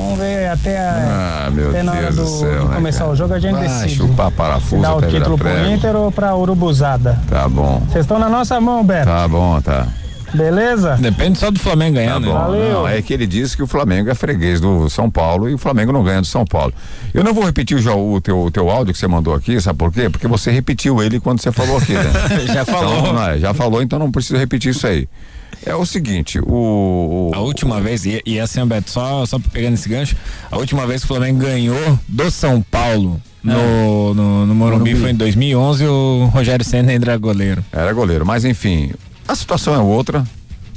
[0.00, 2.74] Vamos ver até, a, Ah, meu até na hora Deus do, do céu, de né,
[2.76, 3.10] começar cara?
[3.10, 3.94] o jogo a gente Vai decide.
[3.96, 5.70] chupar parafuso dá o título pro prego.
[5.70, 7.18] Inter ou pra Urubuzada.
[7.28, 9.06] Tá bom, Vocês estão na nossa mão, Beto.
[9.06, 9.86] tá bom, tá.
[10.32, 10.96] Beleza?
[11.00, 12.32] Depende só do Flamengo ganhar, Tá né?
[12.32, 12.72] Valeu.
[12.72, 15.58] Não, é que ele disse que o Flamengo é freguês do São Paulo e o
[15.58, 16.72] Flamengo não ganha do São Paulo.
[17.12, 19.76] Eu não vou repetir o, o teu, o teu áudio que você mandou aqui, sabe
[19.78, 20.08] por quê?
[20.08, 22.12] Porque você repetiu ele quando você falou aqui, né?
[22.54, 22.96] Já falou.
[23.00, 25.08] Então, não é, já falou, então não preciso repetir isso aí.
[25.64, 27.30] É o seguinte, o.
[27.34, 30.16] A última vez, e, e assim, Beto, só, só pegando esse gancho,
[30.50, 35.10] a última vez que o Flamengo ganhou do São Paulo no, no, no Morumbi, foi
[35.10, 37.64] em 2011 o Rogério Senna ainda era goleiro.
[37.72, 38.90] Era goleiro, mas enfim,
[39.26, 40.24] a situação é outra.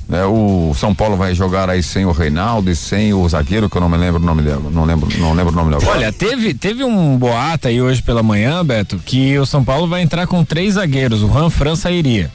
[0.08, 0.24] Né?
[0.26, 3.82] O São Paulo vai jogar aí sem o Reinaldo e sem o zagueiro, que eu
[3.82, 4.62] não me lembro o nome dele.
[4.72, 5.90] Não lembro, não lembro o nome dele.
[5.90, 10.02] Olha, teve, teve um boato aí hoje pela manhã, Beto, que o São Paulo vai
[10.02, 12.30] entrar com três zagueiros, o Ran França iria.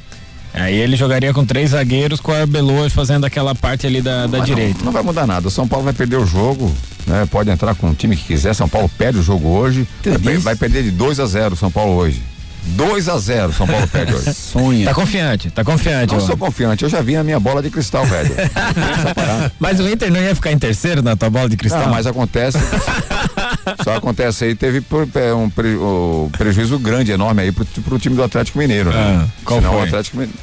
[0.58, 4.40] Aí ele jogaria com três zagueiros com o Arbeloa fazendo aquela parte ali da, da
[4.40, 4.78] direita.
[4.78, 5.48] Não, não vai mudar nada.
[5.48, 6.72] O São Paulo vai perder o jogo,
[7.06, 7.26] né?
[7.30, 8.54] Pode entrar com o time que quiser.
[8.54, 9.86] São Paulo perde o jogo hoje.
[10.20, 12.22] Vai, vai perder de 2 a 0 São Paulo hoje.
[12.76, 14.32] 2 a 0 São Paulo perde hoje.
[14.34, 14.84] Sonha.
[14.84, 16.14] Tá confiante, tá confiante.
[16.14, 16.20] Ó.
[16.20, 18.30] sou confiante, eu já vi a minha bola de cristal, velho.
[19.58, 21.82] Mas o Inter não ia ficar em terceiro na tua bola de cristal?
[21.82, 22.58] Não, mas acontece.
[23.84, 24.82] Só acontece aí, teve
[25.14, 25.50] é, um
[26.30, 28.90] prejuízo grande, enorme aí pro, pro time do Atlético Mineiro.
[28.90, 29.22] né?
[29.22, 29.82] Ah, qual Senão foi?
[29.82, 30.38] o Atlético Mineiro.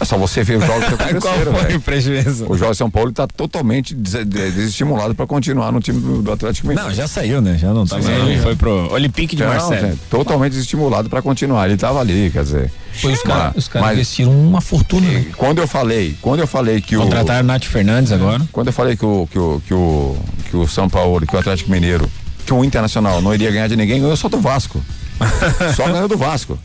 [0.00, 1.78] É só você ver os jogos que Qual aconteceram, foi velho.
[1.78, 2.46] o prejuízo?
[2.48, 6.32] O Jorge São Paulo está totalmente des- de- desestimulado para continuar no time do, do
[6.32, 6.88] Atlético Mineiro.
[6.88, 7.58] Não, já saiu, né?
[7.58, 8.06] Já não tá mais.
[8.06, 11.66] Sim, Ele foi pro Olympique de Não, gente, totalmente desestimulado para continuar.
[11.66, 12.72] Ele estava ali, quer dizer.
[13.02, 15.26] Pois os caras mas- investiram uma fortuna, né?
[15.36, 18.40] Quando eu falei, quando eu falei que o Contrataram Nath Fernandes agora.
[18.50, 20.16] Quando eu falei que o que o que o,
[20.50, 22.10] que o São Paulo, que o Atlético Mineiro,
[22.46, 24.80] que o Internacional não iria ganhar de ninguém, ganhou só do Vasco.
[25.76, 26.58] só ganhou do Vasco.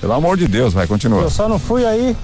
[0.00, 1.22] Pelo amor de Deus, vai, continua.
[1.22, 2.16] Eu só não fui aí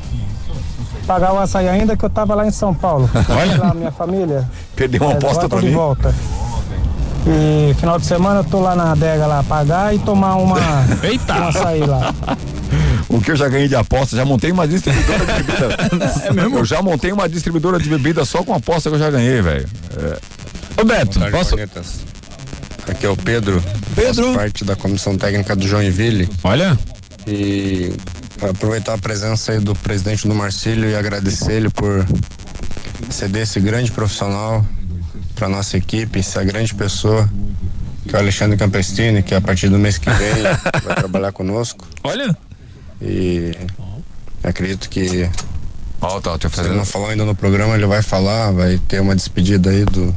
[1.05, 3.09] pagar o açaí ainda que eu tava lá em São Paulo.
[3.29, 3.59] Olha.
[3.59, 4.49] Lá, minha família.
[4.75, 5.73] Perdeu uma Mas aposta pra de mim.
[5.75, 6.15] volta.
[7.27, 10.59] E final de semana eu tô lá na adega lá pagar e tomar uma
[11.03, 11.33] Eita.
[11.35, 12.15] um açaí lá.
[13.09, 15.77] O que eu já ganhei de aposta, já montei uma distribuidora de bebida.
[16.29, 16.59] é mesmo?
[16.59, 19.67] Eu já montei uma distribuidora de bebida só com aposta que eu já ganhei, velho.
[19.97, 20.81] É.
[20.81, 21.51] Ô Beto, posso.
[21.51, 22.01] Cornetas.
[22.87, 23.63] Aqui é o Pedro.
[23.95, 24.25] Pedro.
[24.27, 26.29] Faço parte da comissão técnica do Joinville.
[26.43, 26.77] Olha.
[27.27, 27.91] E
[28.40, 32.06] aproveitar a presença aí do presidente do Marcílio e agradecer ele por
[33.11, 34.65] ceder esse grande profissional
[35.35, 37.28] para nossa equipe, essa grande pessoa,
[38.06, 40.43] que é o Alexandre Campestini, que a partir do mês que vem
[40.85, 41.86] vai trabalhar conosco.
[42.02, 42.36] Olha.
[43.01, 43.52] E
[44.43, 45.28] acredito que
[46.01, 49.16] Ó, tá, se ele não falou ainda no programa, ele vai falar, vai ter uma
[49.16, 50.15] despedida aí do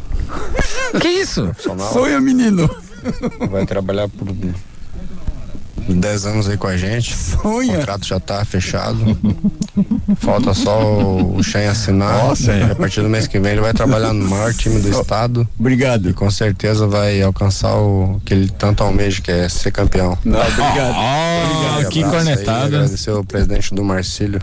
[0.99, 1.49] Que isso?
[1.94, 2.69] Sonha, menino.
[3.49, 4.27] Vai trabalhar por
[5.99, 7.14] 10 anos aí com a gente.
[7.14, 7.78] O Sonha.
[7.78, 8.98] contrato já tá fechado.
[10.18, 12.26] Falta só o, o Shen assinar.
[12.26, 14.90] Nossa, e a partir do mês que vem ele vai trabalhar no maior time do
[14.90, 15.48] estado.
[15.60, 16.10] Obrigado.
[16.10, 20.18] E com certeza vai alcançar o que ele tanto almeja, que é ser campeão.
[20.24, 20.95] Não, obrigado.
[20.95, 22.65] Ó, Grande que cornetada.
[22.65, 24.41] Agradecer ao presidente do Marcílio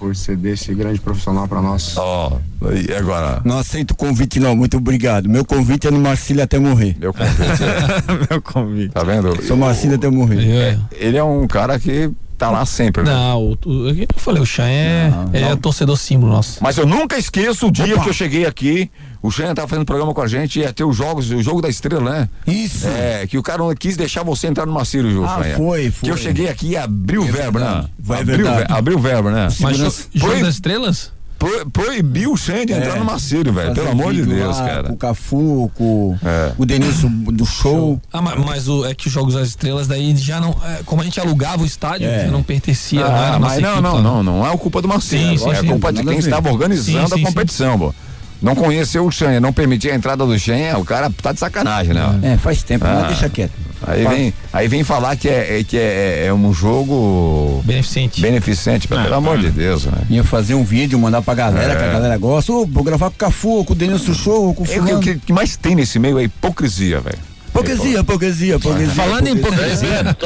[0.00, 1.94] por ceder esse grande profissional para nós.
[1.98, 2.38] Ó,
[2.74, 3.42] e agora?
[3.44, 4.56] Não aceito o convite, não.
[4.56, 5.28] Muito obrigado.
[5.28, 6.96] Meu convite é no Marcílio até morrer.
[6.98, 7.62] Meu convite.
[8.30, 8.92] Meu convite.
[8.92, 9.42] tá vendo?
[9.42, 10.48] Sou Marcílio até morrer.
[10.48, 10.78] É.
[10.92, 12.10] Ele é um cara que
[12.40, 13.02] tá lá sempre.
[13.02, 13.12] né?
[13.12, 16.58] Não, o, o, eu falei, o Chan é, é torcedor símbolo nosso.
[16.62, 18.90] Mas eu nunca esqueço o dia que eu cheguei aqui,
[19.22, 21.68] o Xan tava fazendo programa com a gente, ia ter os jogos, o jogo da
[21.68, 22.28] estrela, né?
[22.46, 22.88] Isso.
[22.88, 25.56] É, que o cara não quis deixar você entrar no Macírio, Ah, Xan.
[25.56, 26.06] foi, foi.
[26.08, 27.84] Que eu cheguei aqui e abri o verbo, né?
[27.98, 29.48] Vai, abriu, abriu o verbo, né?
[29.60, 31.12] Mas jo- jogo das estrelas?
[31.40, 32.98] Pro- proibiu o Xan de entrar É.
[32.98, 33.74] no Macírio, velho.
[33.74, 34.82] Pelo amor de Deus, lá cara.
[34.84, 36.52] Com o Cafu, com É.
[36.58, 37.98] o Denilson do show.
[38.12, 40.50] Ah, ma- mas, o, é que os Jogos das Estrelas daí já não.
[40.50, 42.26] é, como a gente alugava o estádio, É.
[42.26, 43.00] já não pertencia.
[43.00, 44.02] não Ah, nossa mas não, equipe, não, tá?
[44.02, 45.22] não, não é culpa do Marcelo.
[45.30, 47.94] Sim, sim, é sim, culpa de nada quem estava organizando Sim, sim, a competição, pô.
[48.42, 51.94] Não conheceu o Xan, não permitia a entrada do Xan, o cara tá de sacanagem,
[51.94, 52.20] né?
[52.22, 52.98] É, faz tempo, Ah.
[53.00, 53.52] mas deixa quieto.
[53.86, 58.20] Aí vem, aí vem falar que é, é- que é, é um jogo Beneficente.
[58.20, 59.40] beneficente, pelo Ah, amor ah.
[59.40, 60.02] de Deus, né?
[60.10, 61.76] Ia fazer um vídeo, mandar pra galera, É.
[61.76, 62.52] que a galera gosta.
[62.52, 64.78] Ô, vou gravar com o Cafu, com o Denilson Show, com o É, o que-
[64.80, 64.98] fulano.
[64.98, 67.18] o que, que mais tem nesse meio é hipocrisia, velho.
[67.48, 68.94] Hipocrisia, hipocrisia, hipocrisia.
[68.94, 70.16] Falando em hipocrisia,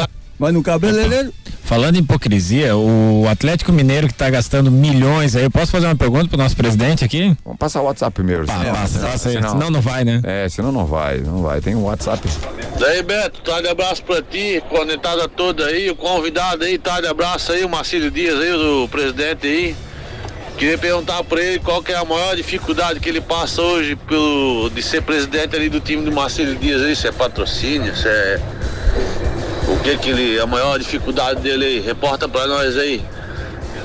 [0.45, 1.33] Vai no cabeleireiro.
[1.63, 5.97] falando em hipocrisia, o Atlético Mineiro que tá gastando milhões aí, eu posso fazer uma
[5.97, 7.35] pergunta pro nosso presidente aqui?
[7.43, 8.45] Vamos passar o WhatsApp primeiro.
[8.45, 8.75] Passa, senão-
[9.11, 10.21] passa aí, senão- senão não vai, né?
[10.23, 11.63] É, senão não vai, não vai.
[11.63, 12.29] Tem um WhatsApp.
[12.79, 17.65] Daí, Beto, tarde abraço pra ti, conectada toda aí, o convidado aí, tarde abraço aí,
[17.65, 19.75] o Marcílio Dias aí, o presidente aí.
[20.59, 24.69] Queria perguntar pra ele qual que é a maior dificuldade que ele passa hoje pelo,
[24.69, 28.41] de ser presidente ali do time do Marcílio Dias aí, se é patrocínio, se é.
[29.69, 30.41] O que que ele.
[30.41, 31.81] a maior dificuldade dele aí?
[31.81, 33.03] Reporta pra nós aí.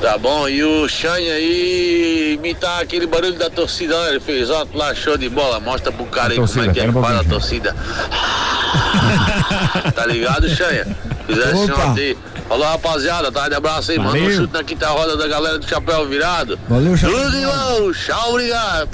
[0.01, 0.47] Tá bom?
[0.47, 4.11] E o Shane aí imitar aquele barulho da torcida, né?
[4.11, 6.80] Ele fez, ó, lá show de bola, mostra pro cara aí como torcida, é que
[6.80, 7.76] é que faz a torcida.
[9.93, 10.88] tá ligado, Xanha?
[11.27, 12.18] Fizesse ontem.
[12.50, 14.32] Falou, rapaziada, tá de abraço aí, manda um Valeu.
[14.38, 16.60] chute na quinta roda da galera do Chapéu Virado.
[16.68, 18.90] Valeu, Chapéu Tudo bom, tchau, obrigado.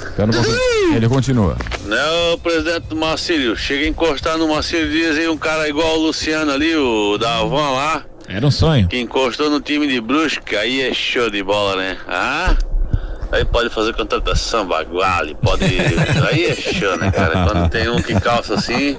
[0.94, 1.56] Ele continua.
[1.86, 1.96] Né,
[2.34, 6.02] o presidente do Marcílio, chega a encostar no Marcílio Dias aí um cara igual o
[6.06, 8.88] Luciano ali, o da Avan lá, Era um sonho.
[8.88, 11.96] que encostou no time de Brusque, aí é show de bola, né?
[12.06, 12.54] Ah?
[13.36, 15.64] Aí pode fazer contratação, baguale, pode.
[16.30, 17.46] Aí é show, né, cara?
[17.46, 18.96] Quando tem um que calça assim,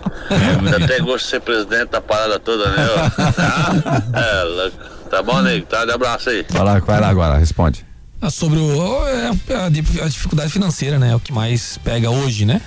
[0.70, 2.88] dá até gosto de ser presidente da parada toda, né?
[3.18, 4.02] Ah?
[4.14, 4.78] É, louco.
[5.10, 5.66] Tá bom, nego?
[5.66, 6.46] Tá, de abraço aí.
[6.50, 7.84] Vai lá, vai lá agora, responde.
[8.22, 11.12] Ah, sobre o, é a, a a dificuldade financeira, né?
[11.12, 12.62] É o que mais pega hoje, né?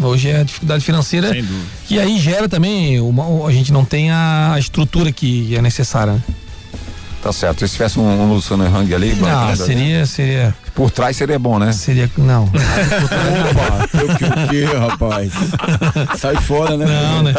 [0.00, 1.30] Hoje é a dificuldade financeira.
[1.30, 1.66] Sem dúvida.
[1.90, 6.12] E aí gera também, uma, a gente não tem a estrutura que é necessária.
[6.12, 6.22] né?
[7.26, 7.66] Tá certo.
[7.66, 11.72] Se tivesse um, um Luciano Hang ali, Não, seria, seria, por trás seria bom, né?
[11.72, 12.44] seria, não.
[12.44, 15.32] Opa, eu que o quê, rapaz?
[16.18, 16.86] Sai fora, né?
[16.86, 17.34] Não, né?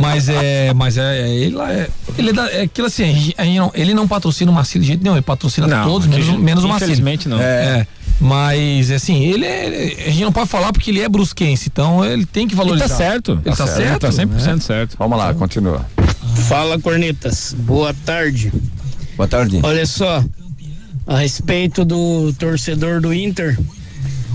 [0.00, 3.12] Mas é, mas é, é- ele lá é, ele é, da- é aquilo assim, a
[3.12, 5.84] gente- a gente não- ele não patrocina o Marcílio de jeito nenhum, ele patrocina Não,
[5.86, 6.92] todos, menos, menos o Marcílio.
[6.92, 7.40] infelizmente não.
[7.40, 7.86] É.
[8.20, 9.94] Mas, assim, ele é.
[10.08, 12.86] A gente não pode falar porque ele é brusquense, então ele tem que valorizar.
[12.86, 13.40] Ele tá certo.
[13.44, 14.00] Ele tá, certo?
[14.00, 14.60] Tá 100% né?
[14.60, 14.96] certo.
[14.98, 15.86] Vamos lá, continua.
[16.48, 17.54] Fala, cornetas.
[17.56, 18.52] Boa tarde.
[19.18, 19.58] Boa tarde.
[19.64, 20.24] Olha só,
[21.04, 23.58] a respeito do torcedor do Inter,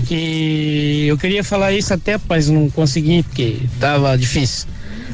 [0.06, 4.68] que eu queria falar isso até, mas não consegui, porque tava difícil.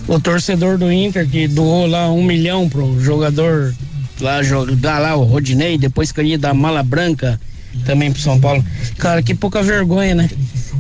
[0.09, 3.73] O torcedor do Inter que doou lá um milhão pro jogador
[4.21, 7.41] lá jogar lá o Rodinei, depois queria dar mala branca
[7.87, 8.65] também pro São Paulo.
[8.99, 10.29] Cara, que pouca vergonha, né?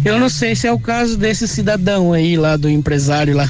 [0.04, 3.48] Eu não sei se é o caso desse cidadão aí lá do empresário lá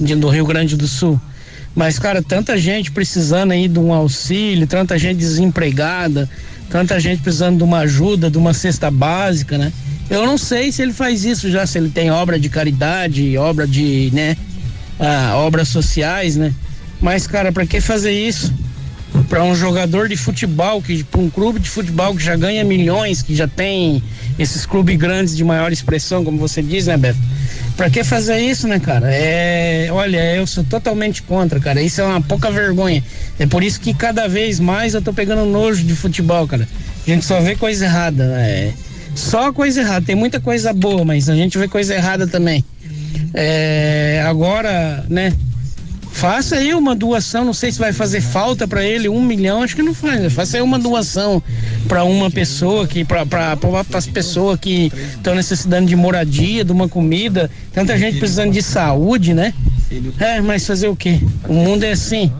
[0.00, 1.20] de, do Rio Grande do Sul.
[1.78, 6.28] Mas, cara, tanta gente precisando aí de um auxílio, tanta gente desempregada,
[6.68, 9.72] tanta gente precisando de uma ajuda, de uma cesta básica, né?
[10.10, 13.64] Eu não sei se ele faz isso já, se ele tem obra de caridade, obra
[13.64, 14.36] de, né,
[14.98, 16.52] ah, obras sociais, né?
[17.00, 18.52] Mas, cara, para que fazer isso?
[19.28, 23.22] Para um jogador de futebol, que para um clube de futebol que já ganha milhões,
[23.22, 24.02] que já tem
[24.36, 27.20] esses clubes grandes de maior expressão, como você diz, né, Beto?
[27.78, 29.08] Pra que fazer isso, né, cara?
[29.08, 31.80] É, olha, eu sou totalmente contra, cara.
[31.80, 33.04] Isso é uma pouca vergonha.
[33.38, 36.66] É por isso que cada vez mais eu tô pegando nojo de futebol, cara.
[37.06, 38.74] A gente só vê coisa errada, né?
[39.14, 40.04] Só coisa errada.
[40.04, 42.64] Tem muita coisa boa, mas a gente vê coisa errada também.
[43.32, 45.32] É, agora, né?
[46.18, 49.76] Faça aí uma doação, não sei se vai fazer falta para ele um milhão, acho
[49.76, 50.32] que não faz.
[50.32, 51.40] Faça aí uma doação
[51.86, 53.24] para uma pessoa que para
[53.94, 59.32] as pessoas que estão necessitando de moradia, de uma comida, tanta gente precisando de saúde,
[59.32, 59.54] né?
[60.18, 61.20] É, mas fazer o quê?
[61.46, 62.32] O mundo é assim.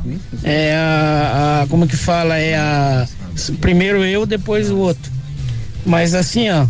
[0.43, 2.37] É a, a como que fala?
[2.37, 3.07] É a
[3.61, 5.13] primeiro eu, depois o outro.
[5.87, 6.67] Mas assim, ó,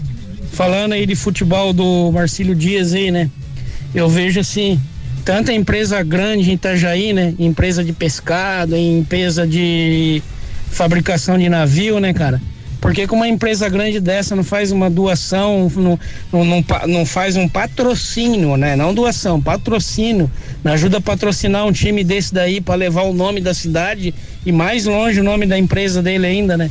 [0.53, 3.31] falando aí de futebol do Marcílio Dias aí, né?
[3.95, 4.79] Eu vejo assim,
[5.29, 7.35] tanta empresa grande em Itajaí, né?
[7.39, 10.23] Empresa de pescado, empresa de
[10.71, 12.41] fabricação de navio, né, cara?
[12.81, 16.01] Por que, uma empresa grande dessa não faz uma doação, não,
[16.33, 18.75] não, não, não faz um patrocínio, né?
[18.75, 20.31] Não doação, patrocínio.
[20.65, 24.15] Não ajuda a patrocinar um time desse daí para levar o nome da cidade
[24.47, 26.71] e mais longe o nome da empresa dele ainda, né?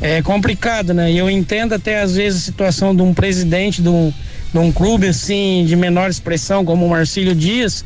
[0.00, 1.12] É complicado, né?
[1.12, 4.12] E eu entendo até às vezes a situação de um presidente de um,
[4.56, 7.84] de um clube assim de menor expressão como o Marcílio Dias,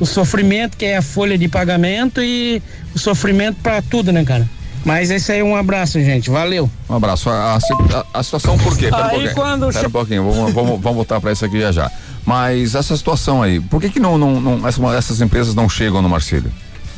[0.00, 2.62] o sofrimento que é a folha de pagamento e
[2.94, 4.48] o sofrimento para tudo, né, cara?
[4.82, 6.30] Mas esse aí é um abraço, gente.
[6.30, 6.70] Valeu.
[6.88, 7.28] Um abraço.
[7.28, 8.84] A, a, a situação por quê?
[8.88, 9.34] Pera um Aí pouquinho.
[9.34, 11.90] quando Pera um pouquinho, vamos, vamos, vamos voltar para isso aqui já já.
[12.24, 16.00] Mas essa situação aí, por que que não, não, não- essa- essas empresas não chegam
[16.00, 16.50] no Marcílio?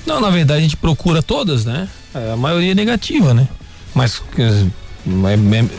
[0.07, 1.89] Não, na verdade a gente procura todas, né?
[2.15, 3.49] É, A maioria é negativa, né?
[3.95, 4.23] Mas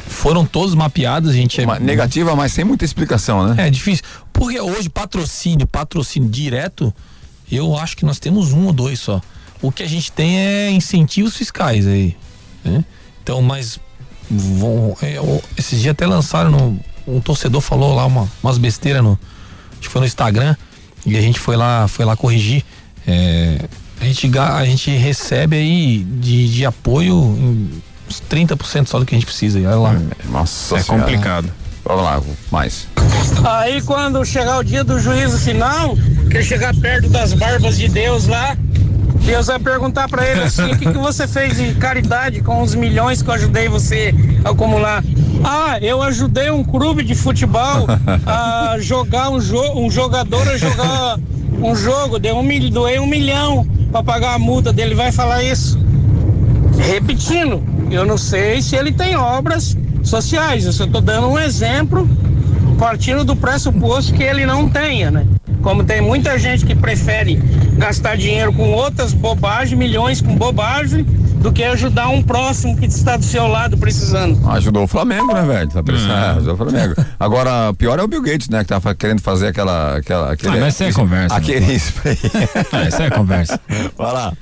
[0.07, 1.79] foram todos mapeados, a gente é.
[1.79, 3.67] Negativa, mas sem muita explicação, né?
[3.67, 4.03] É difícil.
[4.33, 6.93] Porque hoje patrocínio, patrocínio direto,
[7.51, 9.21] eu acho que nós temos um ou dois só.
[9.61, 12.15] O que a gente tem é incentivos fiscais aí.
[12.63, 12.83] né?
[13.23, 13.79] Então, mas
[14.29, 19.03] vão, é, o- esses dias até lançaram no, um torcedor falou lá uma, umas besteiras
[19.03, 19.19] no
[19.71, 20.55] acho que foi no Instagram
[21.05, 22.63] e a gente foi lá foi lá corrigir.
[23.07, 23.65] É,
[23.99, 27.81] a gente a gente recebe aí de, de apoio em
[28.31, 29.57] 30% só do que a gente precisa.
[29.59, 29.95] aí, Olha lá.
[30.29, 31.03] Nossa É Senhora.
[31.03, 31.49] complicado.
[31.85, 32.21] Vamos lá,
[32.51, 32.87] mais.
[33.43, 35.95] Aí quando chegar o dia do juízo final,
[36.29, 38.55] que ele chegar perto das barbas de Deus lá,
[39.25, 42.75] Deus vai perguntar pra ele assim: o que, que você fez em caridade com os
[42.75, 44.13] milhões que eu ajudei você
[44.45, 45.03] a acumular?
[45.43, 47.87] Ah, eu ajudei um clube de futebol
[48.25, 51.17] a jogar um, jo um jogador a jogar
[51.61, 54.93] um jogo, deu um mil, doei um milhão pra pagar a multa dele.
[54.93, 55.79] Vai falar isso?
[56.79, 60.65] Repetindo, eu não sei se ele tem obras sociais.
[60.65, 62.07] Eu só tô dando um exemplo
[62.77, 65.25] partindo do pressuposto que ele não tenha, né?
[65.61, 67.35] Como tem muita gente que prefere
[67.77, 73.17] gastar dinheiro com outras bobagens, milhões com bobagem, do que ajudar um próximo que está
[73.17, 74.39] do seu lado precisando.
[74.51, 75.69] Ajudou o Flamengo, né, velho?
[75.69, 76.95] Tá pensando, ah, ajudou o Flamengo.
[77.19, 78.59] Agora, pior é o Bill Gates, né?
[78.63, 79.97] Que tá querendo fazer aquela.
[79.97, 81.73] aquela aquele, Ah, mas isso é conversa, Aquele né?
[81.75, 82.17] spray.
[82.71, 83.59] Ah, isso é conversa.
[83.97, 84.33] Vai lá.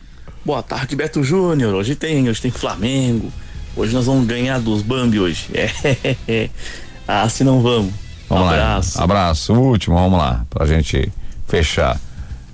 [0.47, 1.73] Boa tarde, Beto Júnior.
[1.73, 3.29] Hoje tem, hoje tem Flamengo.
[3.75, 5.47] Hoje nós vamos ganhar dos Bambi hoje.
[6.25, 6.49] É.
[7.05, 7.91] Ah, se não vamos.
[8.29, 8.97] Vamos Abraço.
[8.97, 9.03] lá.
[9.03, 9.53] Abraço.
[9.53, 11.11] O último, vamos lá, pra gente
[11.49, 11.99] fechar.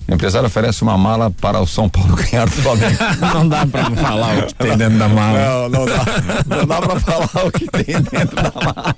[0.08, 2.98] O empresário oferece uma mala para o São Paulo ganhar do Flamengo.
[3.32, 5.40] Não dá pra falar o que tem dentro da mala.
[5.40, 6.06] Não, não dá.
[6.48, 8.96] Não dá pra falar o que tem dentro da mala.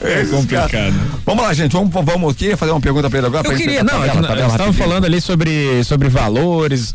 [0.00, 0.94] É complicado.
[1.24, 1.72] Vamos lá, gente.
[1.72, 3.46] Vamos, vamos queria fazer uma pergunta pra ele agora.
[3.48, 4.84] Eu queria, gente- não, tabela, é tabela estávamos rapidinho.
[4.88, 6.94] falando ali sobre, sobre valores.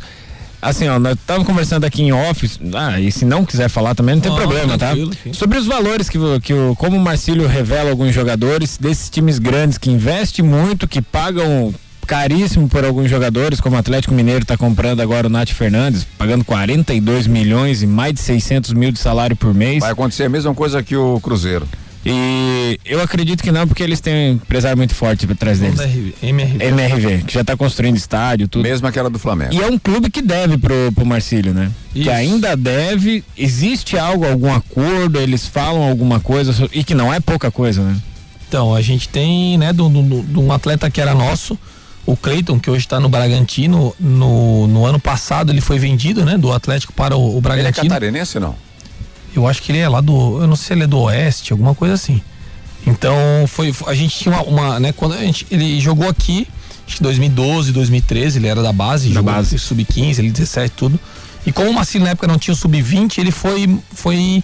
[0.61, 4.13] Assim, ó, nós estávamos conversando aqui em off, ah, e se não quiser falar também
[4.15, 4.93] não tem Ah, problema, tá?
[5.33, 9.79] Sobre os valores que, que o, como o Marcílio revela alguns jogadores desses times grandes
[9.79, 11.73] que investem muito, que pagam
[12.05, 16.45] caríssimo por alguns jogadores, como o Atlético Mineiro está comprando agora o Nath Fernandes, pagando
[16.45, 19.79] 42 milhões e mais de 600 mil de salário por mês.
[19.79, 21.67] Vai acontecer a mesma coisa que o Cruzeiro.
[22.05, 25.79] E eu acredito que não, porque eles têm um empresário muito forte por trás deles.
[26.21, 26.63] MRV.
[26.63, 28.63] MRV, que já está construindo estádio, tudo.
[28.63, 29.53] Mesmo aquela do Flamengo.
[29.53, 31.71] E é um clube que deve pro, pro Marcílio, né?
[31.93, 32.03] Isso.
[32.05, 33.23] Que ainda deve.
[33.37, 37.95] Existe algo, algum acordo, eles falam alguma coisa, e que não é pouca coisa, né?
[38.47, 41.57] Então, a gente tem, né, de um atleta que era nosso,
[42.05, 43.95] o Cleiton, que hoje está no Bragantino.
[43.99, 47.41] No, no ano passado ele foi vendido, né, do Atlético para o, o Ele é
[47.41, 47.87] Bragantino.
[47.87, 48.55] catarinense não?
[49.35, 50.41] Eu acho que ele é lá do.
[50.41, 52.21] Eu não sei se ele é do Oeste, alguma coisa assim.
[52.85, 53.15] Então,
[53.47, 53.73] foi.
[53.87, 54.43] A gente tinha uma.
[54.43, 56.47] uma, né, quando a gente, ele jogou aqui,
[56.85, 59.57] acho que 2012, 2013, ele era da base, Da base.
[59.57, 60.99] sub-15, ele 17, tudo.
[61.45, 64.43] E como o Marcelo na época não tinha o sub-20, ele foi, foi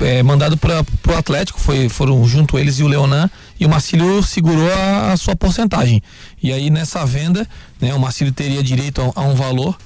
[0.00, 3.30] eh, mandado para o Atlético, foi, foram junto eles e o Leonan,
[3.60, 6.02] e o Marcílio segurou a, a sua porcentagem.
[6.42, 7.46] E aí nessa venda,
[7.80, 9.76] né, o Marcílio teria direito a, a um valor.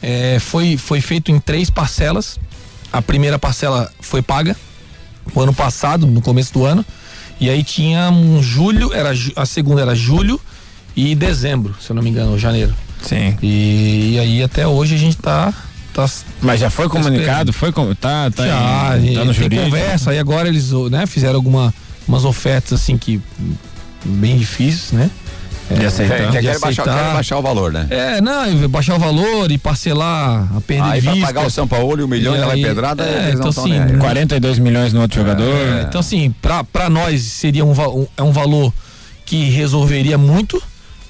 [0.00, 2.38] Eh, foi, foi feito em três parcelas.
[2.94, 4.56] A primeira parcela foi paga
[5.34, 6.86] o ano passado, no começo do ano.
[7.40, 10.40] E aí tinha um julho, era a segunda era julho
[10.94, 12.72] e dezembro, se eu não me engano, ou janeiro.
[13.02, 13.36] Sim.
[13.42, 15.52] E, e aí até hoje a gente tá.
[15.92, 16.08] tá
[16.40, 17.52] Mas já foi tá comunicado?
[17.52, 19.64] Foi tá, tá, já, em- tá no tem jurídico?
[19.64, 21.74] conversa, aí agora eles né, fizeram alguma,
[22.06, 23.20] umas ofertas assim que
[24.04, 25.10] bem difíceis, né?
[25.70, 26.16] De aceitar.
[26.18, 27.04] Quer, de quer baixar, aceitar.
[27.08, 27.86] quer baixar o valor, né?
[27.90, 31.26] É, não, baixar o valor e parcelar a perda Aí de pra vista.
[31.32, 33.80] pagar o São Paulo e o milhão E ela é pedrada, é, então, assim, nem
[33.82, 33.96] aí.
[33.98, 35.44] 42 milhões no outro jogador.
[35.56, 38.72] É, Então, assim, pra, pra nós seria um, um- é um valor
[39.24, 40.62] que resolveria muito,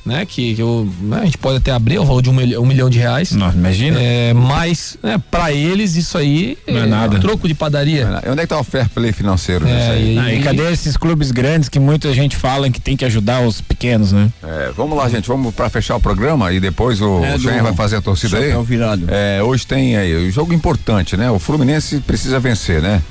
[0.04, 0.26] né?
[0.26, 2.66] Que, que eu, né, a gente pode até abrir o valor de um, milhão- um
[2.66, 3.32] milhão de reais.
[3.32, 3.98] Nossa, imagina.
[4.00, 7.18] É, mas, né, pra eles, isso aí Não é nada.
[7.18, 8.20] troco de padaria.
[8.24, 10.14] E onde é que tá o fair play financeiro É, aí?
[10.14, 13.40] e, Ah, e cadê esses clubes grandes que muita gente fala que tem que ajudar
[13.46, 14.30] os pequenos, né?
[14.42, 17.74] É, vamos lá, gente, vamos pra fechar o programa e depois o, É, o vai
[17.74, 18.44] fazer a torcida aí.
[18.44, 19.04] chapéu virado.
[19.08, 21.30] É, hoje tem aí um jogo importante, né?
[21.30, 23.02] O Fluminense precisa vencer, né?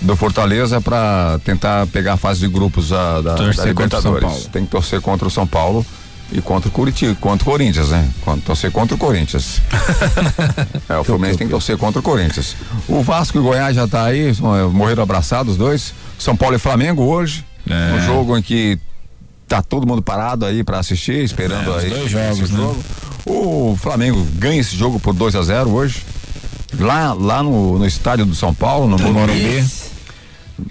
[0.00, 4.48] Do Fortaleza pra tentar pegar a fase de grupos da, da, da o Libertadores.
[4.52, 5.86] Tem que torcer contra o São Paulo
[6.32, 8.08] e contra o Curitiba, contra o Corinthians, né?
[8.24, 9.60] Contra- torcer contra o Corinthians.
[10.88, 12.56] é, o Fluminense tem que torcer contra o Corinthians.
[12.88, 15.92] O Vasco e o Goiás já tá aí, são- morreram abraçados os dois.
[16.18, 17.44] São Paulo e Flamengo hoje.
[17.68, 17.94] É.
[17.94, 18.78] Um jogo em que
[19.46, 21.90] tá todo mundo parado aí pra assistir, esperando É, os aí.
[21.90, 22.56] dois jogos, né?
[22.56, 22.82] jogo.
[23.26, 26.02] O Flamengo ganha esse jogo por 2 a 0 hoje.
[26.78, 29.62] Lá, lá no, no estádio do São Paulo, no Morumbi.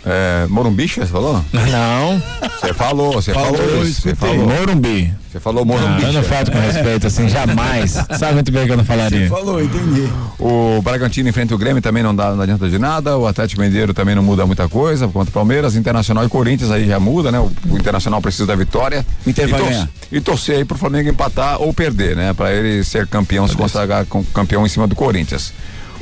[0.05, 1.43] É, Morumbi, você falou?
[1.53, 2.22] Não.
[2.59, 4.01] Você falou, você Falou, falou isso.
[4.01, 4.47] Você falou.
[4.47, 5.13] Morumbi.
[5.31, 6.03] Você falou Não, Morumbi.
[6.03, 7.91] eu não falto com respeito, assim, jamais.
[8.19, 9.30] Sabe muito bem que eu não falaria.
[9.30, 10.11] Falou, entendi.
[10.38, 13.18] O Bragantino enfrenta o Grêmio também não, dá, não adianta de nada.
[13.18, 15.76] O Atlético Mineiro também não muda muita coisa contra o Palmeiras.
[15.76, 17.39] Internacional e Corinthians aí já muda, né?
[17.39, 19.05] O, o Internacional precisa da vitória.
[19.26, 19.89] Inter e, ganhar.
[20.11, 22.34] e torcer aí pro Flamengo empatar ou perder, né?
[22.34, 25.53] Pra ele ser campeão, se consagrar com, campeão em cima do Corinthians.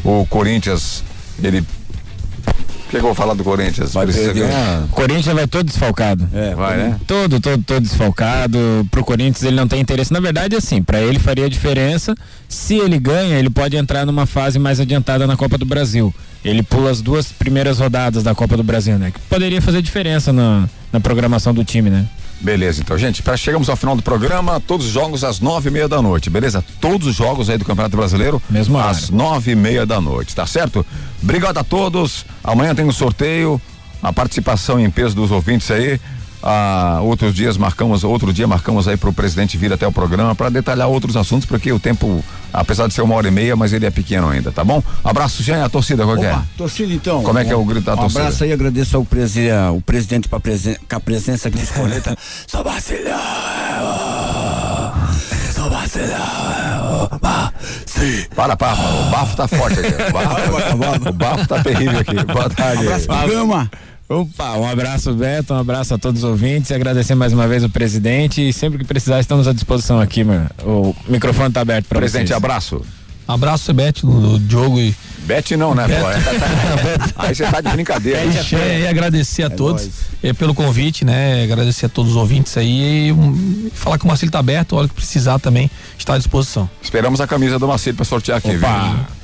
[0.03, 1.03] O Corinthians,
[1.43, 1.63] ele.
[2.89, 3.93] O que, que eu vou falar do Corinthians?
[3.93, 4.47] Vai Precisa perder.
[4.47, 4.81] ganhar.
[4.85, 6.27] O Corinthians vai todo desfalcado.
[6.33, 6.99] É, Vai, né?
[7.05, 8.57] Todo, todo, todo desfalcado.
[8.89, 10.11] Pro Corinthians ele não tem interesse.
[10.11, 12.15] Na verdade, assim, pra ele faria diferença.
[12.47, 16.11] Se ele ganha, ele pode entrar numa fase mais adiantada na Copa do Brasil.
[16.43, 19.11] Ele pula as duas primeiras rodadas da Copa do Brasil, né?
[19.11, 22.07] Que poderia fazer diferença na, na programação do time, né?
[22.41, 25.71] Beleza, então, gente, pra, chegamos ao final do programa, todos os jogos às nove e
[25.73, 26.63] meia da noite, beleza?
[26.79, 28.95] Todos os jogos aí do Campeonato Brasileiro, Mesmo horário.
[28.97, 30.85] às nove e meia da noite, tá certo?
[31.21, 32.25] Obrigado a todos.
[32.41, 33.61] Amanhã tem um sorteio,
[34.01, 35.99] a participação em peso dos ouvintes aí.
[36.41, 40.49] Ah, outros dias marcamos, outro dia marcamos aí pro presidente vir até o programa para
[40.49, 43.85] detalhar outros assuntos, porque o tempo, apesar de ser uma hora e meia, mas ele
[43.85, 44.81] é pequeno ainda, tá bom?
[45.03, 46.31] Abraço, Jean, a torcida, qual é?
[46.31, 47.23] Opa, torcida então.
[47.23, 48.21] Como é que é o grito da um torcida?
[48.21, 52.15] abraço aí, agradeço ao presi o presidente pra presen com a presença aqui nos coleta.
[52.47, 53.19] Só vacilhão.
[55.53, 57.09] Só vacilhão.
[57.21, 57.51] Ah,
[57.85, 58.25] Sim.
[58.35, 59.89] Para, para, o bafo tá forte aqui.
[60.09, 62.15] O bafo, o bafo tá terrível aqui.
[62.25, 62.83] Boa tarde.
[62.83, 63.69] Abraço, programa.
[64.09, 67.63] Opa, um abraço, Beto, um abraço a todos os ouvintes e agradecer mais uma vez
[67.63, 68.49] o presidente.
[68.49, 70.49] E sempre que precisar, estamos à disposição aqui, mano.
[70.63, 72.13] O microfone tá aberto para vocês.
[72.13, 72.81] Presidente, abraço.
[73.27, 74.95] Abraço, Sebete, do, do Diogo e.
[75.19, 76.07] Bete não, né, pô?
[77.21, 78.19] Aí você tá de brincadeira.
[78.25, 79.87] E, é, e agradecer a todos
[80.23, 81.43] eh, pelo convite, né?
[81.43, 84.79] Agradecer a todos os ouvintes aí e um, falar que o Marcelo tá aberto, a
[84.79, 85.69] hora que precisar também,
[85.99, 86.67] está à disposição.
[86.81, 88.79] Esperamos a camisa do Marcelo pra sortear aqui, Opa.
[88.79, 89.18] viu?